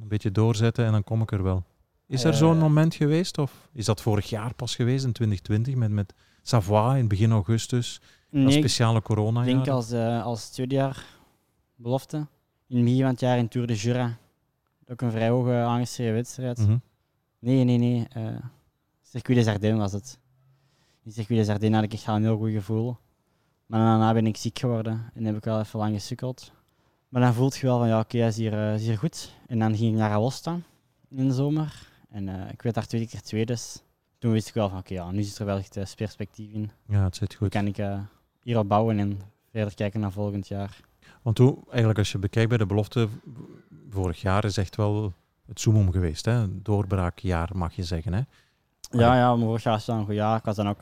een 0.00 0.08
beetje 0.08 0.32
doorzetten 0.32 0.84
en 0.84 0.92
dan 0.92 1.04
kom 1.04 1.22
ik 1.22 1.32
er 1.32 1.42
wel. 1.42 1.64
Is 2.06 2.24
er 2.24 2.32
Eh. 2.32 2.38
zo'n 2.38 2.58
moment 2.58 2.94
geweest 2.94 3.38
of 3.38 3.68
is 3.72 3.84
dat 3.84 4.00
vorig 4.02 4.28
jaar 4.28 4.54
pas 4.54 4.74
geweest 4.76 5.04
in 5.04 5.12
2020 5.12 5.74
met, 5.74 5.90
met 5.90 6.14
Savoie 6.42 6.98
in 6.98 7.08
begin 7.08 7.30
augustus? 7.32 8.00
dat 8.30 8.40
Nee, 8.42 8.46
ik 8.52 8.58
speciale 8.58 9.02
corona 9.02 9.42
denk 9.42 9.68
als, 9.68 9.90
eh, 9.90 10.24
als 10.24 10.48
tweede 10.50 10.74
jaar 10.74 11.04
belofte. 11.76 12.16
In 12.68 12.76
het 12.76 12.84
begin 12.84 13.00
van 13.00 13.10
het 13.10 13.20
jaar 13.20 13.38
in 13.38 13.48
Tour 13.48 13.66
de 13.66 13.74
Jura. 13.74 14.16
Ook 14.86 15.00
een 15.00 15.10
vrij 15.10 15.28
hoge 15.28 15.52
aangeschreven 15.52 16.14
wedstrijd. 16.14 16.58
Mhm. 16.58 16.76
Nee, 17.38 17.64
nee, 17.64 17.78
nee. 17.78 18.06
eh 18.12 18.22
Circuit 19.14 19.36
des 19.36 19.46
Ardennes 19.46 19.78
was 19.78 19.92
het. 19.92 20.18
In 21.04 21.12
Circuit 21.12 21.38
des 21.38 21.48
Ardennes 21.48 21.74
had 21.74 21.84
ik 21.84 21.92
echt 21.92 22.06
een 22.06 22.22
heel 22.22 22.36
goed 22.36 22.50
gevoel. 22.50 22.96
Maar 23.66 23.80
daarna 23.80 24.12
ben 24.12 24.26
ik 24.26 24.36
ziek 24.36 24.58
geworden 24.58 25.10
en 25.14 25.24
heb 25.24 25.36
ik 25.36 25.44
wel 25.44 25.60
even 25.60 25.78
lang 25.78 25.94
gesukkeld. 25.94 26.52
Maar 27.08 27.22
dan 27.22 27.34
voelt 27.34 27.56
je 27.56 27.66
wel 27.66 27.78
van, 27.78 27.88
ja, 27.88 28.00
oké, 28.00 28.18
hij 28.18 28.28
is 28.28 28.36
hier, 28.36 28.52
eh, 28.52 28.74
is 28.74 28.86
hier 28.86 28.98
goed. 28.98 29.34
En 29.46 29.58
dan 29.58 29.76
ging 29.76 29.92
ik 29.92 29.98
naar 29.98 30.10
Aosta 30.10 30.58
in 31.08 31.28
de 31.28 31.34
zomer. 31.34 31.88
En 32.08 32.28
eh, 32.28 32.52
ik 32.52 32.62
werd 32.62 32.74
daar 32.74 32.86
tweede 32.86 33.08
keer 33.08 33.20
tweede. 33.20 33.52
Dus 33.52 33.82
toen 34.18 34.32
wist 34.32 34.48
ik 34.48 34.54
wel 34.54 34.68
van, 34.68 34.78
oké, 34.78 34.94
ja, 34.94 35.10
nu 35.10 35.22
zit 35.22 35.38
er 35.38 35.46
wel 35.46 35.58
echt 35.58 35.76
eh, 35.76 35.84
perspectief 35.96 36.52
in. 36.52 36.70
Ja, 36.86 37.04
het 37.04 37.16
zit 37.16 37.34
goed. 37.34 37.48
kan 37.48 37.66
ik 37.66 37.82
hierop 38.42 38.68
bouwen 38.68 38.98
en 38.98 39.20
verder 39.50 39.74
kijken 39.74 40.00
naar 40.00 40.12
volgend 40.12 40.48
jaar. 40.48 40.80
Want 41.22 41.36
toen, 41.36 41.64
eigenlijk 41.68 41.98
als 41.98 42.12
je 42.12 42.18
bekijkt 42.18 42.48
bij 42.48 42.58
de 42.58 42.66
belofte, 42.66 43.08
vorig 43.90 44.20
jaar 44.20 44.44
is 44.44 44.56
echt 44.56 44.76
wel 44.76 45.12
het 45.46 45.60
zoomom 45.60 45.92
geweest. 45.92 46.24
Hè? 46.24 46.62
Doorbraakjaar 46.62 47.50
mag 47.56 47.74
je 47.74 47.82
zeggen. 47.82 48.12
Hè? 48.12 48.20
Ja, 48.98 49.16
ja, 49.16 49.36
vorig 49.36 49.62
jaar 49.62 49.74
het 49.76 49.84
wel 49.86 49.96
een 49.96 50.04
goed 50.04 50.14
jaar. 50.14 50.36
Ik 50.38 50.44
was 50.44 50.56
dan 50.56 50.68
ook 50.68 50.78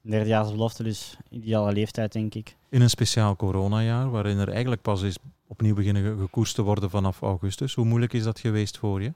derdejaarsbelofte, 0.00 0.82
dus 0.82 1.16
ideale 1.30 1.72
leeftijd, 1.72 2.12
denk 2.12 2.34
ik. 2.34 2.56
In 2.68 2.80
een 2.82 2.90
speciaal 2.90 3.36
coronajaar, 3.36 4.10
waarin 4.10 4.38
er 4.38 4.48
eigenlijk 4.48 4.82
pas 4.82 5.02
is 5.02 5.16
opnieuw 5.46 5.74
beginnen 5.74 6.02
ge- 6.02 6.16
gekoerst 6.20 6.54
te 6.54 6.62
worden 6.62 6.90
vanaf 6.90 7.20
augustus. 7.22 7.74
Hoe 7.74 7.84
moeilijk 7.84 8.12
is 8.12 8.22
dat 8.24 8.38
geweest 8.40 8.78
voor 8.78 9.02
je? 9.02 9.12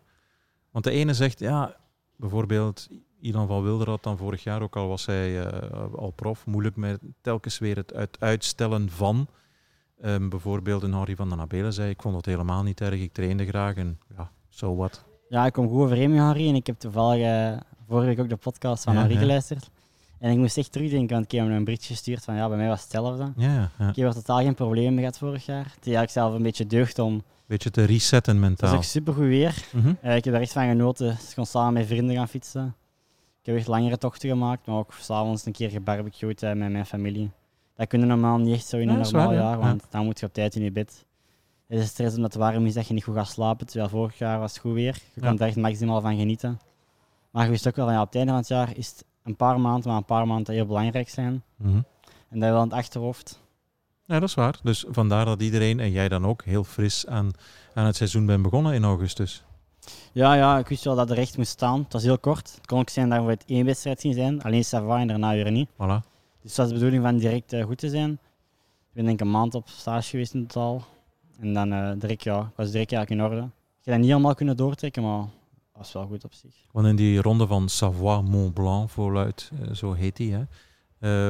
Want 0.70 0.85
de 0.85 0.90
ene 0.90 1.14
zegt, 1.14 1.38
ja, 1.38 1.77
bijvoorbeeld 2.16 2.88
Ilan 3.20 3.46
van 3.46 3.62
Wilder 3.62 3.88
had 3.88 4.03
dan 4.03 4.16
vorig 4.16 4.42
jaar, 4.42 4.62
ook 4.62 4.77
al 4.77 4.88
was 4.88 5.07
hij 5.07 5.46
eh, 5.46 5.94
al 5.96 6.11
prof, 6.11 6.46
moeilijk 6.46 6.77
met 6.77 7.01
telkens 7.20 7.59
weer 7.59 7.77
het 7.77 7.94
uit, 7.94 8.16
uitstellen 8.20 8.90
van. 8.90 9.27
Ehm, 10.01 10.29
bijvoorbeeld 10.29 10.83
een 10.83 10.92
Harry 10.92 11.16
van 11.16 11.29
den 11.29 11.40
Abelen 11.40 11.72
zei, 11.72 11.90
ik 11.90 12.03
vond 12.03 12.16
het 12.16 12.27
helemaal 12.27 12.62
niet 12.62 12.81
erg, 12.81 13.01
ik 13.01 13.12
trainde 13.12 13.46
graag 13.46 13.74
en 13.74 13.98
ja, 14.16 14.31
zo 14.48 14.77
wat. 14.77 15.05
Ja, 15.29 15.46
ik 15.46 15.53
kom 15.53 15.68
goed 15.68 15.81
overeen 15.81 16.11
met 16.11 16.20
Harry 16.20 16.48
en 16.48 16.55
ik 16.55 16.66
heb 16.66 16.79
toevallig 16.79 17.22
eh, 17.27 17.57
vorige 17.88 18.07
week 18.07 18.20
ook 18.20 18.29
de 18.29 18.37
podcast 18.37 18.85
van 18.85 18.94
ja. 18.94 19.18
geluisterd. 19.18 19.70
En 20.18 20.31
ik 20.31 20.38
moest 20.38 20.59
echt 20.59 20.72
terugdenken, 20.72 21.14
want 21.14 21.24
ik 21.24 21.38
heb 21.38 21.46
hem 21.46 21.57
een 21.57 21.64
berichtje 21.64 21.94
gestuurd 21.94 22.24
van 22.24 22.35
ja, 22.35 22.48
bij 22.48 22.57
mij 22.57 22.68
was 22.68 22.83
het 22.83 22.92
hetzelfde. 22.92 23.33
Ja, 23.37 23.70
ja. 23.79 23.88
Ik 23.88 23.96
heb 23.96 24.07
er 24.07 24.14
totaal 24.14 24.38
geen 24.38 24.55
probleem 24.55 24.90
mee 24.90 24.98
gehad 24.98 25.18
vorig 25.18 25.46
jaar. 25.46 25.64
Het 25.64 25.87
is 25.87 25.94
eigenlijk 25.94 26.11
zelf 26.11 26.35
een 26.35 26.42
beetje 26.42 26.66
deugd 26.66 26.98
om... 26.98 27.22
Beetje 27.46 27.70
te 27.70 27.85
resetten 27.85 28.35
Het 28.35 28.42
is 28.42 28.48
mentaal. 28.48 28.77
ook 28.77 28.85
supergoed 28.85 29.27
weer. 29.27 29.64
Mhm. 29.72 29.92
Eh, 30.01 30.16
ik 30.16 30.24
heb 30.24 30.35
er 30.35 30.40
echt 30.40 30.53
van 30.53 30.68
genoten. 30.68 31.11
Ik 31.11 31.33
kon 31.35 31.46
samen 31.46 31.72
met 31.72 31.87
vrienden 31.87 32.16
gaan 32.16 32.29
fietsen. 32.29 32.74
Ik 33.40 33.46
heb 33.46 33.57
echt 33.57 33.66
langere 33.66 33.98
tochten 33.98 34.29
gemaakt, 34.29 34.66
maar 34.66 34.77
ook 34.77 34.92
s'avonds 35.01 35.46
een 35.46 35.53
keer 35.53 35.70
gebarbecued 35.70 36.42
eh, 36.42 36.53
met 36.53 36.70
mijn 36.70 36.87
familie. 36.87 37.31
Dat 37.77 37.87
kunnen 37.87 38.09
normaal 38.09 38.38
niet 38.38 38.55
echt 38.55 38.66
zo 38.66 38.77
in 38.77 38.88
een 38.88 38.98
normaal 38.98 39.27
waar, 39.27 39.35
jaar, 39.35 39.59
want 39.59 39.85
dan 39.90 40.05
moet 40.05 40.20
je 40.20 40.27
op 40.27 40.33
tijd 40.33 40.55
in 40.55 40.62
je 40.62 40.72
bed. 40.72 41.05
Het 41.66 41.79
is 41.79 41.88
stress 41.88 42.16
omdat 42.16 42.33
het 42.33 42.42
warm 42.42 42.66
is 42.66 42.74
dat 42.74 42.88
je 42.88 42.94
niet 42.94 43.05
goed 43.05 43.14
gaat 43.14 43.29
slapen, 43.29 43.66
terwijl 43.66 43.88
vorig 43.88 44.18
jaar 44.18 44.38
was 44.38 44.53
het 44.53 44.61
goed 44.61 44.72
weer. 44.72 44.98
Je 45.14 45.20
kan 45.20 45.38
er 45.38 45.46
echt 45.46 45.57
maximaal 45.57 46.01
van 46.01 46.16
genieten. 46.16 46.59
Maar 47.31 47.45
je 47.45 47.51
wist 47.51 47.69
ook 47.69 47.77
wel 47.77 47.85
van 47.85 47.95
ja, 47.95 48.01
op 48.01 48.07
het 48.07 48.17
einde 48.17 48.31
van 48.31 48.41
het 48.41 48.49
jaar 48.49 48.77
is 48.77 48.88
het 48.88 49.05
een 49.23 49.37
paar 49.37 49.61
maanden, 49.61 49.88
maar 49.88 49.97
een 49.97 50.05
paar 50.05 50.27
maanden 50.27 50.55
heel 50.55 50.67
belangrijk 50.67 51.09
zijn. 51.09 51.43
Mhm. 51.57 51.81
En 52.29 52.41
dat 52.41 52.51
wel 52.51 52.62
in 52.62 52.69
het 52.69 52.79
achterhoofd. 52.79 53.41
Ja, 54.05 54.21
dat 54.21 54.29
is 54.29 54.35
waar. 54.35 54.59
Dus 54.62 54.85
vandaar 54.88 55.25
dat 55.25 55.43
iedereen, 55.43 55.81
en 55.81 55.91
jij 55.91 56.09
dan 56.09 56.27
ook, 56.27 56.45
heel 56.45 56.64
fris 56.64 57.07
aan, 57.07 57.31
aan 57.75 57.87
het 57.87 57.97
seizoen 57.97 58.27
bent 58.27 58.43
begonnen 58.43 58.75
in 58.75 58.85
augustus. 58.85 59.45
Ja, 60.12 60.35
ja, 60.35 60.59
ik 60.59 60.69
wist 60.69 60.85
wel 60.85 60.97
dat 60.97 61.11
er 61.11 61.19
echt 61.19 61.37
moest 61.37 61.51
staan. 61.51 61.83
Het 61.83 61.93
was 61.93 62.03
heel 62.03 62.19
kort. 62.19 62.55
Het 62.55 62.67
kon 62.67 62.79
ook 62.79 62.88
zijn 62.88 63.09
dat 63.09 63.25
we 63.25 63.31
het 63.31 63.45
één 63.47 63.64
wedstrijd 63.64 64.01
zien 64.01 64.14
zijn, 64.14 64.43
alleen 64.43 64.64
Sava 64.64 64.99
en 64.99 65.07
daarna 65.07 65.33
weer 65.33 65.51
niet. 65.51 65.69
Voilà. 65.73 66.07
Dus 66.43 66.51
het 66.51 66.57
was 66.57 66.69
de 66.69 66.75
bedoeling 66.75 67.03
van 67.03 67.17
direct 67.17 67.53
eh, 67.53 67.64
goed 67.64 67.79
te 67.79 67.88
zijn. 67.88 68.11
Ik 68.11 68.95
ben 68.95 69.05
denk 69.05 69.21
ik 69.21 69.27
een 69.27 69.33
maand 69.33 69.55
op 69.55 69.69
stage 69.69 70.09
geweest 70.09 70.35
in 70.35 70.47
totaal. 70.47 70.85
En 71.41 71.53
dan 71.53 71.73
eh, 71.73 71.93
direct, 71.99 72.25
ja, 72.25 72.41
ik 72.41 72.57
was 72.57 72.71
direct 72.71 72.93
eigenlijk 72.93 73.11
in 73.11 73.23
orde. 73.31 73.47
Ik 73.47 73.85
heb 73.85 73.95
dat 73.95 73.99
niet 73.99 74.12
allemaal 74.12 74.35
kunnen 74.35 74.57
doortrekken, 74.57 75.03
maar 75.03 75.21
dat 75.21 75.29
was 75.79 75.93
wel 75.93 76.07
goed 76.07 76.25
op 76.25 76.33
zich. 76.35 76.55
Want 76.73 76.87
in 76.87 76.97
die 76.97 77.23
ronde 77.23 77.47
van 77.47 77.69
Savoie 77.69 78.23
Mont 78.23 78.55
Blanc 78.55 78.91
voluit, 78.91 79.51
eh, 79.62 79.75
zo 79.75 79.93
heet 79.93 80.17
die, 80.17 80.35
hè, 80.35 80.43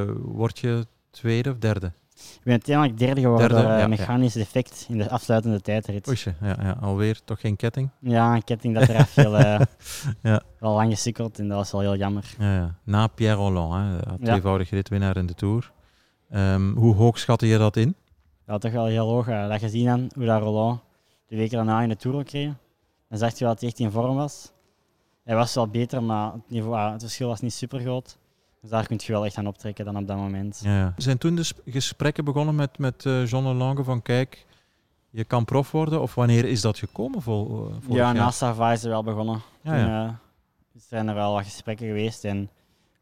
eh, 0.04 0.12
word 0.22 0.58
je 0.58 0.86
tweede 1.10 1.50
of 1.50 1.58
derde? 1.58 1.92
Ik 2.14 2.40
ben 2.42 2.52
uiteindelijk 2.52 2.98
derde 2.98 3.20
geworden 3.20 3.48
Derde, 3.48 3.62
door 3.62 3.72
eh, 3.72 3.80
ja, 3.80 3.86
mechanisch 3.86 4.32
defect 4.32 4.86
in 4.88 4.98
de 4.98 5.10
afsluitende 5.10 5.60
tijdrit. 5.60 6.08
Oesje, 6.08 6.34
ja, 6.40 6.56
ja, 6.62 6.76
alweer 6.80 7.20
toch 7.24 7.40
geen 7.40 7.56
ketting? 7.56 7.90
Ja, 8.00 8.34
een 8.34 8.44
ketting 8.44 8.74
dat 8.74 8.88
eraf 8.88 9.08
viel. 9.10 9.36
eh 9.36 9.60
Ja. 10.22 10.42
Wel 10.58 10.74
lang 10.74 10.90
gesukkeld 10.90 11.38
en 11.38 11.48
dat 11.48 11.56
was 11.56 11.70
wel 11.72 11.80
heel 11.80 11.96
jammer. 11.96 12.34
Ja, 12.38 12.54
ja. 12.54 12.74
Na 12.84 13.06
Pierre 13.06 13.36
Rolland, 13.36 14.04
hè, 14.04 14.18
tweevoudig 14.18 14.70
ritwinnaar 14.70 15.16
in 15.16 15.26
de 15.26 15.34
Tour. 15.34 15.72
Ehm, 16.30 16.72
hoe 16.74 16.94
hoog 16.94 17.18
schatte 17.18 17.46
je 17.46 17.58
dat 17.58 17.76
in? 17.76 17.94
Ja, 18.46 18.58
toch 18.58 18.72
wel 18.72 18.86
heel 18.86 19.08
hoog. 19.08 19.28
eh, 19.28 19.48
dat 19.48 19.58
gezien 19.60 19.84
dan 19.86 20.10
hoe 20.14 20.24
dat 20.24 20.42
Roland 20.42 20.80
de 21.26 21.36
weken 21.36 21.56
daarna 21.56 21.80
in 21.82 21.88
de 21.88 21.96
Tour 21.96 22.24
kreeg. 22.24 22.52
Dan 23.08 23.18
zag 23.18 23.32
je 23.32 23.38
wel 23.44 23.48
dat 23.48 23.60
hij 23.60 23.68
echt 23.68 23.78
in 23.78 23.90
vorm 23.90 24.16
was. 24.16 24.52
Hij 25.24 25.34
was 25.36 25.54
wel 25.54 25.68
beter, 25.68 26.02
maar 26.02 26.32
het, 26.32 26.50
niveau, 26.50 26.76
ah, 26.76 26.92
het 26.92 27.00
verschil 27.02 27.28
was 27.28 27.40
niet 27.40 27.52
super 27.52 27.80
groot. 27.80 28.18
Dus 28.60 28.70
daar 28.70 28.86
kun 28.86 29.00
je 29.02 29.12
wel 29.12 29.24
echt 29.24 29.36
aan 29.36 29.46
optrekken 29.46 29.84
dan 29.84 29.96
op 29.96 30.06
dat 30.06 30.16
moment. 30.16 30.60
Ja. 30.62 30.94
Zijn 30.96 31.18
toen 31.18 31.34
de 31.34 31.42
sp- 31.42 31.60
gesprekken 31.66 32.24
begonnen 32.24 32.54
met, 32.54 32.78
met 32.78 33.06
eh, 33.06 33.26
John 33.26 33.46
Lange 33.56 33.84
van 33.84 34.02
kijk, 34.02 34.46
je 35.10 35.24
kan 35.24 35.44
prof 35.44 35.70
worden? 35.70 36.00
Of 36.00 36.14
wanneer 36.14 36.44
is 36.44 36.60
dat 36.60 36.78
gekomen 36.78 37.22
vol, 37.22 37.70
eh, 37.88 37.94
Ja, 37.96 38.12
na 38.12 38.30
Sava 38.30 38.72
is 38.72 38.82
er 38.84 38.90
wel 38.90 39.02
begonnen. 39.02 39.40
Ja, 39.62 39.70
Toen 39.70 39.88
ja. 39.90 40.06
eh, 40.06 40.12
zijn 40.80 41.08
er 41.08 41.14
wel 41.14 41.32
wat 41.32 41.44
gesprekken 41.44 41.86
geweest 41.86 42.24
en 42.24 42.50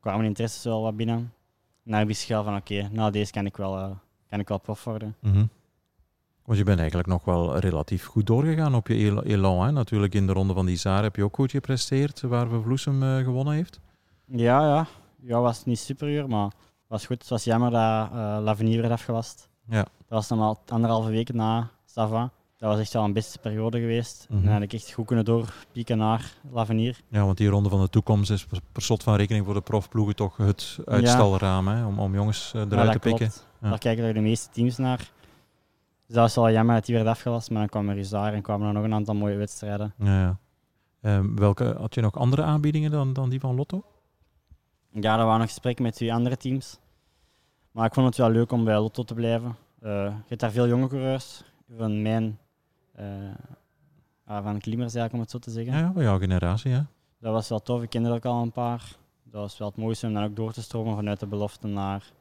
kwamen 0.01 0.25
interesses 0.25 0.65
wel 0.65 0.83
wat 0.83 0.97
binnen. 0.97 1.33
En 1.85 1.93
dan 1.93 2.07
wist 2.07 2.27
je 2.27 2.35
wel 2.35 2.45
van 2.45 2.57
oké, 2.57 2.89
nou 2.93 3.11
deze 3.11 3.33
kan 3.33 3.47
ik 3.47 3.57
wel, 3.57 3.79
eh, 3.79 3.91
kan 4.29 4.41
ik 4.41 4.49
wel 4.49 4.59
prof 4.59 4.85
worden. 4.85 5.17
Mhm. 5.21 5.45
Want 6.47 6.59
je 6.59 6.65
bent 6.65 6.79
eigenlijk 6.79 7.09
nog 7.09 7.25
wel 7.25 7.59
relatief 7.59 8.05
goed 8.05 8.27
doorgegaan 8.27 8.75
op 8.75 8.89
je 8.89 9.09
el- 9.11 9.23
elan. 9.23 9.65
Hè? 9.65 9.73
Natuurlijk 9.73 10.15
in 10.15 10.27
de 10.27 10.33
ronde 10.33 10.55
van 10.55 10.67
die 10.67 10.77
Zaar 10.77 11.03
heb 11.03 11.17
je 11.17 11.25
ook 11.25 11.35
goed 11.35 11.51
gepresteerd, 11.51 12.21
waar 12.21 12.49
Vloesem 12.63 13.03
eh, 13.03 13.17
gewonnen 13.25 13.55
heeft. 13.55 13.81
Ja, 14.25 14.61
ja. 14.61 14.87
Ja, 15.21 15.41
was 15.41 15.65
niet 15.65 15.79
superieur, 15.79 16.29
maar 16.29 16.51
was 16.87 17.07
goed. 17.07 17.19
Het 17.21 17.29
was 17.29 17.45
jammer 17.45 17.71
dat 17.71 18.09
eh 18.13 18.39
Lavenier 18.43 18.81
werd 18.81 18.93
afgelast. 18.93 19.49
Ja. 19.69 19.77
Dat 19.83 19.89
was 20.09 20.29
normaal 20.29 20.63
anderhalve 20.69 21.11
week 21.11 21.33
na 21.33 21.71
Sava. 21.85 22.31
Dat 22.59 22.71
was 22.71 22.81
echt 22.81 22.93
wel 22.93 23.05
een 23.05 23.13
beste 23.13 23.39
periode 23.39 23.81
geweest. 23.81 24.27
Mhm. 24.29 24.39
En 24.39 24.45
dan 24.45 24.53
had 24.53 24.63
ik 24.63 24.73
echt 24.73 24.93
goed 24.93 25.07
kunnen 25.07 25.25
doorpieken 25.25 25.99
naar 25.99 26.33
Lavenier. 26.53 27.01
Ja, 27.09 27.25
want 27.25 27.37
die 27.37 27.49
ronde 27.49 27.69
van 27.69 27.81
de 27.81 27.89
toekomst 27.89 28.31
is 28.31 28.45
per, 28.73 28.83
slot 28.83 29.03
van 29.03 29.15
rekening 29.17 29.45
voor 29.45 29.55
de 29.55 29.61
profploegen 29.61 30.17
toch 30.17 30.37
het 30.37 30.79
uitstalraam, 30.85 31.69
hè? 31.69 31.85
Om, 31.87 31.99
om 31.99 32.15
jongens 32.15 32.53
eh, 32.55 32.61
Ja, 32.61 32.67
eruit 32.71 32.85
dat 32.93 32.93
te 32.93 32.99
pikken. 33.09 33.27
klopt. 33.29 33.47
Ja. 33.61 33.69
Daar 33.69 33.79
kijken 33.79 34.05
er 34.05 34.15
de 34.15 34.21
meeste 34.21 34.49
teams 34.53 34.77
naar. 34.77 35.11
Dus 36.07 36.15
dat 36.15 36.25
was 36.25 36.35
wel 36.35 36.51
jammer 36.51 36.75
dat 36.75 36.87
die 36.87 36.95
werd 36.95 37.07
afgelast, 37.07 37.51
maar 37.51 37.59
dan 37.59 37.69
kwam 37.69 37.89
er 37.89 38.11
daar 38.11 38.33
en 38.33 38.43
kwamen 38.43 38.67
er 38.67 38.73
nog 38.73 38.85
een 38.85 38.95
aantal 38.95 39.15
mooie 39.15 39.37
wedstrijden. 39.37 39.95
Ja, 39.99 40.21
ja. 40.21 40.39
Ehm, 41.01 41.35
welke, 41.35 41.75
had 41.79 41.95
je 41.95 42.01
nog 42.01 42.19
andere 42.19 42.43
aanbiedingen 42.43 42.91
dan, 42.91 43.13
dan 43.13 43.29
die 43.29 43.41
van 43.41 43.55
Lotto? 43.55 43.85
Ja, 44.91 45.19
er 45.19 45.25
waren 45.25 45.39
nog 45.39 45.49
gesprekken 45.49 45.85
met 45.85 45.95
twee 45.95 46.15
andere 46.15 46.37
teams. 46.37 46.79
Maar 47.71 47.87
ik 47.87 47.95
vond 47.95 48.07
het 48.07 48.17
wel 48.17 48.31
leuk 48.31 48.53
om 48.53 48.65
bij 48.65 48.79
Lotto 48.79 49.03
te 49.03 49.15
blijven. 49.15 49.57
Eh, 49.81 49.91
je 50.05 50.25
hebt 50.27 50.41
daar 50.41 50.51
veel 50.51 50.69
jonge 50.69 50.89
coureurs. 50.89 51.43
Van 51.77 52.03
mijn... 52.03 52.39
ah, 54.25 54.43
van 54.43 54.61
klimmers 54.61 54.95
eigenlijk, 54.95 55.13
om 55.13 55.21
het 55.21 55.31
zo 55.31 55.39
te 55.39 55.51
zeggen. 55.51 55.73
Ja, 55.73 55.79
ja, 55.79 55.93
van 55.93 56.03
jouw 56.03 56.19
generatie, 56.19 56.71
ja. 56.71 56.87
Dat 57.19 57.33
was 57.33 57.49
wel 57.49 57.63
tof. 57.63 57.83
Ik 57.83 57.91
kende 57.91 58.09
er 58.09 58.15
ook 58.15 58.25
al 58.25 58.43
een 58.43 58.53
paar. 58.53 58.97
Dat 59.23 59.41
was 59.41 59.59
wel 59.59 59.69
het 59.69 59.77
mooiste 59.77 60.07
om 60.07 60.15
dan 60.15 60.25
ook 60.25 60.37
door 60.37 60.53
te 60.53 60.63
stromen 60.63 60.95
vanuit 60.97 61.21
de 61.21 61.27
belofte 61.27 61.67
naar, 61.67 62.13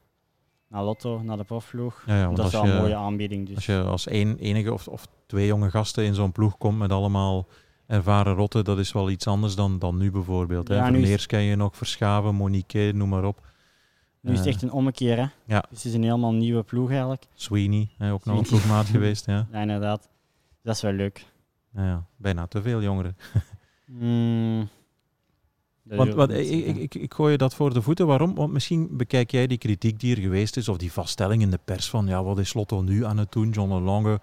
naar 0.70 0.84
Lotto, 0.84 1.22
naar 1.24 1.38
de 1.38 1.44
profvloeg. 1.44 2.04
ja, 2.06 2.30
dat 2.32 2.46
is 2.46 2.52
wel 2.52 2.66
je, 2.66 2.72
een 2.72 2.78
mooie 2.82 2.96
aanbieding. 2.96 3.46
Dus. 3.48 3.56
Als 3.56 3.66
je 3.66 3.82
als 3.82 4.08
één, 4.08 4.38
enige 4.38 4.74
of, 4.74 4.88
of 4.88 5.08
twee 5.26 5.48
jonge 5.48 5.70
gasten 5.70 6.06
in 6.06 6.14
zo'n 6.14 6.32
ploeg 6.32 6.58
komt 6.58 6.78
met 6.78 6.92
allemaal 6.92 7.48
ervaren 7.88 8.34
rotten, 8.36 8.64
dat 8.64 8.78
is 8.78 8.92
wel 8.92 9.10
iets 9.10 9.28
anders 9.28 9.56
dan, 9.56 9.80
dan 9.80 9.98
nu 9.98 10.12
bijvoorbeeld. 10.12 10.68
Hè. 10.68 10.76
Ja, 10.76 10.90
nu 10.90 10.96
is- 10.96 11.00
Vermeers 11.02 11.26
ken 11.26 11.42
je 11.42 11.56
nog, 11.56 11.76
Verschaven, 11.78 12.36
Monique, 12.36 12.92
noem 12.94 13.10
maar 13.10 13.24
op. 13.24 13.48
Nu 14.22 14.32
is 14.32 14.38
het 14.38 14.48
Eh, 14.48 14.54
echt 14.54 14.62
een 14.64 14.72
ommekeer. 14.72 15.18
Hè? 15.18 15.26
ja. 15.46 15.66
Dus 15.70 15.78
het 15.78 15.86
is 15.86 15.94
een 15.94 16.04
helemaal 16.04 16.34
nieuwe 16.34 16.64
ploeg 16.64 16.90
eigenlijk. 16.90 17.26
Sweeney, 17.34 17.90
hè, 17.98 18.12
ook 18.12 18.26
nog 18.26 18.38
een 18.38 18.44
ploegmaat 18.44 18.86
geweest. 18.96 19.26
Ja. 19.26 19.48
Ja, 19.52 19.62
inderdaad. 19.62 20.10
Dat 20.64 20.76
is 20.76 20.82
wel 20.82 20.92
leuk. 20.92 21.26
Ja, 21.74 21.84
ja, 21.86 22.06
bijna 22.18 22.48
te 22.48 22.62
veel 22.62 22.82
jongeren. 22.82 23.18
Mm, 23.88 24.70
Want, 25.86 26.16
niet 26.16 26.38
ik, 26.38 26.66
ik, 26.66 26.76
ik, 26.76 26.96
ik 26.96 27.14
gooi 27.14 27.32
je 27.32 27.38
dat 27.38 27.56
voor 27.56 27.74
de 27.74 27.82
voeten. 27.82 28.08
Waarom? 28.08 28.36
Want 28.36 28.52
misschien 28.52 28.88
bekijk 28.92 29.32
jij 29.32 29.48
die 29.48 29.58
kritiek 29.58 30.00
die 30.00 30.16
er 30.16 30.22
geweest 30.22 30.58
is, 30.58 30.70
of 30.70 30.78
die 30.78 30.92
vaststelling 30.92 31.42
in 31.42 31.52
de 31.52 31.60
pers 31.66 31.90
van, 31.90 32.08
ja, 32.08 32.24
wat 32.24 32.40
is 32.40 32.54
Lotto 32.54 32.82
nu 32.82 33.06
aan 33.06 33.18
het 33.18 33.32
doen? 33.32 33.50
John 33.50 33.84
Lange 33.84 34.20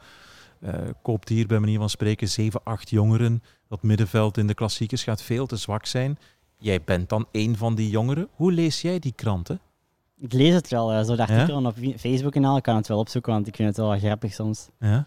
eh, 0.60 0.74
koopt 1.02 1.28
hier 1.28 1.46
bij 1.46 1.58
manier 1.58 1.78
van 1.78 1.90
spreken 1.90 2.28
7, 2.28 2.60
8 2.64 2.90
jongeren. 2.90 3.42
Dat 3.68 3.82
middenveld 3.82 4.38
in 4.38 4.46
de 4.46 4.54
klassiekers 4.54 5.02
gaat 5.02 5.22
veel 5.22 5.46
te 5.46 5.56
zwak 5.56 5.86
zijn. 5.86 6.18
Jij 6.58 6.82
bent 6.84 7.08
dan 7.08 7.26
een 7.32 7.56
van 7.56 7.74
die 7.74 7.90
jongeren. 7.90 8.28
Hoe 8.34 8.52
lees 8.52 8.80
jij 8.80 8.98
die 8.98 9.12
kranten? 9.12 9.60
Ik 10.16 10.32
lees 10.32 10.54
het 10.54 10.68
wel, 10.68 11.04
zo 11.04 11.16
de 11.16 11.22
Ja? 11.22 11.28
artikelen 11.28 11.66
op 11.66 11.76
Facebook 11.96 12.34
en 12.34 12.44
al. 12.44 12.56
Ik 12.56 12.62
kan 12.62 12.76
het 12.76 12.88
wel 12.88 12.98
opzoeken, 12.98 13.32
want 13.32 13.46
ik 13.46 13.56
vind 13.56 13.68
het 13.68 13.76
wel 13.76 13.98
grappig 13.98 14.32
soms. 14.32 14.68
Ja? 14.78 15.06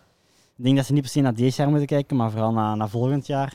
Ik 0.58 0.64
denk 0.64 0.76
dat 0.76 0.86
ze 0.86 0.94
niet 0.94 1.02
per 1.02 1.12
se 1.12 1.22
naar 1.22 1.34
deze 1.34 1.62
jaar 1.62 1.70
moeten 1.70 1.88
kijken, 1.88 2.18
maar 2.18 2.32
vooral 2.32 2.52
naar, 2.52 2.78
naar 2.78 2.90
volgend 2.90 3.28
jaar. 3.28 3.54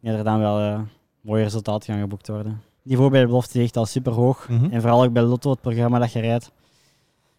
Ja, 0.00 0.12
er 0.12 0.24
dan 0.24 0.38
wel 0.38 0.60
eh, 0.60 0.80
mooie 1.28 1.42
resultaten 1.42 1.92
gaan 1.92 2.02
geboekt 2.02 2.28
worden. 2.28 2.52
Het 2.52 2.96
niveau 2.96 3.10
bij 3.10 3.20
de 3.20 3.26
belofte 3.26 3.58
is 3.58 3.64
echt 3.64 3.76
al 3.76 3.86
super 3.86 4.12
hoog. 4.12 4.48
Mhm. 4.48 4.64
En 4.70 4.80
vooral 4.80 5.04
ook 5.04 5.12
bij 5.12 5.22
Lotto, 5.22 5.50
het 5.50 5.60
programma 5.60 5.98
dat 5.98 6.12
je 6.12 6.20
rijdt. 6.20 6.50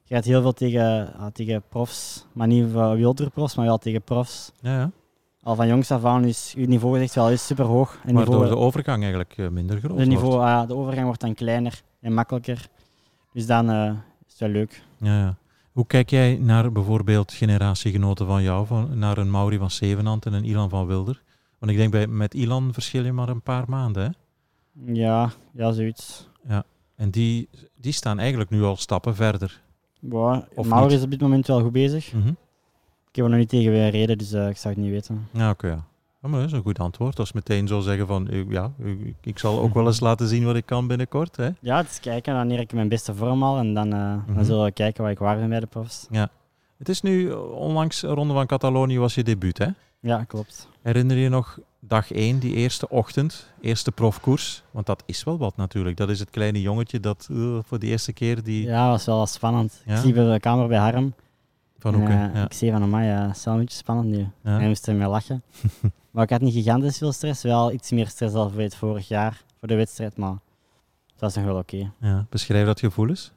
Je 0.03 0.13
rijdt 0.15 0.25
heel 0.25 0.41
veel 0.41 0.53
tegen, 0.53 1.13
ah, 1.13 1.25
tegen 1.33 1.63
profs, 1.69 2.25
maar 2.33 2.47
niet 2.47 2.65
uh, 2.65 2.91
wereldtourprofs, 2.91 3.55
maar 3.55 3.65
wel 3.65 3.77
tegen 3.77 4.01
profs. 4.01 4.51
Ja, 4.61 4.77
ja. 4.77 4.91
Al 5.41 5.55
van 5.55 5.67
jongs 5.67 5.91
af 5.91 6.05
aan 6.05 6.23
is 6.23 6.53
je 6.57 6.67
niveau 6.67 7.01
echt 7.01 7.15
wel 7.15 7.29
is 7.29 7.45
super 7.45 7.65
hoog. 7.65 7.99
En 8.05 8.13
Waardoor 8.13 8.33
niveau, 8.33 8.49
de 8.49 8.57
overgang 8.57 9.01
eigenlijk 9.01 9.37
eh, 9.37 9.47
minder 9.47 9.77
groot 9.77 9.89
de, 9.89 9.95
wordt. 9.95 10.09
niveau, 10.09 10.41
ah, 10.41 10.67
de 10.67 10.75
overgang 10.75 11.05
wordt 11.05 11.21
dan 11.21 11.33
kleiner 11.33 11.81
en 12.01 12.13
makkelijker. 12.13 12.67
Dus 13.33 13.45
dan 13.45 13.69
eh, 13.69 13.91
is 14.25 14.31
het 14.31 14.39
wel 14.39 14.49
leuk. 14.49 14.83
Ja, 14.97 15.19
ja. 15.19 15.37
Hoe 15.71 15.87
kijk 15.87 16.09
jij 16.09 16.37
naar 16.41 16.71
bijvoorbeeld 16.71 17.33
generatiegenoten 17.33 18.25
van 18.25 18.43
jou, 18.43 18.65
van, 18.65 18.99
naar 18.99 19.17
een 19.17 19.31
Mauri 19.31 19.57
van 19.57 19.71
Zevenand 19.71 20.25
en 20.25 20.33
een 20.33 20.43
Ilan 20.45 20.69
van 20.69 20.87
Wilder? 20.87 21.21
Want 21.59 21.71
ik 21.71 21.77
denk 21.77 21.91
bij, 21.91 22.07
met 22.07 22.33
Ilan 22.33 22.73
verschil 22.73 23.05
je 23.05 23.11
maar 23.11 23.29
een 23.29 23.41
paar 23.41 23.63
maanden. 23.67 24.03
Hè? 24.03 24.09
Ja, 24.93 25.31
ja 25.53 25.71
zoiets. 25.71 26.27
En 26.95 27.09
die, 27.09 27.49
die 27.75 27.91
staan 27.91 28.19
eigenlijk 28.19 28.49
nu 28.49 28.63
al 28.63 28.75
stappen 28.75 29.15
verder. 29.15 29.61
Ja, 29.99 30.47
Of 30.55 30.67
Mauro 30.67 30.87
is 30.95 31.01
op 31.03 31.11
dit 31.11 31.21
moment 31.21 31.47
wel 31.47 31.61
goed 31.61 31.71
bezig. 31.71 32.13
Mhm. 32.13 32.27
Ik 33.09 33.15
heb 33.15 33.23
er 33.25 33.29
nog 33.31 33.39
niet 33.39 33.49
tegen 33.49 33.71
weer 33.71 33.89
reden, 33.89 34.17
dus 34.17 34.31
eh, 34.31 34.49
ik 34.49 34.57
zou 34.57 34.73
het 34.73 34.83
niet 34.83 34.91
weten. 34.91 35.27
Ja, 35.31 35.49
oké. 35.49 35.67
ja. 35.67 35.83
Ja, 36.21 36.27
maar 36.29 36.39
dat 36.39 36.47
is 36.49 36.53
een 36.55 36.61
goed 36.61 36.79
antwoord. 36.79 37.19
Als 37.19 37.31
meteen 37.31 37.67
zo 37.67 37.79
zeggen 37.79 38.07
van, 38.07 38.27
eh, 38.29 38.49
ja, 38.49 38.71
ik, 38.83 39.15
ik 39.21 39.39
zal 39.39 39.59
ook 39.59 39.73
wel 39.73 39.85
eens 39.85 39.99
laten 39.99 40.27
zien 40.27 40.45
wat 40.45 40.55
ik 40.55 40.65
kan 40.65 40.87
binnenkort. 40.87 41.35
Hè? 41.35 41.49
Ja, 41.59 41.77
het 41.77 41.89
is 41.89 41.99
kijken 41.99 42.33
wanneer 42.33 42.59
ik 42.59 42.73
mijn 42.73 42.89
beste 42.89 43.15
vorm 43.15 43.43
al 43.43 43.57
en 43.57 43.73
dan, 43.73 43.93
eh, 43.93 43.99
Mhm. 44.15 44.33
dan 44.35 44.45
zullen 44.45 44.63
we 44.63 44.71
kijken 44.71 45.03
waar 45.03 45.11
ik 45.11 45.19
waar 45.19 45.37
ben 45.37 45.49
bij 45.49 45.59
de 45.59 45.65
profs. 45.67 46.07
Het 46.77 46.89
is 46.89 47.01
nu, 47.01 47.29
eh, 47.31 47.51
onlangs 47.51 48.01
Ronde 48.01 48.33
van 48.33 48.45
Catalonië 48.47 48.99
was 48.99 49.15
je 49.15 49.23
debuut. 49.23 49.57
Hè? 49.57 49.67
Ja, 49.99 50.23
klopt. 50.23 50.67
Herinner 50.81 51.17
je 51.17 51.29
nog 51.29 51.59
dag 51.79 52.11
één, 52.11 52.39
die 52.39 52.53
eerste 52.55 52.89
ochtend, 52.89 53.47
eerste 53.61 53.91
profkoers. 53.91 54.63
Want 54.71 54.85
dat 54.85 55.03
is 55.05 55.23
wel 55.23 55.37
wat 55.37 55.57
natuurlijk. 55.57 55.97
Dat 55.97 56.09
is 56.09 56.19
het 56.19 56.29
kleine 56.29 56.61
jongetje 56.61 56.99
dat 56.99 57.27
uh, 57.31 57.59
voor 57.63 57.79
de 57.79 57.85
eerste 57.87 58.13
keer 58.13 58.43
die... 58.43 58.63
Ja, 58.65 58.89
was 58.89 59.05
wel 59.05 59.25
spannend. 59.25 59.81
Ja? 59.85 59.95
Ik 59.95 60.01
zie 60.01 60.13
bij 60.13 60.33
de 60.33 60.39
kamer 60.39 60.67
bij 60.67 60.77
Harm. 60.77 61.13
Van 61.79 61.93
En, 61.93 61.99
Hoeken. 61.99 62.29
eh, 62.29 62.35
ja. 62.35 62.45
Ik 62.45 62.53
zei 62.53 62.71
van, 62.71 62.81
amai, 62.81 63.07
ja, 63.07 63.27
het 63.27 63.35
is 63.35 63.43
wel 63.43 63.53
een 63.53 63.59
beetje 63.59 63.77
spannend 63.77 64.07
nu. 64.07 64.27
Ja. 64.43 64.57
Hij 64.57 64.67
moest 64.67 64.87
ermee 64.87 65.07
lachen. 65.07 65.43
maar 66.11 66.23
ik 66.23 66.29
had 66.29 66.41
niet 66.41 66.53
gigantisch 66.53 66.97
veel 66.97 67.11
stress. 67.11 67.43
Wel 67.43 67.71
iets 67.71 67.91
meer 67.91 68.07
stress 68.07 68.33
dan 68.33 68.51
voor 68.51 68.61
het 68.61 68.75
vorig 68.75 69.07
jaar, 69.07 69.43
voor 69.59 69.67
de 69.67 69.75
wedstrijd. 69.75 70.17
Maar 70.17 70.37
het 71.11 71.19
was 71.19 71.35
nog 71.35 71.45
wel 71.45 71.57
oké. 71.57 71.91
Ja, 71.99 72.25
Beschrijf 72.29 72.65
dat 72.65 72.79
gevoel 72.79 73.07
eens. 73.09 73.31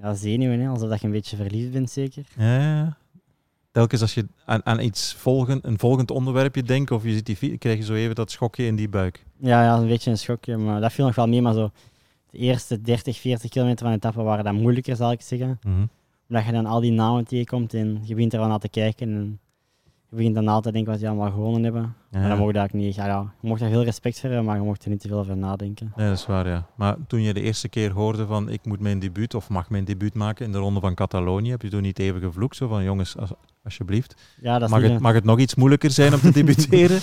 Ja, 0.00 0.14
zenuwen, 0.14 0.60
hè, 0.60 0.68
alsof 0.68 0.88
dat 0.88 1.00
je 1.00 1.06
een 1.06 1.12
beetje 1.12 1.36
verliefd 1.36 1.72
bent 1.72 1.90
zeker. 1.90 2.24
Ja, 2.36 2.56
ja, 2.58 2.76
ja. 2.76 2.96
Telkens 3.76 4.00
als 4.00 4.14
je 4.14 4.26
aan, 4.44 4.60
aan 4.64 4.80
iets 4.80 5.14
volgen, 5.14 5.58
een 5.62 5.78
volgend 5.78 6.10
onderwerpje 6.10 6.62
denkt 6.62 6.90
of 6.90 7.04
je 7.04 7.12
ziet 7.12 7.26
die 7.26 7.58
krijg 7.58 7.78
je 7.78 7.84
zo 7.84 7.94
even 7.94 8.14
dat 8.14 8.30
schokje 8.30 8.66
in 8.66 8.76
die 8.76 8.88
buik. 8.88 9.24
Ja, 9.36 9.62
ja, 9.62 9.76
een 9.76 9.86
beetje 9.86 10.10
een 10.10 10.18
schokje, 10.18 10.56
maar 10.56 10.80
dat 10.80 10.92
viel 10.92 11.04
nog 11.06 11.14
wel 11.14 11.28
mee. 11.28 11.42
Maar 11.42 11.54
zo, 11.54 11.70
de 12.30 12.38
eerste 12.38 12.80
30, 12.80 13.16
40 13.16 13.50
kilometer 13.50 13.78
van 13.78 13.88
de 13.88 13.96
etappe 13.96 14.22
waren 14.22 14.44
dan 14.44 14.54
moeilijker, 14.54 14.96
zal 14.96 15.12
ik 15.12 15.20
zeggen. 15.20 15.58
Mhm. 15.62 15.86
Omdat 16.28 16.44
je 16.44 16.52
dan 16.52 16.66
al 16.66 16.80
die 16.80 16.92
namen 16.92 17.24
tegenkomt 17.24 17.74
en 17.74 18.00
je 18.04 18.14
begint 18.14 18.32
er 18.32 18.38
wel 18.38 18.48
naar 18.48 18.58
te 18.58 18.68
kijken. 18.68 19.12
En 19.12 19.40
je 20.10 20.16
begint 20.16 20.34
dan 20.34 20.48
altijd 20.48 20.64
te 20.64 20.70
denken 20.72 20.90
wat 20.90 21.00
die 21.00 21.08
allemaal 21.08 21.30
gewonnen 21.30 21.62
hebben. 21.62 21.82
Ja, 21.82 21.88
Maar 22.10 22.20
dan 22.28 22.38
ja. 22.38 22.44
mocht 22.44 22.56
ook 22.58 22.72
niet. 22.72 22.94
Ja, 22.94 23.06
ja, 23.06 23.32
je 23.40 23.48
mocht 23.48 23.60
daar 23.60 23.68
heel 23.68 23.84
respect 23.84 24.20
voor 24.20 24.28
hebben, 24.28 24.46
maar 24.46 24.56
je 24.56 24.62
mocht 24.62 24.84
er 24.84 24.90
niet 24.90 25.00
te 25.00 25.08
veel 25.08 25.18
over 25.18 25.36
nadenken. 25.36 25.92
Nee, 25.96 26.08
dat 26.08 26.18
is 26.18 26.26
waar, 26.26 26.48
ja. 26.48 26.66
Maar 26.74 26.96
toen 27.06 27.20
je 27.22 27.34
de 27.34 27.40
eerste 27.40 27.68
keer 27.68 27.92
hoorde 27.92 28.26
van 28.26 28.48
ik 28.48 28.64
moet 28.64 28.80
mijn 28.80 28.98
debuut 28.98 29.34
of 29.34 29.48
mag 29.48 29.70
mijn 29.70 29.84
debuut 29.84 30.14
maken 30.14 30.44
in 30.46 30.52
de 30.52 30.58
ronde 30.58 30.80
van 30.80 30.94
Catalonië, 30.94 31.50
heb 31.50 31.62
je 31.62 31.68
toen 31.68 31.82
niet 31.82 31.98
even 31.98 32.20
gevloekt? 32.20 32.56
Zo 32.56 32.68
van 32.68 32.84
jongens, 32.84 33.16
als, 33.16 33.30
alsjeblieft, 33.64 34.14
Ja, 34.40 34.58
dat 34.58 34.70
mag 34.70 34.80
het, 34.82 34.90
een- 34.90 35.00
mag 35.02 35.12
het 35.14 35.24
nog 35.24 35.38
iets 35.38 35.54
moeilijker 35.54 35.90
zijn 35.90 36.14
om 36.14 36.20
te 36.20 36.32
debuteren? 36.40 36.98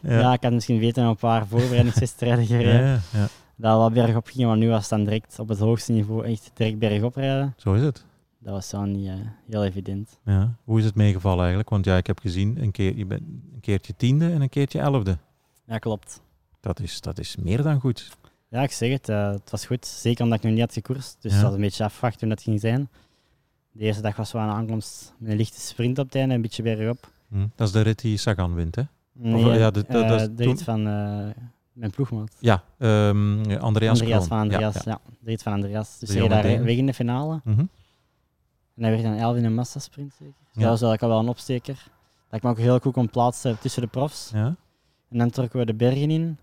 ja. 0.00 0.32
ik 0.32 0.42
had 0.42 0.52
misschien 0.52 0.78
weten 0.78 1.04
een 1.04 1.16
paar 1.16 1.46
voorbereidingswedstrijden 1.46 2.40
ja, 2.40 2.46
gereden. 2.46 2.86
ja, 2.86 2.98
ja. 3.12 3.28
Dat 3.58 3.76
wel 3.78 3.90
bergop 3.90 4.26
ging, 4.26 4.46
maar 4.48 4.56
nu 4.56 4.68
was 4.68 4.80
het 4.80 4.88
dan 4.90 5.04
direct 5.04 5.38
op 5.38 5.48
het 5.48 5.58
hoogste 5.58 5.92
niveau 5.92 6.24
echt 6.26 6.50
direct 6.54 6.78
bergop 6.78 7.14
rijden. 7.16 7.54
Zo 7.56 7.72
is 7.74 7.82
het. 7.82 8.04
Dat 8.46 8.54
was 8.54 8.68
zo 8.68 8.84
niet 8.84 9.06
eh, 9.08 9.14
heel 9.50 9.64
evident. 9.64 10.18
Ja. 10.24 10.54
Hoe 10.64 10.78
is 10.78 10.84
het 10.84 10.94
meegevallen 10.94 11.38
eigenlijk? 11.38 11.68
Want 11.70 11.84
ja, 11.84 11.96
ik 11.96 12.06
heb 12.06 12.18
gezien, 12.18 12.62
een, 12.62 12.70
keer, 12.70 12.96
je 12.96 13.06
bent 13.06 13.20
een 13.52 13.60
keertje 13.60 13.94
tiende 13.96 14.30
en 14.30 14.40
een 14.42 14.48
keertje 14.48 14.78
elfde. 14.80 15.18
Ja, 15.66 15.78
klopt. 15.78 16.20
Dat 16.60 16.80
is, 16.80 17.00
dat 17.00 17.18
is 17.18 17.36
meer 17.36 17.62
dan 17.62 17.80
goed. 17.80 18.16
Ja, 18.48 18.62
ik 18.62 18.70
zeg 18.72 18.90
het. 18.92 19.08
eh, 19.08 19.30
het 19.30 19.50
was 19.50 19.66
goed. 19.66 19.86
Zeker 19.86 20.22
omdat 20.24 20.38
ik 20.38 20.44
nog 20.44 20.52
niet 20.52 20.60
had 20.60 20.72
gekoerst. 20.72 21.16
Dus 21.20 21.30
Ja. 21.32 21.36
het 21.38 21.46
was 21.46 21.54
een 21.54 21.60
beetje 21.60 21.84
afwachten 21.84 22.26
hoe 22.26 22.36
dat 22.36 22.44
ging 22.44 22.60
zijn. 22.60 22.88
De 23.72 23.84
eerste 23.84 24.02
dag 24.02 24.16
was 24.16 24.34
aan 24.34 24.48
de 24.48 24.54
aankomst 24.54 25.14
met 25.18 25.30
een 25.30 25.36
lichte 25.36 25.60
sprint 25.60 25.98
op 25.98 26.04
het 26.06 26.14
einde, 26.14 26.34
een 26.34 26.42
beetje 26.42 26.62
bergop. 26.62 27.10
Hm. 27.28 27.46
Dat 27.54 27.66
is 27.66 27.72
de 27.72 27.80
rit 27.80 28.00
die 28.00 28.16
Sagan 28.16 28.54
wint, 28.54 28.74
hè? 28.74 28.82
Nee, 29.12 29.44
ja, 29.44 29.70
de- 29.70 29.84
dat- 29.88 30.02
eh, 30.02 30.08
dat 30.08 30.20
is 30.20 30.26
de 30.26 30.34
toen- 30.34 30.46
rit 30.46 30.62
van 30.62 30.86
eh, 30.86 31.26
mijn 31.72 31.90
ploegmaat. 31.90 32.36
Ja, 32.40 32.62
ehm 32.78 33.50
Andreas, 33.58 33.98
van 34.00 34.38
Andreas, 34.38 34.74
Ja, 34.74 34.80
ja, 34.84 34.90
ja. 34.92 35.00
De 35.20 35.30
rit 35.30 35.42
van 35.42 35.52
Andreas. 35.52 35.98
Dus 35.98 36.08
hij 36.14 36.28
daar 36.28 36.42
weg 36.42 36.76
in 36.76 36.86
de 36.86 36.94
finale. 36.94 37.40
Mhm. 37.44 37.64
En 38.76 38.82
hij 38.82 38.90
werd 38.90 39.02
dan 39.02 39.14
11 39.14 39.36
in 39.36 39.44
een 39.44 39.54
massasprint 39.54 40.12
zeker. 40.18 40.34
Dus 40.52 40.62
Ja. 40.62 40.68
dat 40.70 40.80
was 40.80 41.00
al 41.00 41.08
wel 41.08 41.18
een 41.18 41.28
opsteker. 41.28 41.74
Dat 42.28 42.38
ik 42.38 42.42
me 42.42 42.50
ook 42.50 42.58
heel 42.58 42.78
goed 42.78 42.92
kon 42.92 43.10
plaatsen 43.10 43.58
tussen 43.58 43.82
de 43.82 43.88
profs. 43.88 44.30
Ja. 44.34 44.54
En 45.08 45.18
dan 45.18 45.30
trokken 45.30 45.58
we 45.58 45.66
de 45.66 45.74
bergen 45.74 46.10
in. 46.10 46.38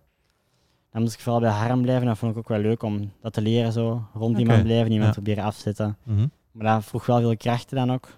Dan 0.91 1.01
moest 1.01 1.13
ik 1.13 1.19
vooral 1.19 1.41
bij 1.41 1.49
Harm 1.51 1.81
blijven. 1.81 2.05
Dat 2.07 2.17
vond 2.17 2.31
ik 2.31 2.37
ook 2.37 2.47
wel 2.47 2.59
leuk 2.59 2.83
om 2.83 3.11
dat 3.21 3.33
te 3.33 3.41
leren 3.41 3.71
zo. 3.71 4.03
Rond 4.13 4.31
Oké, 4.31 4.39
iemand 4.39 4.63
blijven, 4.63 4.91
iemand 4.91 5.07
ja. 5.15 5.21
proberen 5.21 5.43
afzetten. 5.43 5.97
Mhm. 6.03 6.27
Maar 6.51 6.73
dat 6.75 6.85
vroeg 6.85 7.05
wel 7.05 7.19
veel 7.19 7.37
krachten 7.37 7.77
dan 7.77 7.91
ook. 7.91 8.09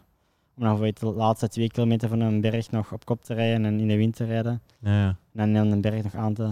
Om 0.57 0.63
dan 0.63 0.77
voor 0.77 0.93
de 0.93 1.05
laatste 1.05 1.47
twee 1.47 1.69
kilometer 1.69 2.09
van 2.09 2.19
een 2.19 2.41
berg 2.41 2.71
nog 2.71 2.91
op 2.93 3.05
kop 3.05 3.23
te 3.23 3.33
rijden 3.33 3.65
en 3.65 3.79
in 3.79 3.87
de 3.87 3.95
wind 3.95 4.15
te 4.15 4.25
rijden. 4.25 4.61
ja. 4.79 5.15
En 5.33 5.53
dan 5.53 5.71
een 5.71 5.81
berg 5.81 6.03
nog 6.03 6.15
aan 6.15 6.33
te, 6.33 6.51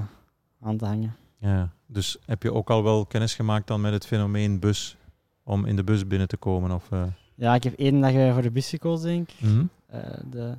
aan 0.62 0.78
te 0.78 0.86
hangen. 0.86 1.15
Ja, 1.38 1.71
dus 1.86 2.17
heb 2.26 2.43
je 2.43 2.54
ook 2.54 2.69
al 2.69 2.84
wel 2.84 3.06
kennis 3.06 3.36
gemaakt 3.36 3.67
dan 3.67 3.82
met 3.82 3.93
het 3.93 4.06
fenomeen 4.06 4.60
bus, 4.60 4.97
om 5.43 5.65
in 5.65 5.76
de 5.76 5.84
bus 5.84 6.08
binnen 6.08 6.28
te 6.28 6.38
komen? 6.38 6.71
Of, 6.71 6.91
eh, 6.91 7.04
Ja, 7.36 7.56
ik 7.56 7.63
heb 7.63 7.74
één 7.80 8.02
dag 8.02 8.13
eh, 8.13 8.34
voor 8.34 8.41
de 8.41 8.52
bus 8.52 8.69
gekozen, 8.69 9.10
denk 9.10 9.30
ik. 9.30 9.36
mhm. 9.41 9.65
Eh, 9.88 10.00
de, 10.30 10.54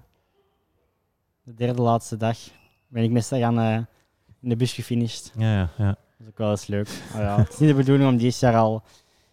de 1.42 1.54
derde 1.54 1.82
laatste 1.82 2.16
dag 2.16 2.38
ben 2.88 3.02
ik 3.02 3.10
meestal 3.10 3.38
gaan 3.38 3.58
eh, 3.58 3.76
in 4.40 4.48
de 4.48 4.56
bus 4.56 4.72
gefinished. 4.72 5.32
Ja, 5.38 5.54
ja, 5.54 5.70
ja. 5.78 5.86
Dat 5.86 5.96
is 6.20 6.26
ook 6.28 6.38
wel 6.38 6.50
eens 6.50 6.66
leuk. 6.66 6.88
Ja, 7.14 7.36
het 7.38 7.52
is 7.52 7.58
niet 7.58 7.68
de 7.68 7.74
bedoeling 7.74 8.08
om 8.08 8.16
dit 8.16 8.38
jaar 8.38 8.56
al 8.56 8.82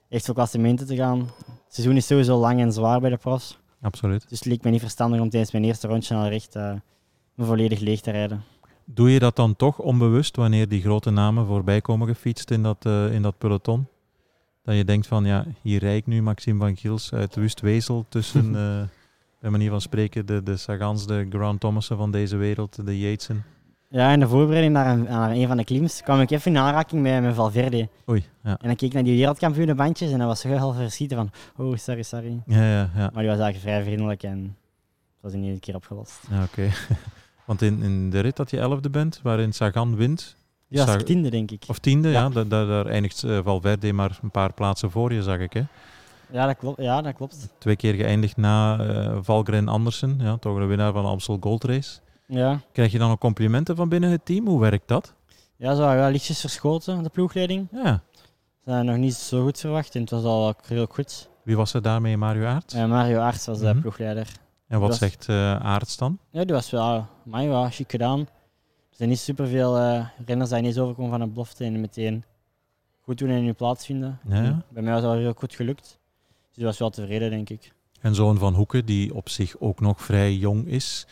echt 0.09 0.25
voor 0.25 0.35
klassementen 0.35 0.87
te 0.87 0.95
gaan. 0.95 1.19
Het 1.19 1.73
seizoen 1.79 1.95
is 1.95 2.07
sowieso 2.07 2.37
lang 2.39 2.59
en 2.59 2.71
zwaar 2.73 2.99
bij 2.99 3.09
de 3.09 3.17
profs. 3.17 3.59
absoluut. 3.81 4.29
Dus 4.29 4.39
het 4.39 4.47
leek 4.47 4.63
me 4.63 4.69
niet 4.69 4.79
verstandig 4.81 5.19
om 5.19 5.29
tijdens 5.29 5.51
mijn 5.51 5.63
eerste 5.63 5.87
rondje 5.87 6.15
al 6.15 6.27
recht 6.27 6.55
eh, 6.55 6.73
me 7.35 7.45
volledig 7.45 7.79
leeg 7.79 8.01
te 8.01 8.11
rijden. 8.11 8.43
Doe 8.85 9.11
je 9.11 9.19
dat 9.19 9.35
dan 9.35 9.55
toch 9.55 9.79
onbewust 9.79 10.35
wanneer 10.35 10.67
die 10.67 10.81
grote 10.81 11.09
namen 11.09 11.45
voorbij 11.45 11.81
komen 11.81 12.07
gefietst 12.07 12.51
in 12.51 12.63
dat, 12.63 12.85
in 12.85 13.21
dat 13.21 13.37
peloton? 13.37 13.87
Dat 14.63 14.75
je 14.75 14.85
denkt 14.85 15.07
van, 15.07 15.25
ja, 15.25 15.45
hier 15.61 15.79
rijd 15.79 16.07
nu 16.07 16.21
Maxime 16.21 16.59
van 16.59 16.77
Giels 16.77 17.13
uit 17.13 17.35
Wustwezel 17.35 18.05
tussen, 18.09 18.55
eh 18.81 18.81
bij 19.41 19.49
manier 19.49 19.69
van 19.69 19.81
spreken, 19.81 20.25
de, 20.25 20.43
de 20.43 20.57
Sagans, 20.57 21.07
de 21.07 21.25
Grant 21.29 21.59
Thomassen 21.59 21.97
van 21.97 22.11
deze 22.11 22.37
wereld, 22.37 22.85
de 22.85 22.99
Yatesen. 22.99 23.43
Ja, 23.89 24.11
in 24.11 24.19
de 24.19 24.27
voorbereiding 24.27 24.73
naar 24.73 24.87
een, 24.87 25.03
naar 25.03 25.31
een 25.31 25.47
van 25.47 25.57
de 25.57 25.63
klims 25.63 26.01
kwam 26.01 26.19
ik 26.19 26.31
even 26.31 26.51
in 26.51 26.57
aanraking 26.57 27.01
met, 27.01 27.21
met 27.21 27.35
Valverde. 27.35 27.89
Oei, 28.09 28.25
ja. 28.43 28.49
En 28.49 28.67
dan 28.67 28.75
keek 28.75 28.89
ik 28.89 28.93
naar 28.93 29.03
die 29.03 29.15
wereldkampioenenbandjes 29.15 30.11
en 30.11 30.17
dat 30.17 30.27
was 30.27 30.43
heel 30.43 30.73
verschieten 30.73 31.17
van, 31.17 31.31
oh, 31.65 31.77
sorry, 31.77 32.03
sorry. 32.03 32.41
Ja, 32.45 32.63
ja, 32.63 32.89
ja. 32.95 33.09
Maar 33.13 33.23
die 33.23 33.31
was 33.31 33.39
eigenlijk 33.39 33.57
vrij 33.57 33.83
vriendelijk 33.83 34.23
en 34.23 34.39
het 34.41 35.21
was 35.21 35.33
in 35.33 35.43
één 35.43 35.59
keer 35.59 35.75
opgelost. 35.75 36.19
ja 36.29 36.43
oké. 36.43 36.69
Want 37.45 37.61
in, 37.61 37.83
in 37.83 38.09
de 38.09 38.19
rit 38.19 38.35
dat 38.35 38.49
je 38.49 38.59
elfde 38.59 38.89
bent, 38.89 39.19
waarin 39.23 39.53
Sagan 39.53 39.95
wint, 39.95 40.35
Was 40.79 40.85
Sag- 40.89 41.03
tiende, 41.03 41.29
denk 41.29 41.51
ik. 41.51 41.63
of 41.67 41.79
tiende, 41.79 42.09
ja, 42.09 42.21
Ja. 42.21 42.29
da- 42.29 42.43
da- 42.43 42.65
daar 42.65 42.85
eindigt 42.85 43.23
eh, 43.23 43.39
Valverde 43.43 43.93
maar 43.93 44.19
een 44.21 44.31
paar 44.31 44.53
plaatsen 44.53 44.91
voor 44.91 45.13
je, 45.13 45.23
zag 45.23 45.37
ik. 45.39 45.53
Hè? 45.53 45.63
Ja, 46.31 46.45
dat 46.45 46.57
klopt. 46.57 46.81
Ja, 46.81 47.01
dat 47.01 47.15
klopt. 47.15 47.47
Twee 47.57 47.75
keer 47.75 47.93
geëindigd 47.93 48.37
na 48.37 48.79
eh 48.79 49.17
Valgren 49.21 49.67
Andersen, 49.67 50.17
ja, 50.21 50.37
toch 50.37 50.55
een 50.55 50.67
winnaar 50.67 50.93
van 50.93 51.03
de 51.03 51.09
Amstel 51.09 51.37
Gold 51.41 51.63
Race. 51.63 51.99
Ja, 52.27 52.59
Krijg 52.71 52.91
je 52.91 52.97
dan 52.97 53.11
ook 53.11 53.19
complimenten 53.19 53.75
van 53.75 53.89
binnen 53.89 54.09
het 54.09 54.25
team? 54.25 54.47
Hoe 54.47 54.59
werkt 54.59 54.87
dat? 54.87 55.13
ja 55.57 55.75
zo 55.75 55.81
wel 55.81 56.09
lichtjes 56.11 56.39
verschoten, 56.39 57.03
de 57.03 57.09
ploegleiding. 57.09 57.67
Ja. 57.71 58.01
Ze 58.63 58.69
hadden 58.69 58.85
nog 58.85 58.97
niet 58.97 59.13
zo 59.13 59.43
goed 59.43 59.59
verwacht 59.59 59.95
en 59.95 60.01
het 60.01 60.09
was 60.09 60.23
al 60.23 60.53
heel 60.67 60.85
goed. 60.89 61.29
Wie 61.43 61.55
was 61.55 61.73
er 61.73 61.81
daarmee? 61.81 62.17
Mario 62.17 62.45
Aert? 62.45 62.73
Eh, 62.73 62.85
Mario 62.85 63.19
Aerts 63.19 63.45
was 63.45 63.59
de 63.59 63.65
Mhm. 63.65 63.79
ploegleider. 63.81 64.27
En 64.67 64.79
wat 64.79 64.95
zegt 64.95 65.25
eh 65.29 65.55
Aerts 65.65 65.97
dan? 65.97 66.17
Ja, 66.31 66.43
die 66.45 66.53
was 66.55 66.69
wel, 66.69 67.05
maar 67.23 67.43
ja, 67.43 67.69
chic 67.69 67.91
gedaan. 67.91 68.27
Er 68.91 68.97
zijn 68.97 69.09
niet 69.09 69.19
superveel 69.19 69.77
eh 69.77 70.07
renners 70.25 70.49
die 70.49 70.59
ineens 70.59 70.77
overkomen 70.77 71.11
van 71.11 71.21
een 71.21 71.33
belofte 71.33 71.63
en 71.63 71.81
meteen 71.81 72.23
goed 73.01 73.17
doen 73.17 73.29
en 73.29 73.43
hun 73.43 73.55
plaats 73.55 73.85
vinden. 73.85 74.19
Ja, 74.27 74.35
ja. 74.35 74.43
En 74.43 74.63
Bij 74.69 74.83
mij 74.83 74.93
was 74.93 75.01
dat 75.01 75.15
heel 75.15 75.33
goed 75.33 75.55
gelukt. 75.55 75.99
Dus 76.47 76.55
die 76.55 76.65
was 76.65 76.77
wel 76.77 76.89
tevreden, 76.89 77.29
denk 77.29 77.49
ik. 77.49 77.73
En 78.01 78.15
zoon 78.15 78.37
van 78.37 78.53
Hoeken, 78.53 78.85
die 78.85 79.13
op 79.15 79.29
zich 79.29 79.59
ook 79.59 79.79
nog 79.79 80.01
vrij 80.01 80.33
jong 80.33 80.67
is. 80.67 81.07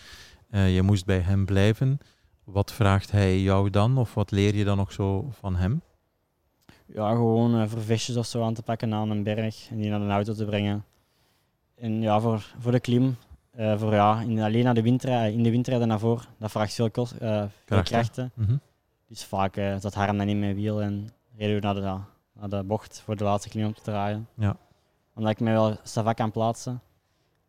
Eh, 0.49 0.75
je 0.75 0.81
moest 0.81 1.05
bij 1.05 1.19
hem 1.19 1.45
blijven. 1.45 1.99
Wat 2.43 2.71
vraagt 2.71 3.11
hij 3.11 3.39
jou 3.39 3.69
dan? 3.69 3.97
Of 3.97 4.13
wat 4.13 4.31
leer 4.31 4.55
je 4.55 4.63
dan 4.63 4.77
nog 4.77 4.91
zo 4.91 5.27
van 5.31 5.55
hem? 5.55 5.81
Ja, 6.85 7.11
gewoon 7.11 7.59
eh, 7.61 7.67
voor 7.67 7.81
visjes 7.81 8.17
of 8.17 8.25
zo 8.25 8.43
aan 8.43 8.53
te 8.53 8.61
pakken 8.63 8.93
aan 8.93 9.09
een 9.09 9.23
berg 9.23 9.67
en 9.69 9.77
die 9.77 9.89
naar 9.89 10.01
een 10.01 10.11
auto 10.11 10.33
te 10.33 10.45
brengen. 10.45 10.85
En 11.75 12.01
ja, 12.01 12.19
voor, 12.19 12.53
voor 12.59 12.71
de 12.71 12.79
klim, 12.79 13.15
eh, 13.59 13.79
voor 13.79 13.93
ja, 13.93 14.21
in, 14.21 14.39
alleen 14.39 14.63
naar 14.63 14.73
de 14.73 14.81
winter, 14.81 15.25
in 15.25 15.43
de 15.43 15.51
winter 15.51 15.87
naar 15.87 15.99
voren, 15.99 16.25
dat 16.37 16.51
vraagt 16.51 16.73
veel, 16.73 16.91
kost, 16.91 17.11
eh, 17.11 17.43
veel 17.65 17.83
Krachten. 17.83 18.31
Mhm. 18.33 18.55
Dus 19.07 19.23
vaak 19.23 19.57
eh, 19.57 19.75
zat 19.79 19.93
Harm 19.93 20.17
dan 20.17 20.27
in 20.27 20.39
mijn 20.39 20.55
wiel 20.55 20.81
en 20.81 21.09
reden 21.37 21.55
we 21.55 21.61
naar 21.61 21.73
de, 21.73 21.99
naar 22.39 22.49
de 22.49 22.63
bocht 22.63 23.01
voor 23.05 23.15
de 23.15 23.23
laatste 23.23 23.49
klim 23.49 23.65
om 23.65 23.73
te 23.73 23.81
draaien. 23.81 24.27
Ja. 24.33 24.55
Omdat 25.15 25.31
ik 25.31 25.39
mij 25.39 25.53
wel 25.53 25.77
savak 25.83 26.15
kan 26.15 26.31
plaatsen. 26.31 26.81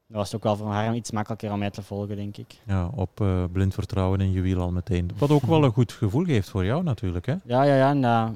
Dat 0.07 0.17
was 0.17 0.27
het 0.27 0.37
ook 0.37 0.43
wel 0.43 0.57
voor 0.57 0.67
Harm 0.67 0.95
iets 0.95 1.11
makkelijker 1.11 1.53
om 1.53 1.59
mij 1.59 1.71
te 1.71 1.83
volgen, 1.83 2.17
denk 2.17 2.37
ik. 2.37 2.61
Ja, 2.67 2.87
op 2.87 3.21
eh, 3.21 3.45
blind 3.53 3.75
vertrouwen 3.75 4.21
in 4.21 4.33
je 4.33 4.41
wiel 4.41 4.61
al 4.61 4.73
meteen. 4.73 5.11
Wat 5.19 5.31
ook 5.31 5.43
wel 5.43 5.65
een 5.65 5.73
goed 5.73 5.93
gevoel 5.93 6.25
geeft 6.25 6.51
voor 6.51 6.65
jou 6.65 6.83
natuurlijk. 6.83 7.27
Hè? 7.27 7.35
Ja, 7.45 7.63
ja, 7.63 7.77
ja. 7.77 7.91
En 7.91 8.01
dat 8.01 8.31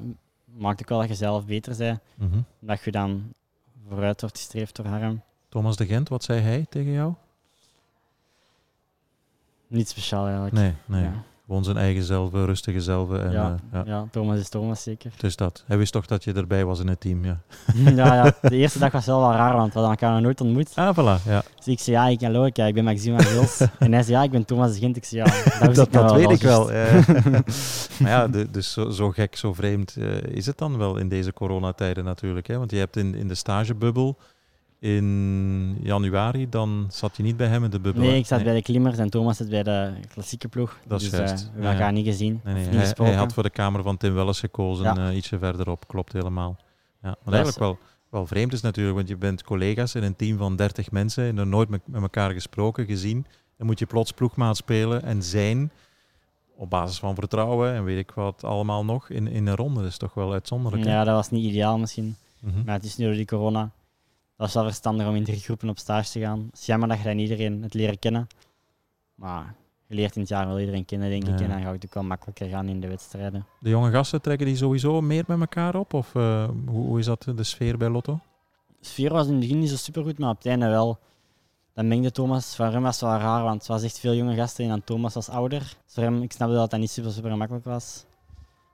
maakt 0.45 0.81
ook 0.81 0.89
wel 0.89 0.99
dat 0.99 1.07
je 1.07 1.15
zelf 1.15 1.45
beter 1.45 1.77
bent. 1.77 1.99
Mhm. 2.15 2.39
Dat 2.59 2.83
je 2.83 2.91
dan 2.91 3.33
vooruit 3.89 4.21
wordt 4.21 4.37
gestreefd 4.37 4.75
door 4.75 4.85
Harm. 4.85 5.21
Thomas 5.49 5.75
de 5.75 5.85
Gent, 5.85 6.09
wat 6.09 6.23
zei 6.23 6.41
hij 6.41 6.65
tegen 6.69 6.91
jou? 6.91 7.13
Niet 9.67 9.89
speciaal 9.89 10.23
eigenlijk. 10.25 10.53
Nee, 10.55 10.73
nee. 10.85 11.01
Ja. 11.03 11.11
Gewoon 11.45 11.63
zijn 11.63 11.77
eigen 11.77 12.03
zelf, 12.03 12.31
rustige 12.33 12.81
zelf. 12.81 13.11
En, 13.11 13.31
Ja. 13.31 13.55
eh, 13.71 13.79
ja. 13.79 13.83
Ja, 13.85 14.07
Thomas 14.11 14.39
is 14.39 14.49
Thomas 14.49 14.83
zeker. 14.83 15.11
Is 15.21 15.35
dat. 15.35 15.63
Hij 15.67 15.77
wist 15.77 15.91
toch 15.91 16.05
dat 16.05 16.23
je 16.23 16.33
erbij 16.33 16.65
was 16.65 16.79
in 16.79 16.87
het 16.87 16.99
team, 16.99 17.25
ja. 17.25 17.39
ja, 17.95 18.15
ja, 18.15 18.33
de 18.49 18.55
eerste 18.55 18.79
dag 18.79 18.91
was 18.91 19.05
wel 19.05 19.19
wel 19.19 19.31
raar, 19.31 19.53
want 19.55 19.73
we 19.73 19.79
hadden 19.79 19.89
elkaar 19.97 20.13
nog 20.13 20.21
nooit 20.21 20.41
ontmoet. 20.41 20.71
Ah, 20.75 20.97
voilà. 20.97 21.23
Ja. 21.25 21.43
Dus 21.55 21.67
ik 21.67 21.79
zei, 21.79 21.95
ja, 21.95 22.07
ik 22.07 22.21
hallo, 22.21 22.45
ik, 22.45 22.57
ik 22.57 22.73
ben 22.73 22.83
Maxime 22.83 23.21
van 23.21 23.31
Gils. 23.31 23.59
en 23.79 23.91
hij 23.93 24.03
zei, 24.03 24.15
ja, 24.17 24.23
ik 24.23 24.31
ben 24.31 24.45
Thomas 24.45 24.73
de 24.73 24.79
Gent. 24.79 24.95
Ik 24.97 25.03
zei, 25.05 25.23
ja, 25.25 25.59
dat, 25.65 25.75
dat, 25.75 25.87
ik 25.87 25.93
nog 25.93 26.07
dat 26.07 26.15
weet 26.15 26.29
ik 26.31 26.41
wel. 26.41 26.65
maar 27.99 28.09
ja, 28.11 28.27
de- 28.27 28.51
dus 28.51 28.71
zo, 28.71 28.89
zo 28.89 29.11
gek, 29.11 29.35
zo 29.35 29.53
vreemd 29.53 29.95
eh, 29.95 30.21
is 30.21 30.45
het 30.45 30.57
dan 30.57 30.77
wel 30.77 30.97
in 30.97 31.09
deze 31.09 31.33
coronatijden 31.33 32.03
natuurlijk. 32.03 32.47
Hè? 32.47 32.57
Want 32.57 32.71
je 32.71 32.77
hebt 32.77 32.97
in, 32.97 33.15
in 33.15 33.27
de 33.27 33.35
stagebubbel 33.35 34.17
in 34.79 35.64
januari, 35.85 36.49
dan 36.49 36.85
zat 36.89 37.17
je 37.17 37.23
niet 37.23 37.37
bij 37.37 37.47
hem 37.47 37.63
in 37.63 37.69
de 37.69 37.79
bubbel. 37.79 38.01
Nee, 38.03 38.17
ik 38.17 38.25
zat 38.25 38.43
bij 38.43 38.53
de 38.53 38.61
klimmers 38.61 38.97
en 38.97 39.09
Thomas 39.09 39.37
zit 39.37 39.49
bij 39.49 39.63
de 39.63 39.91
klassieke 40.13 40.47
ploeg. 40.47 40.77
Dat 40.87 41.01
is 41.01 41.09
dus 41.09 41.19
eh, 41.19 41.25
juist. 41.27 41.43
we 41.43 41.49
hebben 41.51 41.63
Ja, 41.63 41.69
ja. 41.69 41.75
elkaar 41.77 41.93
niet 41.93 42.05
gezien. 42.05 42.41
Nee, 42.43 42.53
of 42.55 42.59
nee, 42.59 42.69
niet 42.79 42.97
hij, 42.97 43.07
hij 43.07 43.15
had 43.15 43.33
voor 43.33 43.43
de 43.43 43.49
kamer 43.49 43.83
van 43.83 43.97
Tim 43.97 44.13
Welles 44.13 44.39
gekozen, 44.39 44.83
Ja. 44.85 45.09
eh, 45.09 45.15
ietsje 45.15 45.37
verderop. 45.39 45.87
Klopt 45.87 46.13
helemaal. 46.13 46.57
Ja, 47.01 47.15
wat 47.23 47.33
eigenlijk 47.33 47.63
wel, 47.63 47.77
wel 48.09 48.25
vreemd 48.27 48.53
is 48.53 48.61
natuurlijk, 48.61 48.95
want 48.95 49.07
je 49.07 49.17
bent 49.17 49.43
collega's 49.43 49.95
in 49.95 50.03
een 50.03 50.15
team 50.15 50.37
van 50.37 50.55
30 50.55 50.91
mensen 50.91 51.23
en 51.25 51.37
er 51.37 51.47
nooit 51.47 51.69
met, 51.69 51.81
met 51.85 52.01
elkaar 52.01 52.31
gesproken, 52.31 52.85
gezien. 52.85 53.25
Dan 53.57 53.65
moet 53.67 53.79
je 53.79 53.85
plots 53.85 54.11
ploegmaat 54.11 54.57
spelen 54.57 55.03
en 55.03 55.23
zijn 55.23 55.71
op 56.57 56.69
basis 56.69 56.99
van 56.99 57.15
vertrouwen 57.15 57.73
en 57.73 57.83
weet 57.83 57.97
ik 57.97 58.11
wat 58.11 58.43
allemaal 58.43 58.85
nog 58.85 59.09
in, 59.09 59.27
in 59.27 59.47
een 59.47 59.55
ronde. 59.55 59.79
Dat 59.81 59.89
is 59.89 59.97
toch 59.97 60.13
wel 60.13 60.33
uitzonderlijk. 60.33 60.83
hè? 60.85 60.91
Ja, 60.91 61.03
dat 61.03 61.15
was 61.15 61.29
niet 61.29 61.43
ideaal 61.45 61.77
misschien. 61.77 62.15
Mhm. 62.39 62.63
Maar 62.65 62.75
het 62.75 62.83
is 62.83 62.97
nu 62.97 63.05
door 63.05 63.13
die 63.13 63.25
corona. 63.25 63.69
Dat 64.37 64.45
was 64.47 64.53
wel 64.53 64.63
verstandig 64.63 65.07
om 65.07 65.15
in 65.15 65.23
drie 65.23 65.39
groepen 65.39 65.69
op 65.69 65.77
stage 65.77 66.11
te 66.11 66.19
gaan. 66.19 66.45
Het 66.51 66.59
is 66.59 66.65
jammer 66.65 66.87
dat 66.87 66.97
je 66.97 67.03
dan 67.03 67.17
iedereen 67.17 67.63
het 67.63 67.73
leren 67.73 67.99
kennen. 67.99 68.27
Maar 69.15 69.55
je 69.87 69.95
leert 69.95 70.15
in 70.15 70.21
het 70.21 70.29
jaar 70.29 70.47
wel 70.47 70.59
iedereen 70.59 70.85
kennen, 70.85 71.09
denk 71.09 71.23
ik. 71.23 71.39
Ja. 71.39 71.45
En 71.45 71.49
dan 71.49 71.61
gaat 71.61 71.73
het 71.73 71.85
ook 71.85 71.93
wel 71.93 72.03
makkelijker 72.03 72.49
gaan 72.49 72.67
in 72.67 72.79
de 72.79 72.87
wedstrijden. 72.87 73.45
De 73.59 73.69
jonge 73.69 73.91
gasten 73.91 74.21
trekken 74.21 74.47
die 74.47 74.55
sowieso 74.55 75.01
meer 75.01 75.23
met 75.27 75.39
elkaar 75.39 75.75
op? 75.75 75.93
Of 75.93 76.15
eh, 76.15 76.49
hoe, 76.65 76.85
hoe 76.85 76.99
is 76.99 77.05
dat 77.05 77.23
de 77.35 77.43
sfeer 77.43 77.77
bij 77.77 77.89
Lotto? 77.89 78.19
De 78.79 78.85
sfeer 78.85 79.13
was 79.13 79.25
in 79.25 79.31
het 79.31 79.41
begin 79.41 79.59
niet 79.59 79.69
zo 79.69 79.75
supergoed, 79.75 80.19
maar 80.19 80.29
op 80.29 80.37
het 80.37 80.45
einde 80.45 80.67
wel. 80.67 80.99
Dan 81.73 81.87
mengde 81.87 82.11
Thomas, 82.11 82.55
van 82.55 82.71
hem 82.71 82.81
was 82.81 83.01
wel 83.01 83.17
raar, 83.17 83.43
want 83.43 83.57
het 83.57 83.67
was 83.67 83.83
echt 83.83 83.99
veel 83.99 84.13
jonge 84.13 84.35
gasten 84.35 84.63
en 84.63 84.69
dan 84.69 84.83
Thomas 84.83 85.13
was 85.13 85.29
ouder. 85.29 85.59
Dus 85.59 85.93
voor 85.93 86.03
hem, 86.03 86.21
ik 86.21 86.31
snapte 86.31 86.55
dat 86.55 86.71
dat 86.71 86.79
niet 86.79 86.91
super, 86.91 87.11
super 87.11 87.37
makkelijk 87.37 87.65
was. 87.65 88.05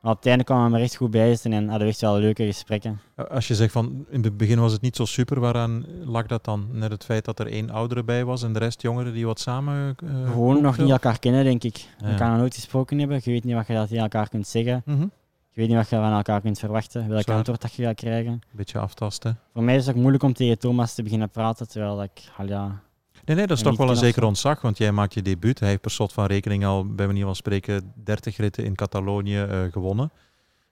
Maar 0.02 0.12
op 0.12 0.18
het 0.18 0.26
einde 0.28 0.43
kwamen 0.43 0.72
we 0.72 0.78
er 0.78 0.84
echt 0.84 0.95
goed 0.95 1.12
bij 1.12 1.30
zitten 1.30 1.54
en 1.54 1.64
hadden 1.68 1.88
we 1.88 1.93
echt 1.93 2.02
wel 2.02 2.18
leuke 2.20 2.45
gesprekken. 2.45 2.99
Als 3.30 3.47
je 3.47 3.56
zegt 3.56 3.72
van 3.72 4.06
in 4.10 4.24
het 4.24 4.38
begin 4.38 4.60
was 4.60 4.72
het 4.72 4.82
niet 4.82 4.95
zo 4.95 5.06
super, 5.06 5.39
waaraan 5.39 5.86
lag 6.04 6.26
dat 6.26 6.43
dan? 6.45 6.68
Net 6.72 6.91
het 6.91 7.04
feit 7.06 7.26
dat 7.26 7.39
er 7.39 7.47
één 7.47 7.70
oudere 7.70 8.04
bij 8.04 8.26
was 8.26 8.43
en 8.43 8.54
de 8.54 8.60
rest 8.60 8.82
jongeren 8.82 9.14
die 9.14 9.26
wat 9.26 9.39
samen. 9.39 9.95
eh, 10.04 10.32
Gewoon 10.32 10.62
nog 10.62 10.78
niet 10.78 10.89
elkaar 10.89 11.20
kennen, 11.20 11.43
denk 11.43 11.64
ik. 11.64 11.78
Ja. 11.99 12.18
We 12.18 12.24
nog 12.26 12.38
nooit 12.38 12.56
gesproken 12.56 12.99
hebben. 12.99 13.20
Je 13.24 13.32
weet 13.32 13.43
niet 13.43 13.56
wat 13.56 13.68
je 13.68 13.74
dat 13.74 13.88
tegen 13.88 14.04
elkaar 14.04 14.30
kunt 14.30 14.47
zeggen. 14.47 14.82
Mhm. 14.86 15.02
Je 15.02 15.60
weet 15.60 15.68
niet 15.68 15.78
wat 15.78 15.89
je 15.89 15.95
van 15.95 16.14
elkaar 16.14 16.41
kunt 16.41 16.60
verwachten, 16.60 17.08
welk 17.10 17.22
Zwaar. 17.24 17.36
antwoord 17.38 17.62
dat 17.62 17.74
je 17.74 17.84
gaat 17.84 17.95
krijgen. 17.95 18.41
Beetje 18.52 18.80
aftasten. 18.80 19.39
Voor 19.54 19.64
mij 19.64 19.76
is 19.76 19.86
het 19.86 19.95
ook 19.95 20.02
moeilijk 20.02 20.24
om 20.24 20.34
tegen 20.34 20.60
Thomas 20.60 20.93
te 20.93 21.04
beginnen 21.04 21.30
praten, 21.30 21.68
terwijl 21.68 21.95
dat 21.95 22.06
ik, 22.06 22.22
al 22.38 22.45
ja, 22.47 22.82
Nee, 23.26 23.36
nee, 23.36 23.47
dat 23.47 23.57
is 23.57 23.63
toch 23.63 23.78
wel 23.78 23.89
een 23.89 23.95
zeker 23.95 24.24
ontzag, 24.24 24.61
want 24.61 24.78
jij 24.78 24.91
maakt 24.91 25.13
je 25.13 25.22
debuut. 25.22 25.59
Hij 25.59 25.69
heeft 25.69 25.82
per 25.82 25.91
slot 25.91 26.13
van 26.13 26.26
rekening 26.26 26.65
al, 26.65 26.86
bij 26.95 27.05
manier 27.07 27.26
van 27.26 27.36
spreken, 27.36 27.93
30 28.03 28.38
ritten 28.38 28.63
in 28.63 28.76
Catalonië 28.76 29.38
eh, 29.41 29.59
gewonnen. 29.72 30.11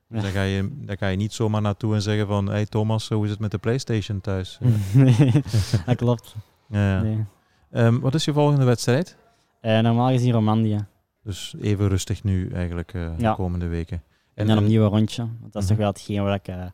Dus 0.08 0.18
Ja. 0.18 0.24
daar, 0.24 0.32
ga 0.32 0.42
je, 0.44 0.70
daar 0.82 0.98
ga 0.98 1.08
je 1.08 1.18
niet 1.18 1.34
zomaar 1.34 1.62
naartoe 1.62 1.94
en 1.94 2.02
zeggen 2.02 2.28
van, 2.28 2.46
hey 2.50 2.66
Thomas, 2.66 3.10
hoe 3.10 3.24
is 3.26 3.30
het 3.32 3.40
met 3.40 3.52
de 3.52 3.58
Playstation 3.58 4.22
thuis? 4.22 4.60
nee, 4.94 5.32
dat 5.86 5.96
klopt. 5.96 6.36
Ja, 6.70 6.80
ja. 6.96 7.02
Nee. 7.02 7.26
Ehm, 7.72 8.00
wat 8.00 8.14
is 8.16 8.26
je 8.26 8.34
volgende 8.34 8.66
wedstrijd? 8.66 9.18
Eh, 9.62 9.80
normaal 9.80 10.10
gezien 10.10 10.32
Romandie. 10.34 10.78
Dus 11.24 11.56
even 11.62 11.88
rustig 11.88 12.24
nu 12.24 12.50
eigenlijk 12.54 12.94
eh, 12.94 13.08
de 13.18 13.34
komende 13.36 13.68
weken. 13.68 14.04
En 14.34 14.48
dan 14.48 14.58
opnieuw 14.58 14.84
een 14.84 14.90
rondje. 14.90 15.28
Want 15.42 15.54
dat 15.54 15.64
is 15.64 15.70
Mhm. 15.70 15.78
toch 15.78 15.78
wel 15.78 15.88
hetgeen 15.88 16.24
waar 16.24 16.34
ik 16.44 16.72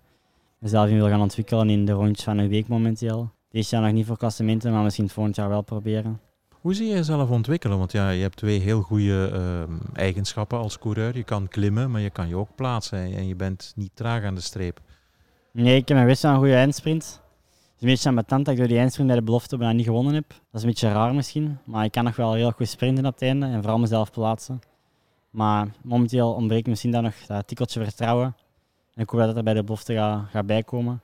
mezelf 0.60 0.90
in 0.90 0.96
wil 0.96 1.08
gaan 1.08 1.22
ontwikkelen 1.22 1.70
in 1.70 1.86
de 1.86 1.92
rondjes 1.92 2.24
van 2.26 2.38
een 2.38 2.48
week 2.50 2.68
momenteel. 2.68 3.32
Deze 3.56 3.76
jaar 3.76 3.86
nog 3.86 3.94
niet 3.94 4.06
voor 4.06 4.18
klassementen, 4.18 4.72
maar 4.72 4.84
misschien 4.84 5.10
volgend 5.10 5.36
jaar 5.36 5.50
wel 5.50 5.62
proberen. 5.62 6.20
Hoe 6.62 6.74
zie 6.74 6.88
je 6.88 6.94
jezelf 6.94 7.30
ontwikkelen? 7.30 7.78
Want 7.78 7.92
ja, 7.92 8.10
je 8.10 8.22
hebt 8.22 8.38
twee 8.38 8.60
heel 8.60 8.82
goede 8.82 9.30
ehm, 9.34 9.78
eigenschappen 9.94 10.58
als 10.58 10.80
coureur. 10.80 11.18
Je 11.18 11.24
kan 11.24 11.48
klimmen, 11.48 11.92
maar 11.92 12.02
je 12.02 12.10
kan 12.10 12.28
je 12.28 12.36
ook 12.36 12.50
plaatsen. 12.56 13.00
En 13.00 13.28
je 13.28 13.36
bent 13.36 13.74
niet 13.76 13.92
traag 13.94 14.24
aan 14.24 14.36
de 14.36 14.42
streep. 14.42 14.80
Nee, 15.52 15.76
ik 15.76 15.88
heb 15.88 16.06
best 16.06 16.22
wel 16.22 16.32
een 16.32 16.38
goede 16.38 16.56
eindsprint. 16.56 17.04
Het 17.04 17.76
is 17.76 17.82
een 17.82 17.88
beetje 17.88 18.10
ambetant 18.10 18.46
dat 18.46 18.54
ik 18.54 18.60
door 18.60 18.70
die 18.70 18.78
eindsprint 18.78 19.08
bij 19.08 19.18
de 19.18 19.26
belofte 19.26 19.58
bijna 19.58 19.74
niet 19.74 19.86
gewonnen 19.86 20.14
heb. 20.14 20.30
Dat 20.30 20.38
is 20.52 20.62
een 20.62 20.70
beetje 20.70 20.92
raar 20.92 21.14
misschien, 21.14 21.58
maar 21.64 21.86
ik 21.86 21.92
kan 21.92 22.04
nog 22.04 22.16
wel 22.16 22.34
heel 22.34 22.52
goed 22.52 22.68
sprinten 22.68 23.06
op 23.06 23.14
het 23.14 23.22
einde 23.22 23.46
en 23.46 23.62
vooral 23.62 23.80
mezelf 23.80 24.12
plaatsen. 24.12 24.60
Maar 25.30 25.68
momenteel 25.82 26.34
ontbreekt 26.34 26.68
misschien 26.68 26.92
dan 26.92 27.04
nog 27.04 27.16
dat 27.28 27.48
tikkeltje 27.48 27.84
vertrouwen. 27.84 28.36
En 28.94 29.02
ik 29.02 29.10
hoop 29.10 29.20
dat 29.20 29.28
het 29.28 29.38
er 29.38 29.44
bij 29.44 29.54
de 29.54 29.64
belofte 29.64 29.94
gaat, 29.94 30.26
gaat 30.30 30.46
bijkomen. 30.46 31.02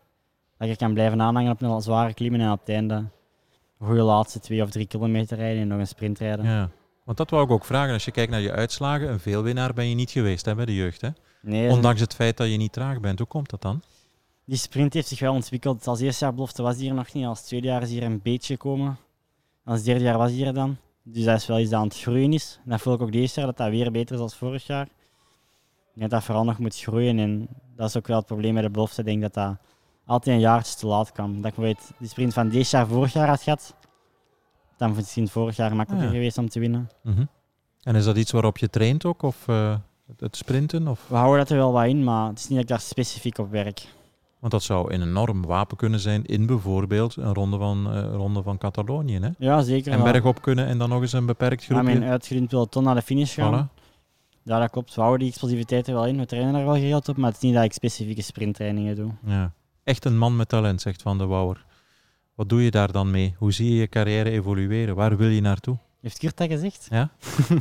Dat 0.61 0.69
er 0.69 0.77
kan 0.77 0.93
blijven 0.93 1.21
aanhangen 1.21 1.51
op 1.51 1.61
een 1.61 1.81
zware 1.81 2.13
klimmen 2.13 2.41
en 2.41 2.51
op 2.51 2.59
het 2.59 2.69
einde 2.69 2.93
een 2.93 3.87
goede 3.87 4.01
laatste 4.01 4.39
twee 4.39 4.61
of 4.61 4.69
drie 4.69 4.87
kilometer 4.87 5.37
rijden 5.37 5.61
en 5.61 5.67
nog 5.67 5.79
een 5.79 5.87
sprint 5.87 6.19
rijden. 6.19 6.45
Ja. 6.45 6.69
Want 7.03 7.17
dat 7.17 7.29
wou 7.29 7.43
ik 7.43 7.51
ook 7.51 7.65
vragen. 7.65 7.93
Als 7.93 8.05
je 8.05 8.11
kijkt 8.11 8.31
naar 8.31 8.41
je 8.41 8.51
uitslagen, 8.51 9.09
een 9.09 9.19
veelwinnaar 9.19 9.73
ben 9.73 9.89
je 9.89 9.95
niet 9.95 10.11
geweest 10.11 10.45
hè, 10.45 10.55
bij 10.55 10.65
de 10.65 10.75
jeugd. 10.75 11.01
Hè? 11.01 11.09
Nee, 11.41 11.69
Ondanks 11.69 12.01
het 12.01 12.15
feit 12.15 12.37
dat 12.37 12.51
je 12.51 12.57
niet 12.57 12.73
traag 12.73 12.99
bent. 12.99 13.19
Hoe 13.19 13.27
komt 13.27 13.49
dat 13.49 13.61
dan? 13.61 13.81
Die 14.45 14.57
sprint 14.57 14.93
heeft 14.93 15.07
zich 15.07 15.19
wel 15.19 15.33
ontwikkeld. 15.33 15.87
Als 15.87 15.99
eerste 15.99 16.23
jaar 16.25 16.33
belofte 16.33 16.61
was 16.61 16.77
die 16.77 16.89
er 16.89 16.95
nog 16.95 17.13
niet. 17.13 17.25
Als 17.25 17.41
tweede 17.41 17.67
jaar 17.67 17.81
is 17.81 17.89
hier 17.89 18.03
een 18.03 18.21
beetje 18.21 18.53
gekomen. 18.53 18.97
Als 19.63 19.83
derde 19.83 20.03
jaar 20.03 20.17
was 20.17 20.31
die 20.31 20.45
er 20.45 20.53
dan. 20.53 20.77
Dus 21.03 21.23
dat 21.23 21.37
is 21.37 21.45
wel 21.45 21.59
iets 21.59 21.69
dat 21.69 21.79
aan 21.79 21.87
het 21.87 21.99
groeien 21.99 22.33
is. 22.33 22.59
En 22.63 22.69
dat 22.69 22.81
voel 22.81 22.93
ik 22.93 23.01
ook 23.01 23.11
deze 23.11 23.39
jaar, 23.39 23.45
dat 23.45 23.57
dat 23.57 23.69
weer 23.69 23.91
beter 23.91 24.13
is 24.13 24.19
dan 24.19 24.29
vorig 24.29 24.65
jaar. 24.67 24.85
Ik 24.85 24.89
denk 25.99 26.09
dat 26.09 26.09
dat 26.09 26.23
vooral 26.23 26.43
nog 26.43 26.57
moet 26.57 26.79
groeien. 26.79 27.19
En 27.19 27.47
dat 27.75 27.89
is 27.89 27.97
ook 27.97 28.07
wel 28.07 28.17
het 28.17 28.25
probleem 28.25 28.53
met 28.53 28.63
de 28.63 28.69
belofte. 28.69 28.99
Ik 28.99 29.05
denk 29.07 29.21
dat 29.21 29.33
dat 29.33 29.57
altijd 30.05 30.35
een 30.35 30.41
jaartje 30.41 30.75
te 30.75 30.87
laat 30.87 31.11
kwam. 31.11 31.27
Dat 31.27 31.35
ik 31.51 31.55
bijvoorbeeld 31.55 31.91
die 31.97 32.07
sprint 32.09 32.33
van 32.33 32.49
deze 32.49 32.75
jaar 32.77 32.87
vorig 32.87 33.13
jaar 33.13 33.27
had 33.27 33.41
gehad. 33.41 33.75
Dan 34.77 34.95
misschien 34.95 35.27
vorig 35.27 35.55
jaar 35.55 35.75
makkelijker 35.75 36.07
Ah, 36.07 36.13
ja. 36.13 36.17
geweest 36.19 36.37
om 36.37 36.49
te 36.49 36.59
winnen. 36.59 36.89
Mhm. 37.03 37.23
En 37.81 37.95
is 37.95 38.05
dat 38.05 38.17
iets 38.17 38.31
waarop 38.31 38.57
je 38.57 38.69
traint 38.69 39.05
ook? 39.05 39.21
Of 39.21 39.47
eh, 39.47 39.75
het- 40.17 40.35
sprinten? 40.37 40.87
Of? 40.87 41.05
We 41.07 41.15
houden 41.15 41.39
dat 41.39 41.49
er 41.49 41.57
wel 41.57 41.71
wat 41.71 41.85
in, 41.85 42.03
maar 42.03 42.27
het 42.29 42.37
is 42.39 42.43
niet 42.43 42.51
dat 42.53 42.61
ik 42.61 42.67
daar 42.67 42.79
specifiek 42.79 43.37
op 43.37 43.51
werk. 43.51 43.87
Want 44.39 44.53
dat 44.53 44.63
zou 44.63 44.93
een 44.93 45.01
enorm 45.01 45.45
wapen 45.45 45.77
kunnen 45.77 45.99
zijn 45.99 46.25
in 46.25 46.45
bijvoorbeeld 46.45 47.15
een 47.15 47.33
ronde 47.33 47.57
van, 47.57 47.91
eh, 47.93 48.13
ronde 48.13 48.41
van 48.43 48.57
Catalonië. 48.57 49.19
Hè? 49.19 49.29
Ja, 49.37 49.61
zeker. 49.61 49.91
En 49.91 50.01
wel. 50.03 50.11
bergop 50.11 50.41
kunnen 50.41 50.65
en 50.67 50.77
dan 50.77 50.89
nog 50.89 51.01
eens 51.01 51.13
een 51.13 51.25
beperkt 51.25 51.63
Ja, 51.63 51.73
mijn 51.81 51.87
groepje. 51.95 52.09
uitgediend 52.11 52.49
peloton 52.49 52.83
naar 52.83 52.95
de 52.95 53.01
finish 53.01 53.33
gaan. 53.35 53.69
Voilà. 53.69 53.79
Ja, 54.43 54.59
dat 54.59 54.69
klopt. 54.69 54.95
We 54.95 55.01
houden 55.01 55.19
die 55.19 55.29
explosiviteit 55.29 55.87
er 55.87 55.93
wel 55.93 56.05
in. 56.05 56.17
We 56.17 56.25
trainen 56.25 56.55
er 56.55 56.65
wel 56.65 56.73
geregeld 56.75 57.09
op, 57.09 57.17
maar 57.17 57.27
het 57.27 57.35
is 57.35 57.41
niet 57.43 57.53
dat 57.53 57.63
ik 57.63 57.73
specifieke 57.73 58.21
sprinttrainingen 58.21 58.95
doe. 58.95 59.11
Ja. 59.25 59.51
Echt 59.83 60.05
een 60.05 60.17
man 60.17 60.35
met 60.35 60.49
talent, 60.49 60.81
zegt 60.81 61.01
Van 61.01 61.17
de 61.17 61.25
Wouwer. 61.25 61.65
Wat 62.35 62.49
doe 62.49 62.63
je 62.63 62.71
daar 62.71 62.91
dan 62.91 63.11
mee? 63.11 63.35
Hoe 63.37 63.51
zie 63.51 63.69
je 63.69 63.79
je 63.79 63.87
carrière 63.87 64.29
evolueren? 64.29 64.95
Waar 64.95 65.17
wil 65.17 65.29
je 65.29 65.41
naartoe? 65.41 65.77
Heeft 66.01 66.17
Kurt 66.17 66.37
dat 66.37 66.47
gezegd? 66.47 66.87
Ja? 66.89 67.09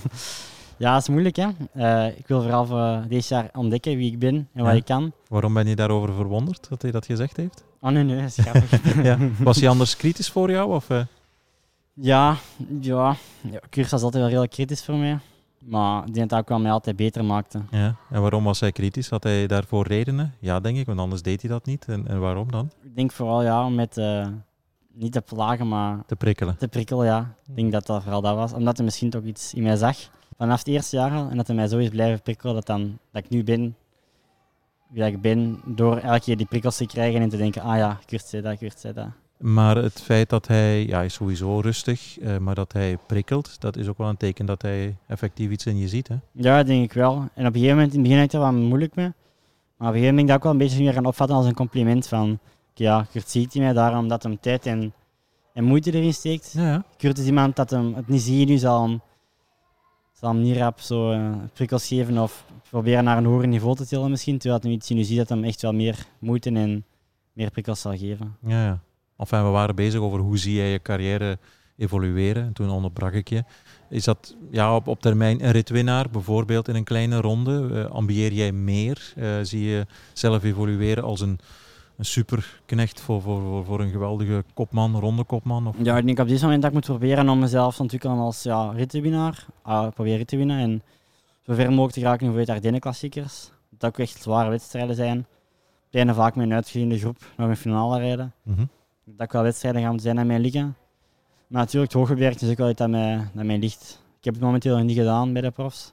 Ja, 0.80 0.92
dat 0.92 1.02
is 1.02 1.08
moeilijk 1.08 1.36
hè. 1.36 1.48
Eh, 1.72 2.18
ik 2.18 2.26
wil 2.26 2.42
vooral 2.42 2.66
voor 2.66 3.04
deze 3.08 3.34
jaar 3.34 3.48
ontdekken 3.52 3.96
wie 3.96 4.12
ik 4.12 4.18
ben 4.18 4.48
en 4.54 4.64
wat 4.64 4.74
ik 4.74 4.84
kan. 4.84 5.12
Waarom 5.28 5.54
ben 5.54 5.66
je 5.66 5.76
daarover 5.76 6.14
verwonderd 6.14 6.68
dat 6.68 6.82
hij 6.82 6.90
dat 6.90 7.06
gezegd 7.06 7.36
heeft? 7.36 7.64
Oh 7.80 7.90
nee, 7.90 8.02
nee, 8.02 8.16
dat 8.16 8.24
is 8.26 8.38
grappig. 8.46 8.94
ja. 9.08 9.18
Was 9.38 9.60
hij 9.60 9.68
anders 9.68 9.96
kritisch 9.96 10.30
voor 10.30 10.50
jou? 10.50 10.74
Of, 10.74 10.90
eh? 10.90 11.00
ja, 11.92 12.36
ja, 12.80 13.16
ja, 13.40 13.60
Kurt 13.70 13.90
was 13.90 14.02
altijd 14.02 14.22
wel 14.22 14.32
heel 14.32 14.48
kritisch 14.48 14.84
voor 14.84 14.94
mij. 14.96 15.18
Maar 15.64 16.06
ik 16.06 16.14
denk 16.14 16.30
dat 16.30 16.38
ook 16.38 16.48
wel 16.48 16.60
mij 16.60 16.70
altijd 16.72 16.96
beter 16.96 17.24
maakte. 17.24 17.60
ja. 17.70 17.94
En 18.10 18.20
waarom 18.20 18.44
was 18.44 18.60
hij 18.60 18.72
kritisch? 18.72 19.08
Had 19.10 19.22
hij 19.22 19.46
daarvoor 19.46 19.86
redenen? 19.86 20.34
Ja, 20.38 20.60
denk 20.60 20.76
ik, 20.76 20.86
want 20.86 20.98
anders 20.98 21.22
deed 21.22 21.40
hij 21.42 21.50
dat 21.50 21.66
niet. 21.66 21.84
En, 21.88 22.08
en 22.08 22.20
waarom 22.20 22.50
dan? 22.50 22.70
Ik 22.82 22.96
denk 22.96 23.12
vooral 23.12 23.42
ja, 23.42 23.64
om 23.66 23.74
met 23.74 23.96
eh, 23.98 24.26
niet 24.92 25.12
te 25.12 25.20
plagen, 25.20 25.68
maar 25.68 25.98
Te 26.06 26.16
prikkelen. 26.16 26.56
te 26.56 26.68
prikkelen. 26.68 27.06
Ja. 27.06 27.34
Ik 27.46 27.56
denk 27.56 27.72
dat 27.72 27.86
dat 27.86 28.02
vooral 28.02 28.20
dat 28.20 28.34
was. 28.36 28.52
Omdat 28.52 28.76
hij 28.76 28.84
misschien 28.84 29.10
toch 29.10 29.22
iets 29.22 29.54
in 29.54 29.62
mij 29.62 29.76
zag. 29.76 29.96
Vanaf 30.36 30.58
het 30.58 30.68
eerste 30.68 30.96
jaar 30.96 31.10
al. 31.12 31.28
En 31.30 31.36
dat 31.36 31.46
hij 31.46 31.56
mij 31.56 31.68
zo 31.68 31.78
is 31.78 31.88
blijven 31.88 32.22
prikkelen 32.22 32.54
dat, 32.54 32.66
dan, 32.66 32.98
dat 33.12 33.24
ik 33.24 33.30
nu 33.30 33.44
ben 33.44 33.76
wie 34.88 35.04
ik 35.04 35.20
ben. 35.20 35.60
Door 35.64 35.96
elke 35.96 36.20
keer 36.20 36.36
die 36.36 36.46
prikkels 36.46 36.76
te 36.76 36.86
krijgen 36.86 37.20
en 37.20 37.28
te 37.28 37.36
denken, 37.36 37.62
ah 37.62 37.76
ja, 37.76 37.98
Kurt 38.06 38.26
zei 38.26 38.42
dat, 38.42 38.58
Kurt 38.58 38.80
zei 38.80 38.92
dat. 38.92 39.08
Maar 39.40 39.76
het 39.76 40.02
feit 40.02 40.28
dat 40.28 40.46
hij, 40.46 40.86
ja, 40.86 40.96
hij 40.96 41.04
is 41.04 41.14
sowieso 41.14 41.60
rustig, 41.60 42.18
eh, 42.18 42.38
maar 42.38 42.54
dat 42.54 42.72
hij 42.72 42.98
prikkelt, 43.06 43.60
dat 43.60 43.76
is 43.76 43.88
ook 43.88 43.98
wel 43.98 44.08
een 44.08 44.16
teken 44.16 44.46
dat 44.46 44.62
hij 44.62 44.96
effectief 45.06 45.50
iets 45.50 45.66
in 45.66 45.78
je 45.78 45.88
ziet. 45.88 46.08
Hè? 46.08 46.16
Ja, 46.32 46.62
denk 46.62 46.84
ik 46.84 46.92
wel. 46.92 47.14
En 47.14 47.46
op 47.46 47.54
een 47.54 47.60
gegeven 47.60 47.76
moment, 47.76 47.92
in 47.92 47.98
het 47.98 48.02
begin 48.02 48.16
had 48.16 48.24
ik 48.24 48.30
daar 48.30 48.52
wat 48.52 48.62
moeilijk 48.62 48.94
mee. 48.94 49.12
Maar 49.76 49.88
op 49.88 49.94
een 49.94 50.00
gegeven 50.00 50.14
moment 50.14 50.14
ben 50.14 50.24
ik 50.24 50.26
dat 50.26 50.36
ook 50.36 50.42
wel 50.42 50.52
een 50.52 50.58
beetje 50.58 50.82
meer 50.82 50.92
gaan 50.92 51.06
opvatten 51.06 51.36
als 51.36 51.46
een 51.46 51.54
compliment 51.54 52.08
van, 52.08 52.38
ja, 52.74 53.06
Kurt 53.12 53.30
ziet 53.30 53.52
hij 53.52 53.62
mij 53.62 53.72
daarom 53.72 54.08
dat 54.08 54.22
hem 54.22 54.40
tijd 54.40 54.66
en, 54.66 54.92
en 55.52 55.64
moeite 55.64 55.92
erin 55.92 56.14
steekt. 56.14 56.52
Ja, 56.52 56.62
ja. 56.62 56.84
Kurt 56.96 57.18
is 57.18 57.26
iemand 57.26 57.56
dat 57.56 57.70
hem 57.70 57.94
het 57.94 58.08
niet 58.08 58.22
ziet 58.22 58.48
nu, 58.48 58.56
zal 58.56 58.82
hem, 58.82 59.00
zal 60.12 60.28
hem 60.28 60.42
niet 60.42 60.56
rap 60.56 60.80
zo 60.80 61.10
eh, 61.12 61.32
prikkels 61.52 61.86
geven 61.86 62.18
of 62.18 62.44
proberen 62.70 63.04
naar 63.04 63.16
een 63.16 63.24
hoger 63.24 63.48
niveau 63.48 63.76
te 63.76 63.86
tillen 63.86 64.10
misschien. 64.10 64.38
Terwijl 64.38 64.60
hij 64.62 64.70
iets 64.70 64.88
nu 64.88 65.02
ziet 65.02 65.18
dat 65.18 65.28
hem 65.28 65.44
echt 65.44 65.62
wel 65.62 65.72
meer 65.72 66.06
moeite 66.18 66.50
en 66.50 66.84
meer 67.32 67.50
prikkels 67.50 67.80
zal 67.80 67.96
geven. 67.96 68.36
ja, 68.46 68.64
ja. 68.64 68.80
Enfin, 69.20 69.44
we 69.44 69.50
waren 69.50 69.74
bezig 69.74 70.00
over 70.00 70.18
hoe 70.18 70.38
zie 70.38 70.54
jij 70.54 70.70
je 70.70 70.82
carrière 70.82 71.38
evolueren. 71.76 72.44
En 72.44 72.52
toen 72.52 72.70
onderbrak 72.70 73.12
ik 73.12 73.28
je. 73.28 73.44
Is 73.88 74.04
dat 74.04 74.36
ja, 74.50 74.74
op, 74.74 74.86
op 74.86 75.00
termijn 75.00 75.44
een 75.44 75.50
ritwinnaar, 75.50 76.10
bijvoorbeeld 76.10 76.68
in 76.68 76.74
een 76.74 76.84
kleine 76.84 77.20
ronde? 77.20 77.68
Eh, 77.72 77.90
ambieer 77.90 78.32
jij 78.32 78.52
meer? 78.52 79.12
Eh, 79.16 79.28
zie 79.42 79.62
je 79.62 79.86
zelf 80.12 80.44
evolueren 80.44 81.04
als 81.04 81.20
een, 81.20 81.38
een 81.96 82.04
superknecht 82.04 83.00
voor, 83.00 83.22
voor, 83.22 83.40
voor, 83.40 83.64
voor 83.64 83.80
een 83.80 83.90
geweldige 83.90 84.44
kopman, 84.54 84.98
ronde 84.98 85.24
kopman? 85.24 85.66
Of? 85.66 85.76
Ja, 85.82 85.96
ik 85.96 86.06
denk 86.06 86.18
op 86.18 86.28
dit 86.28 86.42
moment 86.42 86.62
dat 86.62 86.70
ik 86.70 86.76
moet 86.76 86.86
proberen 86.86 87.28
om 87.28 87.38
mezelf 87.38 87.76
te 87.76 87.82
ontwikkelen 87.82 88.18
als 88.18 88.42
ja, 88.42 88.70
rittenwinnaar. 88.70 89.46
Ah, 89.62 89.92
proberen 89.92 90.26
te 90.26 90.36
winnen 90.36 90.58
en 90.58 90.82
zo 91.42 91.54
ver 91.54 91.68
mogelijk 91.68 91.92
te 91.92 92.00
geraken 92.00 92.32
voor 92.32 92.44
de 92.44 92.52
Ardennen 92.52 92.80
klassiekers. 92.80 93.50
Dat 93.68 93.90
ook 93.90 93.98
echt 93.98 94.22
zware 94.22 94.50
wedstrijden 94.50 94.94
zijn. 94.96 95.26
Einde 95.90 96.14
vaak 96.14 96.34
met 96.36 96.46
een 96.46 96.52
uitgediende 96.52 96.98
groep 96.98 97.16
nog 97.36 97.48
een 97.48 97.56
finale 97.56 97.98
rijden. 97.98 98.32
Mhm. 98.42 98.64
Dat 99.16 99.26
ik 99.26 99.32
wel 99.32 99.42
wedstrijden 99.42 99.80
ga 99.80 99.86
moeten 99.86 100.06
zijn 100.06 100.18
aan 100.18 100.26
mij 100.26 100.38
liggen. 100.38 100.76
Maar 101.46 101.60
natuurlijk, 101.60 101.92
het 101.92 102.00
hooggewerkt 102.00 102.42
is 102.42 102.50
ook 102.50 102.56
wel 102.56 102.68
iets 102.68 102.78
dat 102.78 102.90
mij, 102.90 103.28
dat 103.34 103.44
mij 103.44 103.58
ligt. 103.58 104.02
Ik 104.18 104.24
heb 104.24 104.34
het 104.34 104.42
momenteel 104.42 104.76
nog 104.76 104.86
niet 104.86 104.96
gedaan 104.96 105.32
bij 105.32 105.42
de 105.42 105.50
profs. 105.50 105.92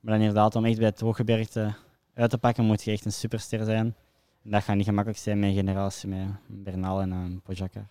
Maar 0.00 0.12
dan 0.12 0.22
inderdaad, 0.22 0.56
om 0.56 0.64
echt 0.64 0.78
bij 0.78 0.86
het 0.86 1.00
hooggebergte 1.00 1.74
uit 2.14 2.30
te 2.30 2.38
pakken, 2.38 2.64
moet 2.64 2.84
je 2.84 2.90
echt 2.90 3.04
een 3.04 3.12
superster 3.12 3.64
zijn. 3.64 3.94
En 4.44 4.50
dat 4.50 4.62
gaat 4.62 4.76
niet 4.76 4.84
gemakkelijk 4.84 5.20
zijn 5.20 5.38
met 5.38 5.48
een 5.48 5.54
generatie, 5.54 6.08
met 6.08 6.28
Bernal 6.46 7.00
en 7.00 7.12
uh, 7.12 7.18
Pojakar. 7.42 7.88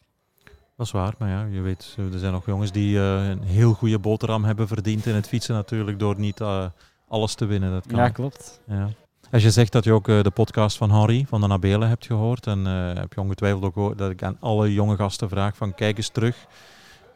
Dat 0.76 0.86
is 0.86 0.92
waar, 0.92 1.14
maar 1.18 1.30
ja, 1.30 1.46
je 1.46 1.62
weet, 1.62 1.96
er 2.14 2.20
zijn 2.20 2.32
nog 2.32 2.46
jongens 2.46 2.72
die 2.72 2.96
uh, 2.96 3.30
een 3.30 3.44
heel 3.44 3.74
goede 3.74 4.00
boterham 4.00 4.44
hebben 4.44 4.68
verdiend 4.68 5.06
in 5.06 5.16
het 5.16 5.28
fietsen 5.28 5.56
natuurlijk, 5.56 6.00
door 6.00 6.20
niet 6.20 6.40
uh, 6.40 6.66
alles 7.08 7.36
te 7.36 7.46
winnen. 7.46 7.72
Dat 7.72 7.88
kan. 7.88 8.00
Ja, 8.00 8.10
klopt. 8.10 8.62
Ja. 8.68 8.90
Als 9.34 9.44
je 9.44 9.52
zegt 9.52 9.72
dat 9.72 9.84
je 9.84 9.92
ook 9.92 10.08
uh, 10.08 10.24
de 10.24 10.32
podcast 10.32 10.78
van 10.78 10.90
Harry 10.90 11.26
van 11.28 11.42
de 11.42 11.48
Nabelen 11.48 11.88
hebt 11.88 12.06
gehoord, 12.06 12.48
en 12.48 12.66
heb 12.98 13.14
je 13.14 13.22
ongetwijfeld 13.22 13.64
ook 13.64 13.74
gehoord 13.74 13.98
dat 13.98 14.12
ik 14.12 14.24
aan 14.24 14.38
alle 14.40 14.74
jonge 14.74 14.96
gasten 14.96 15.30
vraag 15.30 15.58
van 15.58 15.74
kijk 15.74 15.98
eens 15.98 16.10
terug, 16.10 16.46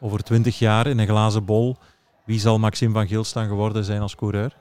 over 0.00 0.22
twintig 0.22 0.58
jaar 0.58 0.86
in 0.86 0.98
een 0.98 1.06
glazen 1.06 1.44
bol, 1.44 1.76
wie 2.24 2.40
zal 2.40 2.58
Maxime 2.58 2.92
van 2.92 3.06
Gilstaan 3.06 3.48
geworden 3.48 3.84
zijn 3.84 4.00
als 4.00 4.14
coureur? 4.14 4.56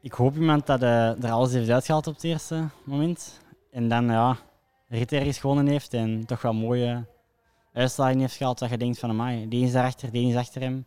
Ik 0.00 0.12
hoop 0.12 0.34
iemand 0.34 0.66
dat 0.66 0.82
er 0.82 1.30
alles 1.30 1.52
heeft 1.52 1.70
uitgehaald 1.70 2.06
op 2.06 2.14
het 2.14 2.24
eerste 2.24 2.68
moment. 2.84 3.40
En 3.70 3.88
dan 3.88 4.04
ja, 4.04 4.36
rit 4.88 5.12
ergens 5.12 5.38
gewonnen 5.38 5.66
heeft 5.66 5.94
en 5.94 6.26
toch 6.26 6.42
wel 6.42 6.54
mooie 6.54 7.04
uitslagen 7.72 8.18
heeft 8.18 8.36
gehaald. 8.36 8.58
Dat 8.58 8.70
je 8.70 8.78
denkt 8.78 8.98
van, 8.98 9.10
amai, 9.10 9.48
die 9.48 9.64
is 9.64 9.72
daarachter, 9.72 10.12
die 10.12 10.28
is 10.28 10.36
achter 10.36 10.60
hem. 10.60 10.84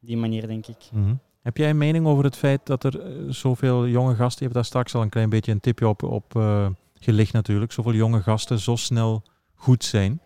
Die 0.00 0.16
manier, 0.16 0.46
denk 0.46 0.66
ik. 0.66 0.88
Mm 0.92 1.04
-hmm. 1.04 1.20
Heb 1.44 1.56
jij 1.56 1.70
een 1.70 1.78
mening 1.78 2.06
over 2.06 2.24
het 2.24 2.36
feit 2.36 2.66
dat 2.66 2.84
er 2.84 3.06
uh, 3.06 3.30
zoveel 3.30 3.86
jonge 3.86 4.14
gasten, 4.14 4.38
je 4.38 4.42
hebt 4.42 4.54
daar 4.54 4.64
straks 4.64 4.94
al 4.94 5.02
een 5.02 5.08
klein 5.08 5.28
beetje 5.28 5.52
een 5.52 5.60
tipje 5.60 5.88
op, 5.88 6.02
op 6.02 6.34
uh, 6.36 6.66
gelicht 6.94 7.32
natuurlijk, 7.32 7.72
zoveel 7.72 7.92
jonge 7.92 8.22
gasten 8.22 8.58
zo 8.58 8.76
snel 8.76 9.22
goed 9.54 9.84
zijn? 9.84 10.20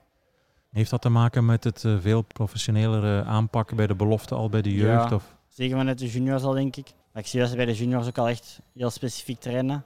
Heeft 0.71 0.91
dat 0.91 1.03
te 1.03 1.09
maken 1.09 1.45
met 1.45 1.65
het 1.65 1.83
uh, 1.83 1.99
veel 2.01 2.23
professionelere 2.23 3.25
aanpakken 3.25 3.77
bij 3.77 3.87
de 3.87 3.95
belofte 3.95 4.35
al 4.35 4.49
bij 4.49 4.63
de 4.63 4.75
jeugd? 4.75 5.09
Ja, 5.09 5.15
of? 5.15 5.37
Zeker 5.49 5.77
vanuit 5.77 5.99
de 5.99 6.09
juniors 6.09 6.43
al, 6.43 6.53
denk 6.53 6.77
ik. 6.77 6.93
Ik 7.15 7.27
zie 7.27 7.41
dat 7.41 7.49
ze 7.49 7.57
bij 7.57 7.65
de 7.65 7.75
juniors 7.75 8.07
ook 8.07 8.19
al 8.19 8.29
echt 8.29 8.61
heel 8.75 8.91
specifiek 8.91 9.41
trainen. 9.41 9.85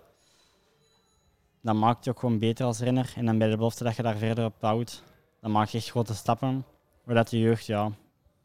Dat 1.62 1.74
maakt 1.74 2.04
je 2.04 2.10
ook 2.10 2.18
gewoon 2.18 2.38
beter 2.38 2.66
als 2.66 2.80
renner. 2.80 3.12
En 3.16 3.26
dan 3.26 3.38
bij 3.38 3.50
de 3.50 3.56
belofte 3.56 3.84
dat 3.84 3.96
je 3.96 4.02
daar 4.02 4.16
verder 4.16 4.44
op 4.44 4.54
bouwt, 4.60 5.02
dan 5.40 5.50
maak 5.50 5.68
je 5.68 5.78
echt 5.78 5.90
grote 5.90 6.14
stappen. 6.14 6.64
Zodat 7.06 7.28
de 7.28 7.38
jeugd 7.38 7.66
ja, 7.66 7.86
op 7.86 7.94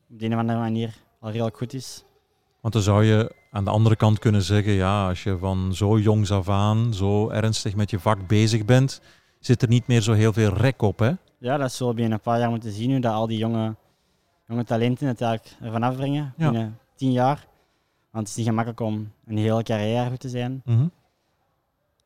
de 0.08 0.26
een 0.26 0.34
of 0.34 0.40
andere 0.40 0.60
manier 0.60 0.96
al 1.20 1.30
redelijk 1.30 1.58
goed 1.58 1.74
is. 1.74 2.06
Want 2.68 2.86
dan 2.86 2.94
zou 2.96 3.06
je 3.06 3.32
aan 3.52 3.64
de 3.64 3.70
andere 3.70 3.96
kant 3.96 4.20
kunnen 4.20 4.42
zeggen, 4.42 4.72
ja, 4.72 5.08
als 5.08 5.24
je 5.24 5.38
van 5.38 5.76
zo 5.76 6.00
jongs 6.00 6.32
af 6.32 6.50
aan 6.50 6.94
zo 6.94 7.30
ernstig 7.30 7.76
met 7.76 7.90
je 7.90 8.00
vak 8.00 8.28
bezig 8.28 8.66
bent, 8.66 9.02
zit 9.40 9.62
er 9.62 9.68
niet 9.68 9.88
meer 9.88 10.02
zo 10.02 10.14
heel 10.14 10.34
veel 10.34 10.54
rek 10.54 10.82
op, 10.82 11.00
hè? 11.00 11.12
Ja, 11.38 11.58
dat 11.58 11.72
zullen 11.74 11.94
we 11.94 12.00
binnen 12.00 12.18
een 12.18 12.24
paar 12.24 12.40
jaar 12.40 12.50
moeten 12.50 12.72
zien, 12.72 12.92
hoe 12.92 13.00
dat 13.00 13.14
al 13.14 13.28
die 13.28 13.38
jonge, 13.38 13.76
jonge 14.48 14.64
talenten 14.64 15.08
het 15.08 15.22
eigenlijk 15.22 15.56
ervan 15.62 15.84
afbrengen. 15.84 16.34
Ja. 16.38 16.50
Binnen 16.50 16.78
tien 16.96 17.12
jaar. 17.12 17.48
Want 18.12 18.28
het 18.28 18.28
is 18.28 18.36
niet 18.36 18.46
gemakkelijk 18.46 18.80
om 18.80 19.12
een 19.26 19.38
hele 19.38 19.64
carrière 19.64 20.10
goed 20.10 20.20
te 20.20 20.30
zijn. 20.30 20.62
Mhm. 20.66 20.82
Het 20.82 20.90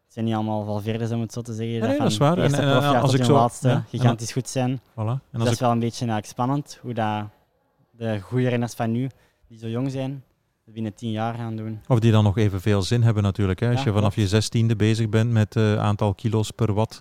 zijn 0.08 0.26
niet 0.26 0.34
allemaal 0.36 0.66
valverdes, 0.66 1.12
om 1.12 1.22
het 1.22 1.34
zo 1.34 1.42
te 1.42 1.54
zeggen. 1.54 1.80
nee, 1.80 1.90
van 1.90 1.98
dat 1.98 2.12
is 2.12 2.18
waar. 2.18 2.38
En, 2.38 3.02
als 3.02 3.14
ik 3.14 3.24
zo- 3.24 3.34
laatste 3.34 3.68
ja, 3.68 3.74
en 3.74 3.86
gigantisch 3.90 4.32
goed 4.32 4.50
zijn. 4.50 4.80
Voilà. 4.80 4.96
En 5.32 5.40
dat 5.40 5.48
is 5.48 5.60
wel 5.60 5.72
een 5.72 5.80
beetje 5.80 6.20
spannend, 6.22 6.80
hoe 6.82 6.94
dat 6.94 7.24
de 7.92 8.20
goede 8.20 8.50
renners 8.50 8.74
van 8.74 8.92
nu, 8.92 9.10
die 9.48 9.58
zo 9.58 9.68
jong 9.68 9.92
zijn, 9.92 10.24
binnen 10.66 10.94
tien 10.94 11.12
jaar 11.12 11.34
gaan 11.34 11.56
doen. 11.56 11.80
of 11.88 12.00
die 12.00 12.12
dan 12.12 12.24
nog 12.24 12.38
evenveel 12.38 12.82
zin 12.82 13.04
hebben 13.04 13.24
natuurlijk. 13.24 13.60
Hè? 13.60 13.68
Als 13.70 13.80
Ja, 13.80 13.86
je 13.86 13.92
vanaf 13.94 14.14
klopt. 14.14 14.30
je 14.30 14.36
zestiende 14.36 14.76
bezig 14.76 15.10
bent 15.10 15.32
met 15.32 15.54
het 15.54 15.78
aantal 15.78 16.14
kilo's 16.14 16.52
per 16.52 16.74
watt, 16.74 17.00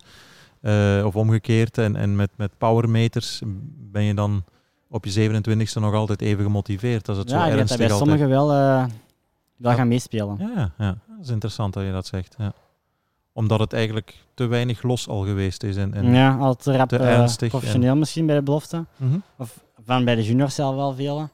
eh, 0.60 1.02
of 1.06 1.16
omgekeerd, 1.16 1.78
en, 1.78 1.96
en 1.96 2.16
met, 2.16 2.30
met 2.36 2.58
powermeters, 2.58 3.42
ben 3.90 4.02
je 4.02 4.14
dan 4.14 4.44
op 4.88 5.04
je 5.04 5.30
27e 5.30 5.80
nog 5.80 5.94
altijd 5.94 6.20
even 6.20 6.44
gemotiveerd. 6.44 7.08
Als 7.08 7.18
het 7.18 7.30
ja, 7.30 7.34
zo 7.34 7.40
denk 7.44 7.50
dat 7.50 7.58
ernstig 7.58 7.78
bij 7.78 7.90
altijd... 7.90 8.08
sommigen 8.08 8.28
wel, 8.28 8.50
eh, 8.52 8.84
wel 9.56 9.70
Ja. 9.70 9.76
gaan 9.76 9.88
meespelen. 9.88 10.36
Ja, 10.54 10.72
ja, 10.78 10.98
dat 11.08 11.18
is 11.24 11.28
interessant 11.30 11.74
dat 11.74 11.84
je 11.84 11.92
dat 11.92 12.06
zegt. 12.06 12.34
Ja. 12.38 12.52
Omdat 13.32 13.60
het 13.60 13.72
eigenlijk 13.72 14.14
te 14.34 14.46
weinig 14.46 14.82
los 14.82 15.08
al 15.08 15.24
geweest 15.24 15.62
is. 15.62 15.76
En, 15.76 15.94
en, 15.94 16.12
ja, 16.14 16.36
al 16.36 16.56
te 16.56 16.76
rap 16.76 16.88
te 16.88 16.96
eh, 16.98 17.18
ernstig 17.18 17.48
professioneel 17.48 17.96
misschien 17.96 18.26
bij 18.26 18.36
de 18.36 18.42
belofte. 18.42 18.84
Mhm. 18.96 19.18
Of 19.38 19.64
van 19.84 20.04
bij 20.04 20.14
de 20.14 20.24
juniors 20.24 20.54
zelf 20.54 20.74
wel 20.74 20.94
veel. 20.94 21.28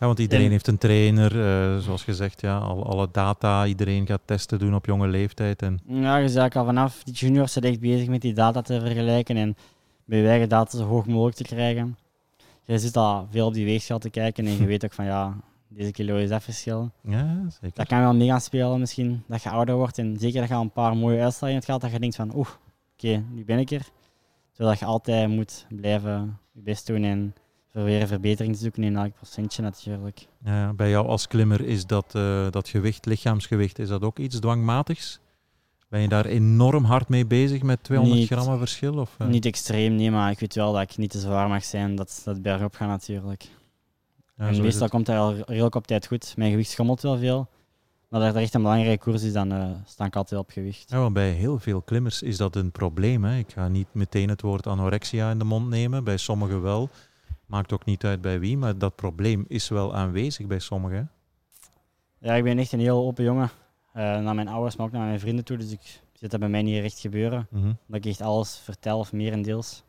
Ja, 0.00 0.06
want 0.06 0.18
iedereen 0.18 0.44
En- 0.44 0.50
heeft 0.50 0.66
een 0.66 0.78
trainer, 0.78 1.40
eh, 1.40 1.78
zoals 1.78 2.02
gezegd, 2.04 2.40
ja, 2.40 2.58
al, 2.58 2.86
alle 2.86 3.08
data, 3.12 3.66
iedereen 3.66 4.06
gaat 4.06 4.20
testen 4.24 4.58
doen 4.58 4.74
op 4.74 4.86
jonge 4.86 5.08
leeftijd. 5.08 5.62
En, 5.62 5.80
Ja, 5.86 5.94
je 5.96 6.08
eigenlijk 6.22 6.56
al 6.56 6.64
vanaf 6.64 7.02
die 7.04 7.14
juniors 7.14 7.52
zijn 7.52 7.64
echt 7.64 7.80
bezig 7.80 8.08
met 8.08 8.20
die 8.20 8.32
data 8.34 8.60
te 8.62 8.80
vergelijken 8.80 9.36
en 9.36 9.56
bij 10.04 10.18
je 10.18 10.28
eigen 10.28 10.48
data 10.48 10.78
zo 10.78 10.84
hoog 10.84 11.06
mogelijk 11.06 11.36
te 11.36 11.42
krijgen. 11.44 11.96
Je 12.64 12.78
zit 12.78 12.96
al 12.96 13.26
veel 13.30 13.46
op 13.46 13.54
die 13.54 13.64
weegschaal 13.64 13.98
te 13.98 14.10
kijken 14.10 14.46
en 14.46 14.56
je 14.56 14.66
weet 14.72 14.84
ook 14.84 14.92
van 14.92 15.04
ja, 15.04 15.36
deze 15.68 15.90
kilo 15.90 16.16
is 16.16 16.28
dat 16.28 16.42
verschil. 16.42 16.90
ja, 17.02 17.40
zeker. 17.48 17.76
Dat 17.76 17.86
kan 17.86 18.00
wel 18.00 18.14
mee 18.14 18.28
gaan 18.28 18.40
spelen 18.40 18.80
misschien, 18.80 19.22
dat 19.26 19.42
je 19.42 19.50
ouder 19.50 19.74
wordt 19.74 19.98
en 19.98 20.16
zeker 20.18 20.40
dat 20.40 20.48
je 20.48 20.54
een 20.54 20.70
paar 20.70 20.96
mooie 20.96 21.20
uitslagen 21.22 21.54
hebt 21.54 21.64
gehad, 21.66 21.80
dat 21.80 21.90
je 21.90 21.98
denkt 22.00 22.16
van 22.16 22.34
oeh, 22.36 22.48
oké, 22.92 23.22
nu 23.30 23.44
ben 23.44 23.58
ik 23.58 23.70
er. 23.70 23.86
Zodat 24.52 24.78
je 24.78 24.84
altijd 24.84 25.28
moet 25.28 25.66
blijven 25.68 26.38
je 26.52 26.60
best 26.60 26.86
doen 26.86 27.02
en 27.04 27.34
proberen 27.72 28.08
verbetering 28.08 28.54
te 28.54 28.62
zoeken 28.62 28.82
in 28.82 28.96
elk 28.96 29.14
procentje 29.14 29.62
natuurlijk. 29.62 30.26
Ja, 30.44 30.72
bij 30.72 30.90
jou 30.90 31.06
als 31.06 31.26
klimmer 31.26 31.60
is 31.60 31.86
dat, 31.86 32.14
eh, 32.14 32.50
dat 32.50 32.68
gewicht, 32.68 33.06
lichaamsgewicht, 33.06 33.78
is 33.78 33.88
dat 33.88 34.02
ook 34.02 34.18
iets 34.18 34.38
dwangmatigs? 34.38 35.20
Ben 35.88 36.00
je 36.00 36.08
daar 36.08 36.26
enorm 36.26 36.84
hard 36.84 37.08
mee 37.08 37.26
bezig 37.26 37.62
met 37.62 37.84
200 37.84 38.20
Niet. 38.20 38.30
grammen 38.30 38.58
verschil? 38.58 38.94
Of, 38.94 39.14
eh? 39.18 39.26
Niet 39.26 39.46
extreem, 39.46 39.94
nee, 39.94 40.10
maar 40.10 40.30
ik 40.30 40.38
weet 40.38 40.54
wel 40.54 40.72
dat 40.72 40.82
ik 40.82 40.96
niet 40.96 41.10
te 41.10 41.20
zwaar 41.20 41.48
mag 41.48 41.64
zijn, 41.64 41.94
dat 41.94 42.20
dat 42.24 42.42
bergop 42.42 42.74
gaat 42.74 42.88
natuurlijk. 42.88 43.44
Ja, 44.36 44.48
en 44.48 44.62
meestal 44.62 44.88
komt 44.88 45.06
dat 45.06 45.16
al 45.16 45.34
redelijk 45.34 45.74
op 45.74 45.86
tijd 45.86 46.06
goed. 46.06 46.32
Mijn 46.36 46.50
gewicht 46.50 46.70
schommelt 46.70 47.02
wel 47.02 47.18
veel. 47.18 47.48
Maar 48.08 48.20
dat 48.20 48.34
er 48.34 48.40
echt 48.40 48.54
een 48.54 48.62
belangrijke 48.62 49.04
koers 49.04 49.22
is, 49.22 49.32
dan 49.32 49.52
eh, 49.52 49.70
sta 49.84 50.04
ik 50.04 50.16
altijd 50.16 50.40
op 50.40 50.50
gewicht. 50.50 50.90
Ja, 50.90 50.98
want 50.98 51.12
bij 51.12 51.30
heel 51.30 51.58
veel 51.58 51.82
klimmers 51.82 52.22
is 52.22 52.36
dat 52.36 52.56
een 52.56 52.70
probleem. 52.70 53.24
Hè. 53.24 53.38
Ik 53.38 53.52
ga 53.52 53.68
niet 53.68 53.86
meteen 53.92 54.28
het 54.28 54.42
woord 54.42 54.66
anorexia 54.66 55.30
in 55.30 55.38
de 55.38 55.44
mond 55.44 55.68
nemen. 55.68 56.04
Bij 56.04 56.16
sommigen 56.16 56.62
wel. 56.62 56.88
Maakt 57.48 57.72
ook 57.72 57.84
niet 57.84 58.04
uit 58.04 58.20
bij 58.20 58.40
wie, 58.40 58.56
maar 58.56 58.78
dat 58.78 58.96
probleem 58.96 59.44
is 59.48 59.68
wel 59.68 59.94
aanwezig 59.94 60.46
bij 60.46 60.58
sommigen. 60.58 61.10
Ja, 62.18 62.34
ik 62.34 62.44
ben 62.44 62.58
echt 62.58 62.72
een 62.72 62.80
heel 62.80 63.06
open 63.06 63.24
jongen. 63.24 63.50
Eh, 63.92 64.02
naar 64.02 64.34
mijn 64.34 64.48
ouders, 64.48 64.76
maar 64.76 64.86
ook 64.86 64.92
naar 64.92 65.06
mijn 65.06 65.20
vrienden 65.20 65.44
toe. 65.44 65.56
Dus 65.56 65.70
ik 65.70 66.00
zit 66.12 66.30
dat 66.30 66.40
bij 66.40 66.48
mij 66.48 66.62
niet 66.62 66.80
recht 66.80 66.98
gebeuren. 66.98 67.46
Mhm. 67.50 67.72
Dat 67.86 67.96
ik 67.96 68.06
echt 68.06 68.20
alles 68.20 68.58
vertel, 68.58 68.98
of 68.98 69.12
merendeels. 69.12 69.82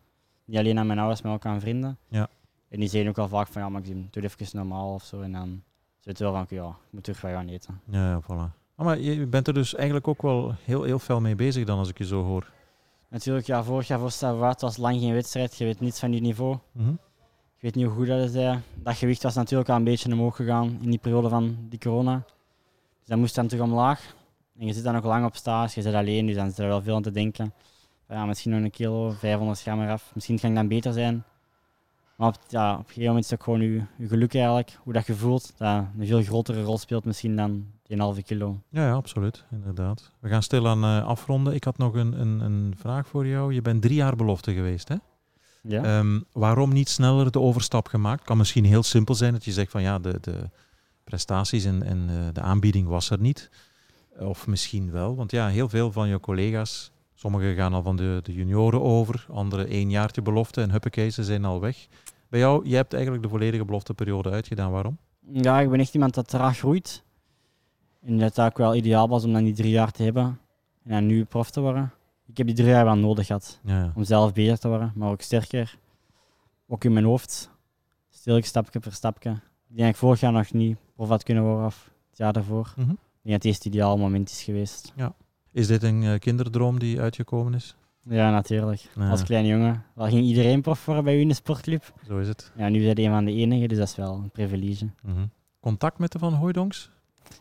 Niet 0.45 0.57
alleen 0.57 0.80
aan 0.80 0.88
mijn 0.88 0.99
ouders, 0.99 1.22
maar 1.22 1.34
ook 1.34 1.45
aan 1.45 1.60
vrienden. 1.60 1.97
Ja. 2.07 2.30
En 2.70 2.80
die 2.80 2.89
zeggen 2.89 3.10
ook 3.10 3.18
al 3.18 3.28
vaak 3.28 3.47
van, 3.47 3.62
ja, 3.62 3.70
Maxime, 3.70 4.01
doe 4.10 4.24
het 4.24 4.41
even 4.41 4.57
normaal 4.57 4.93
of 4.93 5.03
zo. 5.03 5.22
En 5.22 5.32
dan 5.32 5.64
zit 5.99 6.18
het 6.18 6.20
wel 6.20 6.34
van, 6.34 6.45
ja, 6.49 6.68
ik 6.68 6.76
moet 6.89 7.03
terug 7.03 7.22
wat 7.22 7.32
gaan 7.32 7.47
eten. 7.47 7.82
Ja, 7.86 8.10
ja, 8.10 8.22
voilà. 8.22 8.57
Ah, 8.76 8.86
maar 8.86 8.99
je 8.99 9.26
bent 9.26 9.47
er 9.47 9.53
dus 9.53 9.76
eigenlijk 9.76 10.07
ook 10.07 10.22
wel 10.22 10.55
heel, 10.64 10.84
heel 10.84 10.99
fel 10.99 11.22
mee 11.22 11.36
bezig 11.36 11.66
dan, 11.66 11.78
als 11.78 11.89
ik 11.89 11.97
je 11.97 12.05
zo 12.05 12.24
hoor. 12.24 12.51
Natuurlijk, 13.10 13.45
ja, 13.45 13.64
vorig 13.64 13.88
jaar 13.88 13.99
voor 13.99 14.12
Stavois 14.12 14.55
was 14.60 14.78
lang 14.78 14.99
geen 14.99 15.14
wedstrijd. 15.14 15.57
Je 15.57 15.66
weet 15.66 15.80
niets 15.80 15.99
van 15.99 16.14
je 16.14 16.22
niveau. 16.22 16.57
Mhm. 16.72 16.93
Ik 17.60 17.66
weet 17.66 17.76
niet 17.76 17.86
hoe 17.86 17.95
goed 17.95 18.07
dat 18.07 18.36
is. 18.36 18.57
Dat 18.76 18.95
gewicht 18.95 19.24
was 19.24 19.36
natuurlijk 19.36 19.70
al 19.70 19.76
een 19.76 19.84
beetje 19.84 20.12
omhoog 20.12 20.36
gegaan 20.36 20.78
in 20.82 20.89
die 20.89 20.99
periode 20.99 21.30
van 21.30 21.57
die 21.70 21.80
corona. 21.80 22.24
Dus 22.99 23.07
dat 23.07 23.18
moest 23.18 23.36
dan 23.36 23.47
terug 23.47 23.64
omlaag. 23.64 24.16
En 24.60 24.66
je 24.66 24.74
zit 24.74 24.84
dan 24.84 24.93
nog 24.93 25.03
lang 25.03 25.26
op 25.26 25.36
stage, 25.36 25.72
je 25.76 25.82
zit 25.82 25.93
alleen, 25.93 26.26
dus 26.26 26.36
dan 26.36 26.47
is 26.47 26.57
er 26.57 26.68
wel 26.68 26.82
veel 26.82 26.95
aan 26.95 27.01
te 27.01 27.12
denken. 27.12 27.53
Ja, 28.10 28.26
misschien 28.26 28.51
nog 28.51 28.62
een 28.62 28.72
kilo, 28.72 29.10
500 29.10 29.62
gram 29.62 29.82
eraf. 29.82 30.12
Misschien 30.14 30.39
kan 30.39 30.49
ik 30.49 30.55
dan 30.55 30.68
beter 30.68 30.93
zijn. 30.93 31.24
Maar 32.16 32.28
op, 32.28 32.36
ja, 32.47 32.74
op 32.74 32.80
een 32.80 32.86
gegeven 32.86 33.07
moment 33.07 33.24
is 33.24 33.32
het 33.32 33.43
gewoon 33.43 33.62
je, 33.62 33.84
je 33.97 34.07
geluk 34.07 34.34
eigenlijk, 34.34 34.78
hoe 34.84 34.93
dat 34.93 35.05
je 35.05 35.16
voelt, 35.16 35.53
dat 35.57 35.86
een 35.97 36.07
veel 36.07 36.22
grotere 36.22 36.64
rol 36.64 36.78
speelt 36.78 37.05
misschien 37.05 37.36
dan 37.36 37.66
die 37.84 37.95
een 37.95 37.99
halve 37.99 38.24
kilo. 38.24 38.60
Ja, 38.70 38.86
ja, 38.86 38.93
absoluut. 38.93 39.45
Inderdaad. 39.51 40.12
We 40.20 40.30
gaan 40.30 40.43
stilaan 40.43 40.84
eh, 40.84 41.07
afronden. 41.07 41.53
Ik 41.53 41.64
had 41.64 41.78
nog 41.78 41.93
een, 41.93 42.20
een, 42.20 42.39
een 42.39 42.74
vraag 42.78 43.07
voor 43.07 43.28
jou. 43.28 43.53
Je 43.53 43.62
bent 43.62 43.82
drie 43.82 43.95
jaar 43.95 44.16
belofte 44.16 44.53
geweest, 44.53 44.88
hè? 44.88 44.95
Ja? 45.62 45.84
Ehm, 45.84 46.20
waarom 46.32 46.74
niet 46.74 46.89
sneller 46.89 47.32
de 47.32 47.39
overstap 47.39 47.88
gemaakt? 47.88 48.24
Kan 48.24 48.38
misschien 48.38 48.66
heel 48.66 48.84
simpel 48.84 49.16
zijn 49.16 49.34
dat 49.34 49.45
je 49.45 49.51
zegt 49.51 49.72
van 49.72 49.82
ja, 49.82 49.99
de, 49.99 50.18
de 50.22 50.49
prestaties 51.03 51.66
en, 51.66 51.84
en 51.84 52.05
eh, 52.10 52.16
de 52.34 52.41
aanbieding 52.41 52.88
was 52.88 53.10
er 53.10 53.20
niet. 53.20 53.49
Of 54.18 54.47
misschien 54.47 54.91
wel, 54.91 55.16
want 55.16 55.32
ja, 55.32 55.47
heel 55.47 55.70
veel 55.70 55.91
van 55.91 56.07
je 56.07 56.20
collega's, 56.20 56.91
sommigen 57.16 57.55
gaan 57.55 57.74
al 57.74 57.84
van 57.84 57.95
de, 57.95 58.20
de 58.24 58.34
junioren 58.34 58.82
over, 58.82 59.26
anderen 59.30 59.68
één 59.68 59.89
jaartje 59.89 60.22
belofte 60.22 60.62
en 60.62 60.72
huppakee, 60.72 61.10
ze 61.10 61.24
zijn 61.24 61.45
al 61.45 61.60
weg. 61.60 61.88
Bij 62.30 62.39
jou, 62.39 62.70
je 62.70 62.76
hebt 62.76 62.93
eigenlijk 62.93 63.24
de 63.24 63.30
volledige 63.30 63.66
belofteperiode 63.66 64.30
uitgedaan. 64.30 64.72
Waarom? 64.72 64.97
Ja, 65.32 65.60
ik 65.60 65.70
ben 65.70 65.80
echt 65.80 65.93
iemand 65.93 66.14
dat 66.14 66.28
traag 66.28 66.57
groeit. 66.57 67.03
En 68.01 68.18
dat 68.18 68.36
het 68.36 68.45
ook 68.45 68.57
wel 68.57 68.76
ideaal 68.76 69.07
was 69.07 69.24
om 69.24 69.34
dan 69.34 69.43
die 69.43 69.53
drie 69.53 69.72
jaar 69.72 69.91
te 69.91 70.03
hebben 70.03 70.39
en 70.84 70.91
dan 70.91 71.05
nu 71.05 71.24
prof 71.24 71.51
te 71.51 71.62
worden. 71.62 71.91
Ik 72.30 72.38
heb 72.38 72.48
die 72.48 72.56
drie 72.56 72.70
jaar 72.70 72.86
wel 72.86 72.96
nodig 72.96 73.26
gehad 73.26 73.60
Ja, 73.64 73.80
ja. 73.80 73.92
om 73.96 74.04
zelf 74.04 74.34
beter 74.34 74.60
te 74.60 74.68
worden, 74.68 74.92
maar 74.96 75.10
ook 75.12 75.22
sterker. 75.22 75.78
Ook 76.68 76.84
in 76.84 76.94
mijn 76.94 77.06
hoofd. 77.06 77.52
Stil 78.10 78.42
stapje 78.44 78.80
per 78.80 78.94
stapje. 78.94 79.30
Ik 79.30 79.76
denk 79.76 79.80
dat 79.80 79.88
ik 79.90 79.96
vorig 79.96 80.20
jaar 80.20 80.32
nog 80.32 80.52
niet 80.52 80.78
prof 80.96 81.08
had 81.10 81.24
kunnen 81.24 81.44
worden 81.44 81.66
of 81.66 81.92
het 82.10 82.18
jaar 82.18 82.34
daarvoor. 82.34 82.74
Mhm. 82.76 82.90
Ik 82.90 82.96
denk 82.96 82.98
dat 83.22 83.34
het 83.34 83.46
eerst 83.46 83.64
het 83.64 83.74
ideaal 83.74 83.98
moment 83.98 84.30
is 84.30 84.44
geweest. 84.44 84.94
Is 85.52 85.68
dit 85.68 85.84
een 85.84 86.04
eh, 86.04 86.20
kinderdroom 86.20 86.80
die 86.80 87.02
uitgekomen 87.02 87.54
is? 87.54 87.76
Ja, 88.04 88.32
natuurlijk. 88.32 88.90
Ja. 88.96 89.10
Als 89.10 89.24
kleine 89.24 89.48
jongen. 89.48 89.84
Daar 89.96 90.10
ging 90.10 90.26
iedereen 90.26 90.62
prof 90.62 90.86
worden 90.86 91.04
bij 91.04 91.18
u 91.18 91.20
in 91.20 91.28
de 91.28 91.34
sportclub. 91.34 91.94
Zo 92.08 92.18
is 92.18 92.28
het. 92.28 92.52
Ja, 92.56 92.70
nu 92.70 92.80
ben 92.80 92.88
je 93.04 93.08
een 93.08 93.14
van 93.14 93.26
de 93.26 93.32
enigen, 93.34 93.68
dus 93.70 93.78
dat 93.78 93.88
is 93.88 93.96
wel 93.96 94.14
een 94.14 94.30
privilege. 94.30 94.90
Mhm. 95.02 95.26
Contact 95.60 95.98
met 95.98 96.12
de 96.12 96.20
Van 96.20 96.34
Hooijdonks? 96.34 96.92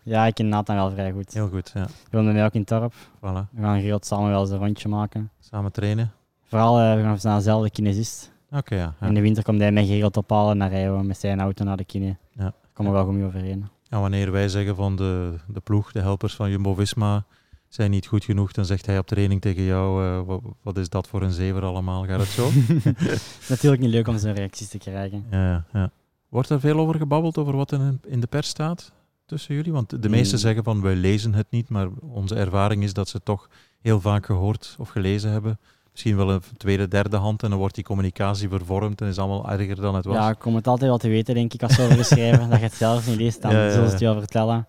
Ja, 0.03 0.27
ik 0.27 0.35
ken 0.35 0.49
Nathan 0.49 0.77
wel 0.77 0.91
vrij 0.91 1.13
goed. 1.13 1.33
Heel 1.33 1.49
goed, 1.49 1.71
ja. 1.75 1.85
We 1.85 2.17
wonen 2.17 2.35
mij 2.35 2.45
ook 2.45 2.53
in 2.53 2.61
het 2.61 2.69
dorp. 2.69 2.95
Voilà. 2.95 3.51
We 3.51 3.61
gaan 3.61 3.77
geregeld 3.77 4.07
samen 4.07 4.31
wel 4.31 4.41
eens 4.41 4.51
een 4.51 4.59
rondje 4.59 4.89
maken. 4.89 5.31
Samen 5.41 5.73
trainen. 5.73 6.13
Vooral, 6.45 6.79
eh, 6.79 6.95
we 6.95 7.03
gaan 7.03 7.19
naar 7.23 7.37
dezelfde 7.37 7.71
kinesist. 7.71 8.33
Oké, 8.51 8.75
ja. 8.75 8.95
ja. 9.01 9.07
In 9.07 9.15
de 9.15 9.21
winter 9.21 9.43
komt 9.43 9.61
hij 9.61 9.73
mij 9.73 9.87
geregeld 9.87 10.17
ophalen 10.17 10.53
en 10.53 10.59
dan 10.59 10.69
rijden 10.69 11.07
met 11.07 11.19
zijn 11.19 11.41
auto 11.41 11.65
naar 11.65 11.77
de 11.77 11.85
kine. 11.85 12.07
Ja. 12.07 12.43
Daar 12.43 12.53
komen 12.73 12.93
we 12.93 12.99
wel 12.99 13.07
goed 13.07 13.17
mee 13.17 13.27
overeen. 13.27 13.69
En 13.89 14.01
wanneer 14.01 14.33
wij 14.33 14.49
zeggen 14.49 14.77
van 14.77 14.97
de, 14.97 15.35
de 15.47 15.61
ploeg, 15.61 15.93
de 15.93 16.01
helpers 16.01 16.35
van 16.35 16.51
Jumbo-Visma 16.51 17.25
zijn 17.69 17.91
niet 17.91 18.07
goed 18.07 18.25
genoeg, 18.25 18.53
dan 18.53 18.65
zegt 18.65 18.87
hij 18.87 18.99
op 18.99 19.07
training 19.07 19.41
tegen 19.41 19.63
jou, 19.63 20.05
eh, 20.05 20.27
wat, 20.27 20.41
wat 20.63 20.77
is 20.77 20.89
dat 20.89 21.09
voor 21.09 21.23
een 21.23 21.33
zever 21.33 21.63
allemaal? 21.63 22.05
Gaat 22.05 22.21
het 22.21 22.29
zo? 22.29 22.51
Natuurlijk 23.55 23.83
niet 23.83 23.91
leuk 23.91 24.09
om 24.09 24.19
zo'n 24.19 24.35
reacties 24.35 24.69
te 24.69 24.79
krijgen. 24.79 25.25
ja, 25.31 25.51
ja, 25.51 25.65
ja. 25.73 25.91
Wordt 26.29 26.51
er 26.51 26.61
veel 26.61 26.79
over 26.79 26.95
gebabbeld, 26.95 27.39
over 27.39 27.57
wat 27.57 27.73
in, 27.73 28.01
in 28.07 28.21
de 28.21 28.27
pers 28.27 28.49
staat 28.49 28.93
tussen 29.29 29.55
jullie? 29.55 29.73
Want 29.73 30.03
de 30.03 30.09
meesten 30.09 30.35
Mm. 30.37 30.43
zeggen 30.43 30.65
van, 30.65 30.81
wij 30.83 30.95
lezen 30.95 31.35
het 31.35 31.47
niet, 31.51 31.69
maar 31.69 31.89
onze 32.01 32.35
ervaring 32.35 32.83
is 32.83 32.93
dat 32.93 33.09
ze 33.09 33.17
het 33.17 33.25
toch 33.25 33.49
heel 33.81 34.01
vaak 34.01 34.27
gehoord 34.27 34.75
of 34.79 34.89
gelezen 34.89 35.31
hebben. 35.31 35.59
Misschien 35.93 36.17
wel 36.17 36.31
een 36.31 36.41
tweede, 36.57 36.89
derde 36.89 37.17
hand 37.17 37.43
en 37.43 37.51
dan 37.51 37.59
wordt 37.59 37.75
die 37.75 37.85
communicatie 37.85 38.49
vervormd 38.49 39.01
en 39.01 39.09
is 39.09 39.19
allemaal 39.19 39.51
erger 39.51 39.77
dan 39.77 39.95
het 39.95 40.05
was. 40.05 40.15
Ja, 40.17 40.31
ik 40.31 40.39
kom 40.39 40.55
het 40.55 40.67
altijd 40.67 40.91
wel 40.91 40.99
te 40.99 41.09
weten, 41.09 41.35
denk 41.35 41.55
ik, 41.55 41.63
als 41.63 41.75
ze 41.75 41.83
over 41.83 41.97
geschreven. 41.97 42.49
dat 42.51 42.59
je 42.59 42.65
het 42.65 42.75
zelf 42.75 43.07
niet 43.09 43.17
leest, 43.17 43.43
dan 43.43 43.51
Ja, 43.51 43.59
ja, 43.59 43.65
ja. 43.65 43.71
zullen 43.71 43.87
ze 43.87 43.91
het 43.93 44.01
je 44.01 44.07
wel 44.07 44.19
vertellen. 44.19 44.67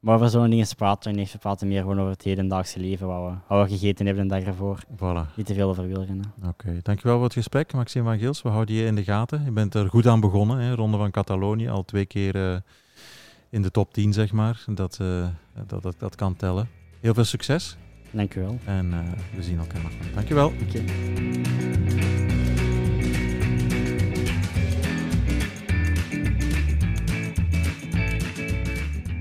Maar 0.00 0.14
over 0.14 0.28
zo'n 0.30 0.50
dingen 0.50 0.66
praten 0.76 1.12
we 1.12 1.18
niet. 1.18 1.32
We 1.32 1.38
praten 1.38 1.68
meer 1.68 1.80
gewoon 1.80 1.98
over 1.98 2.10
het 2.12 2.22
hedendaagse 2.22 2.80
leven, 2.80 3.06
wat 3.06 3.30
we, 3.30 3.36
wat 3.54 3.66
we 3.68 3.72
gegeten 3.74 4.06
hebben 4.06 4.28
de 4.28 4.34
dag 4.34 4.44
ervoor. 4.44 4.78
Voilà. 4.96 5.34
Niet 5.36 5.46
te 5.46 5.54
veel 5.54 5.68
over 5.68 5.86
wielrennen. 5.86 6.32
Oké, 6.48 6.78
dankjewel 6.82 7.14
voor 7.16 7.24
het 7.24 7.32
gesprek, 7.32 7.72
Maxime 7.72 8.04
van 8.04 8.18
Gils. 8.18 8.42
We 8.42 8.48
houden 8.48 8.74
je 8.74 8.84
in 8.84 8.94
de 8.94 9.04
gaten. 9.04 9.44
Je 9.44 9.50
bent 9.50 9.74
er 9.74 9.88
goed 9.88 10.06
aan 10.06 10.20
begonnen, 10.20 10.58
hè? 10.58 10.74
Ronde 10.74 10.96
van 10.96 11.10
Catalonië, 11.10 11.68
al 11.68 11.84
twee 11.84 12.06
keer 12.06 12.34
eh, 12.52 12.56
in 13.54 13.62
de 13.62 13.70
top 13.70 13.92
10, 13.92 14.12
zeg 14.12 14.32
maar. 14.32 14.64
Dat, 14.66 14.98
eh, 15.00 15.28
dat, 15.66 15.82
dat, 15.82 15.94
dat 15.98 16.14
kan 16.14 16.36
tellen. 16.36 16.68
Heel 17.00 17.14
veel 17.14 17.24
succes 17.24 17.76
Dank 18.10 18.34
u 18.34 18.40
wel. 18.40 18.58
en 18.64 18.92
eh, 18.92 18.98
we 19.36 19.42
zien 19.42 19.58
elkaar 19.58 19.82
nog. 19.82 19.92
Dankjewel. 20.14 20.46
Oké. 20.46 20.82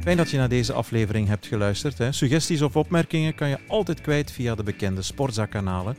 Fijn 0.01 0.17
dat 0.17 0.29
je 0.29 0.37
naar 0.37 0.49
deze 0.49 0.73
aflevering 0.73 1.27
hebt 1.27 1.45
geluisterd. 1.45 1.97
Hè. 1.97 2.11
Suggesties 2.11 2.61
of 2.61 2.75
opmerkingen 2.75 3.35
kan 3.35 3.49
je 3.49 3.57
altijd 3.67 4.01
kwijt 4.01 4.31
via 4.31 4.55
de 4.55 4.63
bekende 4.63 5.01
Sportza-kanalen. 5.01 5.95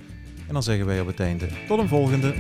En 0.46 0.52
dan 0.52 0.62
zeggen 0.62 0.86
wij 0.86 1.00
op 1.00 1.06
het 1.06 1.20
einde 1.20 1.48
tot 1.68 1.78
een 1.78 1.88
volgende. 1.88 2.34